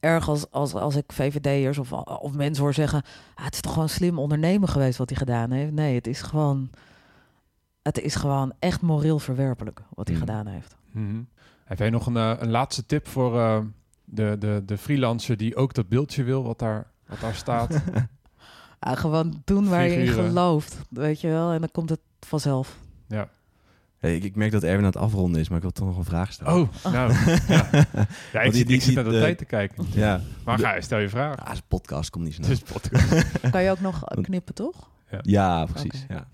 erg 0.01 0.29
als, 0.29 0.51
als, 0.51 0.75
als 0.75 0.97
ik 0.97 1.13
VVD'ers 1.13 1.79
of, 1.79 1.93
of 1.93 2.33
mensen 2.33 2.63
hoor 2.65 2.75
zeggen... 2.75 3.03
Ah, 3.35 3.45
het 3.45 3.55
is 3.55 3.61
toch 3.61 3.73
gewoon 3.73 3.89
slim 3.89 4.19
ondernemen 4.19 4.69
geweest 4.69 4.99
wat 4.99 5.09
hij 5.09 5.19
gedaan 5.19 5.51
heeft. 5.51 5.73
Nee, 5.73 5.95
het 5.95 6.07
is 6.07 6.23
gewoon, 6.23 6.71
het 7.83 8.01
is 8.01 8.15
gewoon 8.15 8.53
echt 8.59 8.81
moreel 8.81 9.19
verwerpelijk 9.19 9.83
wat 9.95 10.07
hij 10.09 10.17
Mm. 10.17 10.23
gedaan 10.23 10.47
heeft. 10.47 10.77
Mhm. 10.91 11.23
Heb 11.65 11.79
jij 11.79 11.91
nog 11.91 12.07
een, 12.07 12.17
eh, 12.17 12.33
een 12.39 12.51
laatste 12.51 12.87
tip 12.87 13.07
voor 13.09 13.39
eh, 13.39 13.59
de, 14.05 14.37
de, 14.39 14.63
de 14.67 14.79
freelancer 14.79 15.37
die 15.37 15.57
ook 15.57 15.75
dat 15.75 15.89
beeldje 15.89 16.23
wil 16.23 16.43
wat 16.43 16.59
daar, 16.59 16.91
wat 17.07 17.21
daar 17.21 17.35
staat? 17.35 17.75
Ah, 18.81 18.97
gewoon 18.97 19.43
doen 19.45 19.69
waar 19.69 19.85
je 19.89 19.97
in 19.97 20.07
gelooft, 20.13 20.79
weet 20.91 21.21
je 21.21 21.29
wel. 21.29 21.51
En 21.53 21.61
dan 21.61 21.71
komt 21.71 21.91
het 21.91 22.01
vanzelf. 22.21 22.79
Ja. 23.09 23.29
Hey, 23.99 24.17
ik, 24.17 24.25
ik 24.25 24.37
merk 24.37 24.53
dat 24.53 24.63
Erwin 24.63 24.79
aan 24.79 24.85
het 24.85 24.97
afronden 24.97 25.41
is, 25.41 25.49
maar 25.49 25.57
ik 25.57 25.63
wil 25.63 25.73
toch 25.73 25.87
nog 25.87 25.97
een 25.97 26.05
vraag 26.05 26.33
stellen. 26.33 26.53
Oh, 26.61 26.93
nou. 26.93 27.13
ja. 27.49 27.69
ja, 28.33 28.41
ik, 28.41 28.51
die- 28.51 28.53
zit- 28.53 28.67
die- 28.67 28.77
ik 28.77 28.83
zit 28.83 28.95
naar 28.95 29.05
de 29.05 29.11
de- 29.11 29.19
tijd 29.19 29.39
te 29.39 29.45
kijken. 29.45 29.87
Ja. 29.95 30.21
Maar 30.45 30.59
ga, 30.59 30.81
stel 30.81 30.99
je 30.99 31.09
vraag. 31.09 31.37
Ja, 31.37 31.43
het 31.43 31.53
is 31.53 31.59
een 31.59 31.65
podcast, 31.69 32.11
komt 32.11 32.25
niet 32.25 32.35
snel. 32.35 32.49
Het 32.49 32.63
is 32.67 32.73
podcast. 32.73 33.25
Kan 33.51 33.63
je 33.63 33.71
ook 33.71 33.81
nog 33.81 34.05
knippen, 34.23 34.55
toch? 34.55 34.91
Ja, 35.23 35.65
precies. 35.67 36.03
Oké. 36.05 36.15
Ja. 36.15 36.29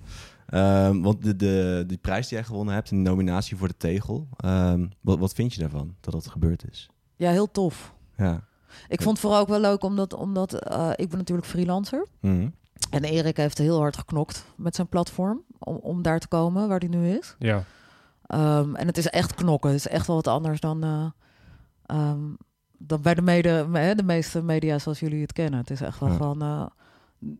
Ehm, 0.47 1.01
want 1.01 1.23
de, 1.23 1.37
de, 1.37 1.85
die 1.87 1.99
prijs 1.99 2.29
die 2.29 2.37
jij 2.39 2.47
gewonnen 2.47 2.75
hebt, 2.75 2.91
een 2.91 3.03
nominatie 3.03 3.57
voor 3.57 3.69
de 3.69 3.77
tegel. 3.77 4.29
ehm, 4.37 4.87
wat, 5.01 5.19
wat 5.19 5.33
vind 5.33 5.55
je 5.55 5.61
daarvan, 5.61 5.95
dat 6.01 6.13
dat 6.15 6.27
gebeurd 6.27 6.65
is? 6.71 6.89
Ja, 7.17 7.31
heel 7.31 7.51
tof. 7.51 7.95
Ja. 8.17 8.45
Ik 8.89 9.03
vond 9.03 9.11
het 9.11 9.21
vooral 9.21 9.41
ook 9.41 9.49
wel 9.49 9.61
leuk, 9.61 9.83
omdat, 9.85 10.15
omdat 10.15 10.53
eh, 10.69 10.91
ik 10.97 11.09
ben 11.09 11.19
natuurlijk 11.19 11.47
freelancer. 11.49 12.07
Mhm. 12.21 12.49
En 12.91 13.05
Erik 13.05 13.37
heeft 13.37 13.59
heel 13.59 13.79
hard 13.79 13.97
geknokt 13.97 14.45
met 14.57 14.75
zijn 14.75 14.89
platform 14.89 15.43
om, 15.59 15.77
om 15.77 16.03
daar 16.03 16.19
te 16.19 16.29
komen 16.29 16.69
waar 16.69 16.79
hij 16.79 16.89
nu 16.89 17.09
is. 17.09 17.37
Ja. 17.39 17.65
Ehm, 18.27 18.75
en 18.75 18.87
het 18.87 18.99
is 18.99 19.09
echt 19.09 19.35
knokken. 19.35 19.71
Het 19.71 19.79
is 19.79 19.89
echt 19.89 20.07
wel 20.07 20.17
wat 20.17 20.27
anders 20.27 20.61
dan, 20.61 20.83
eh, 20.85 21.07
ehm, 21.87 22.21
dan 22.79 23.03
bij 23.03 23.15
de, 23.15 23.23
mede, 23.23 23.67
me- 23.69 23.95
de 23.95 24.03
meeste 24.03 24.43
media 24.43 24.79
zoals 24.79 25.01
jullie 25.01 25.23
het 25.23 25.33
kennen. 25.33 25.61
Het 25.61 25.71
is 25.71 25.81
echt 25.81 25.99
wel 26.01 26.09
Ja. 26.09 26.15
van... 26.17 26.43
eh, 26.43 26.67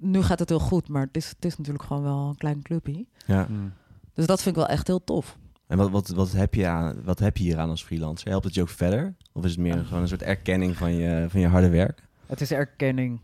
nu 0.01 0.23
gaat 0.23 0.39
het 0.39 0.49
heel 0.49 0.59
goed, 0.61 0.89
maar 0.89 1.03
het 1.03 1.17
is, 1.17 1.29
het 1.29 1.45
is 1.45 1.57
natuurlijk 1.57 1.85
gewoon 1.85 2.03
wel 2.03 2.29
een 2.29 2.37
klein 2.37 2.63
clubje. 2.63 3.07
ja. 3.27 3.47
Mm. 3.51 3.73
Dus 4.15 4.27
dat 4.27 4.43
vind 4.43 4.57
ik 4.57 4.63
wel 4.63 4.71
echt 4.71 4.87
heel 4.87 5.05
tof. 5.05 5.39
En 5.67 5.77
wat, 5.79 5.91
wat, 5.91 6.09
wat, 6.09 6.33
heb 6.33 6.55
je 6.55 6.67
aan, 6.67 7.03
wat 7.05 7.19
heb 7.19 7.37
je 7.37 7.43
hier 7.43 7.59
aan 7.59 7.69
als 7.71 7.85
freelancer? 7.85 8.29
Helpt 8.29 8.45
het 8.45 8.55
je 8.55 8.61
ook 8.61 8.69
verder? 8.69 9.15
Of 9.33 9.45
is 9.45 9.51
het 9.51 9.61
meer 9.61 9.85
gewoon 9.85 10.03
een 10.03 10.09
soort 10.09 10.23
erkenning 10.23 10.77
van 10.77 10.95
je, 10.95 11.27
van 11.29 11.41
je 11.41 11.49
harde 11.49 11.69
werk? 11.69 12.03
Het 12.27 12.41
is 12.41 12.51
erkenning. 12.53 13.21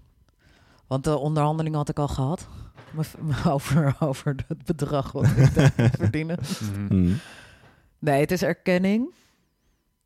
Want 0.91 1.05
de 1.05 1.17
onderhandeling 1.17 1.75
had 1.75 1.89
ik 1.89 1.99
al 1.99 2.09
gehad. 2.09 2.49
Over, 3.49 3.97
over 4.01 4.35
het 4.49 4.65
bedrag 4.65 5.13
wat 5.13 5.25
ik 5.27 5.33
verdienen. 6.03 6.39
Mhm. 6.73 6.85
Mhm. 6.85 7.13
Nee, 7.99 8.21
het 8.21 8.31
is 8.31 8.43
erkenning. 8.43 9.15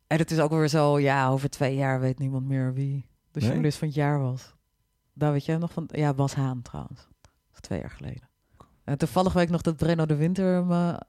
En 0.07 0.17
het 0.17 0.31
is 0.31 0.39
ook 0.39 0.51
weer 0.51 0.67
zo, 0.67 0.99
ja, 0.99 1.27
over 1.29 1.49
twee 1.49 1.75
jaar 1.75 1.99
weet 1.99 2.19
niemand 2.19 2.45
meer 2.45 2.73
wie 2.73 3.05
de 3.31 3.39
Nee? 3.39 3.47
journalist 3.49 3.77
van 3.77 3.87
het 3.87 3.97
jaar 3.97 4.19
was. 4.21 4.53
Daar 5.13 5.31
weet 5.31 5.45
jij 5.45 5.57
nog 5.57 5.71
van? 5.71 5.87
Ja, 5.91 6.13
Bas 6.13 6.33
Haan 6.35 6.61
trouwens. 6.61 7.07
Dat 7.21 7.31
is 7.53 7.59
twee 7.59 7.79
jaar 7.79 7.89
geleden. 7.89 8.29
En 8.83 8.97
toevallig 8.97 9.33
weet 9.33 9.43
ik 9.43 9.49
nog 9.49 9.61
dat 9.61 9.75
Brenno 9.77 10.05
de 10.05 10.15
Winter 10.15 10.65
me 10.65 10.99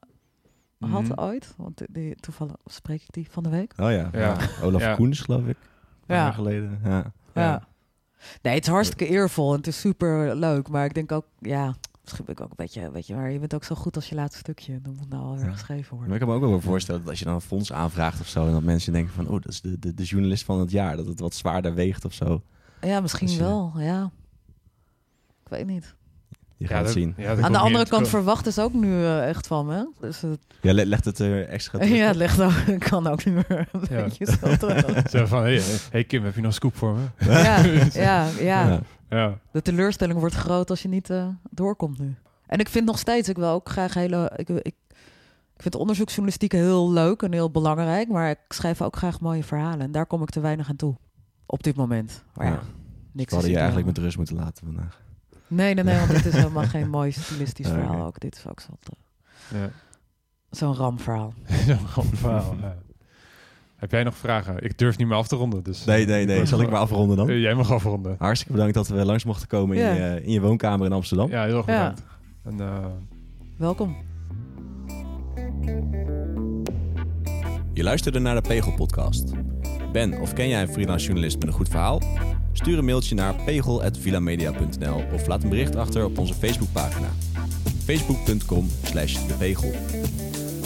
had 0.78 1.02
Mhm. 1.02 1.12
ooit. 1.20 1.54
Want 1.56 1.82
die, 1.90 2.14
toevallig 2.16 2.54
spreek 2.64 3.02
ik 3.02 3.12
die 3.12 3.30
van 3.30 3.42
de 3.42 3.48
week. 3.48 3.72
Oh 3.76 3.90
ja. 3.90 4.08
Ja. 4.12 4.20
ja. 4.20 4.36
Olaf 4.62 4.80
Ja. 4.80 4.94
Koens, 4.94 5.20
geloof 5.20 5.46
ik. 5.46 5.56
Een 6.06 6.14
Ja. 6.16 6.22
jaar 6.22 6.32
geleden. 6.32 6.80
Ja. 6.84 7.12
Ja. 7.34 7.68
Nee, 8.42 8.55
het 8.55 8.62
is 8.66 8.72
hartstikke 8.72 9.07
eervol 9.07 9.50
en 9.50 9.57
het 9.57 9.66
is 9.66 9.81
super 9.81 10.37
leuk. 10.37 10.68
Maar 10.68 10.85
ik 10.85 10.94
denk 10.94 11.12
ook, 11.12 11.26
ja, 11.38 11.74
misschien 12.02 12.24
ben 12.24 12.35
ik 12.35 12.40
ook 12.40 12.48
een 12.50 12.57
beetje, 12.57 12.90
weet 12.90 13.07
je, 13.07 13.14
maar 13.14 13.31
je 13.31 13.38
bent 13.38 13.55
ook 13.55 13.64
zo 13.64 13.74
goed 13.74 13.96
als 13.96 14.09
je 14.09 14.14
laatste 14.14 14.38
stukje. 14.38 14.81
Dan 14.83 14.94
moet 14.94 15.09
nou 15.09 15.22
alweer 15.22 15.44
Ja. 15.44 15.52
geschreven 15.52 15.83
Maar 15.90 15.96
worden. 15.98 16.12
ik 16.14 16.20
kan 16.20 16.29
me 16.29 16.35
ook 16.35 16.50
wel 16.50 16.61
voorstellen 16.61 17.00
dat 17.00 17.11
als 17.11 17.18
je 17.18 17.24
dan 17.24 17.35
een 17.35 17.40
fonds 17.40 17.72
aanvraagt 17.72 18.20
of 18.20 18.26
zo... 18.29 18.46
en 18.46 18.52
dat 18.52 18.62
mensen 18.62 18.92
denken 18.92 19.12
van, 19.14 19.26
oh, 19.29 19.33
dat 19.42 19.48
is 19.52 19.61
de, 19.61 19.79
de, 19.79 19.94
de 19.94 20.05
journalist 20.05 20.44
van 20.44 20.61
het 20.61 20.70
jaar. 20.70 20.96
Dat 20.96 21.07
het 21.07 21.20
wat 21.20 21.35
zwaarder 21.35 21.74
weegt 21.74 22.05
of 22.05 22.12
zo. 22.12 22.42
Ja, 22.81 23.00
misschien 23.00 23.31
je- 23.31 23.38
wel, 23.38 23.72
ja. 23.76 24.11
Ik 25.42 25.48
weet 25.48 25.66
niet. 25.66 25.94
Je 26.58 26.66
Ja, 26.68 26.74
gaat 26.74 26.84
dat- 26.84 26.92
zien. 26.92 27.14
ja, 27.16 27.36
Aan 27.40 27.52
de 27.52 27.58
andere 27.58 27.86
kant 27.88 28.08
verwachten 28.08 28.52
ze 28.52 28.62
ook 28.62 28.72
nu 28.72 28.92
eh, 29.02 29.28
echt 29.28 29.46
van 29.46 29.66
me. 29.66 29.88
Dus 30.00 30.20
het, 30.20 30.38
Ja, 30.60 30.72
le- 30.72 30.84
legt 30.84 31.04
het 31.04 31.18
er 31.18 31.48
extra 31.48 31.78
terug 31.78 31.96
ja, 31.96 32.06
het 32.06 32.16
ligt 32.16 32.40
ook, 32.40 32.52
kan 32.90 33.06
ook 33.06 33.24
niet 33.24 33.34
meer 33.34 33.68
een 33.72 33.80
Ja. 33.90 34.02
beetje 34.04 34.26
zo 35.18 35.26
van, 35.26 35.42
hey, 35.42 35.60
hey 35.90 36.04
Kim, 36.04 36.24
heb 36.24 36.34
je 36.34 36.40
nog 36.40 36.54
scoop 36.54 36.76
voor 36.76 36.94
me? 36.94 37.00
Ja, 37.18 37.58
ja, 37.92 38.26
ja. 38.38 38.68
Ja. 38.68 38.80
Ja. 39.10 39.38
De 39.52 39.62
teleurstelling 39.62 40.18
wordt 40.18 40.34
groot 40.34 40.70
als 40.70 40.82
je 40.82 40.88
niet 40.88 41.10
eh, 41.10 41.26
doorkomt 41.50 41.98
nu. 41.98 42.14
En 42.46 42.58
ik 42.58 42.68
vind 42.68 42.84
nog 42.86 42.98
steeds, 42.98 43.28
ik 43.28 43.36
wil 43.36 43.48
ook 43.48 43.68
graag 43.68 43.94
hele... 43.94 44.32
Ik, 44.36 44.48
ik, 44.48 44.74
ik 45.56 45.62
vind 45.62 45.74
onderzoeksjournalistiek 45.74 46.52
heel 46.52 46.92
leuk 46.92 47.22
en 47.22 47.32
heel 47.32 47.50
belangrijk. 47.50 48.08
Maar 48.08 48.30
ik 48.30 48.38
schrijf 48.48 48.82
ook 48.82 48.96
graag 48.96 49.20
mooie 49.20 49.44
verhalen. 49.44 49.80
En 49.80 49.92
daar 49.92 50.06
kom 50.06 50.22
ik 50.22 50.30
te 50.30 50.40
weinig 50.40 50.68
aan 50.68 50.76
toe. 50.76 50.96
Op 51.46 51.62
dit 51.62 51.76
moment. 51.76 52.24
Maar 52.34 52.46
ja, 52.46 52.52
Ja. 52.52 52.60
niks 53.12 53.28
We 53.28 53.34
hadden 53.34 53.50
je 53.50 53.56
eigenlijk 53.58 53.86
met 53.86 53.98
rust 53.98 54.16
moeten 54.16 54.36
laten 54.36 54.66
vandaag. 54.66 55.00
Nee, 55.48 55.74
nee, 55.74 55.85
nee, 55.85 55.98
want 55.98 56.11
dit 56.11 56.26
is 56.26 56.35
helemaal 56.42 56.64
geen 56.66 56.88
mooi 56.88 57.11
stilistisch 57.12 57.68
verhaal 57.68 58.06
ook. 58.06 58.20
Dit 58.20 58.35
is 58.37 58.46
ook 58.50 58.61
zo- 58.61 58.72
ja. 59.59 59.70
zo'n 60.50 60.74
ramverhaal. 60.74 61.35
Zo'n 61.66 61.87
grappig 61.88 62.18
verhaal. 62.18 62.54
ja. 62.61 62.76
Heb 63.76 63.90
jij 63.90 64.02
nog 64.02 64.16
vragen? 64.16 64.64
Ik 64.64 64.78
durf 64.78 64.96
niet 64.98 65.06
meer 65.06 65.16
af 65.16 65.28
te 65.28 65.37
ronden. 65.37 65.62
Dus, 65.62 65.85
Nee, 65.85 66.06
nee, 66.06 66.26
nee. 66.26 66.46
Zal 66.46 66.61
ik 66.61 66.70
maar 66.70 66.80
afronden 66.80 67.16
dan? 67.16 67.28
Eh, 67.30 67.40
jij 67.40 67.54
mag 67.54 67.70
afronden. 67.72 68.16
Hartstikke 68.18 68.52
bedankt 68.52 68.74
dat 68.74 68.88
we 68.88 69.04
langs 69.04 69.24
mochten 69.24 69.48
komen 69.48 69.76
in, 69.76 69.94
je, 69.94 70.20
in 70.22 70.32
je 70.32 70.40
woonkamer 70.40 70.87
in 70.87 70.92
Amsterdam. 70.92 71.30
Ja, 71.30 71.44
heel 71.44 71.56
erg 71.56 71.66
Ja. 71.66 71.78
bedankt. 71.94 72.02
En, 72.44 72.61
eh, 72.61 72.87
Welkom. 73.56 73.96
Je 77.72 77.82
luisterde 77.82 78.18
naar 78.18 78.35
de 78.35 78.48
Pegel 78.48 78.72
podcast. 78.74 79.32
Ben 79.96 80.20
of 80.20 80.32
ken 80.32 80.48
jij 80.48 80.62
een 80.62 80.68
freelance 80.68 81.04
journalist 81.04 81.38
met 81.38 81.48
een 81.48 81.54
goed 81.54 81.68
verhaal? 81.68 82.02
Stuur 82.52 82.78
een 82.78 82.85
mailtje 82.85 83.14
naar 83.14 83.35
pegel.villamedia.nl 83.44 85.02
of 85.12 85.26
laat 85.26 85.42
een 85.42 85.48
bericht 85.48 85.76
achter 85.76 86.04
op 86.04 86.18
onze 86.18 86.35
Facebookpagina. 86.35 87.09
facebook.com 87.85 88.70
slash 88.82 89.26
depegel. 89.26 89.72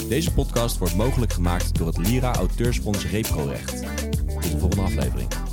Deze 0.08 0.32
podcast 0.32 0.78
wordt 0.78 0.96
mogelijk 0.96 1.32
gemaakt 1.32 1.78
door 1.78 1.86
het 1.86 1.96
Lira 1.96 2.34
Auteursfonds 2.34 3.06
Reprorecht. 3.06 3.82
Tot 4.40 4.52
de 4.52 4.58
volgende 4.58 4.82
aflevering. 4.82 5.49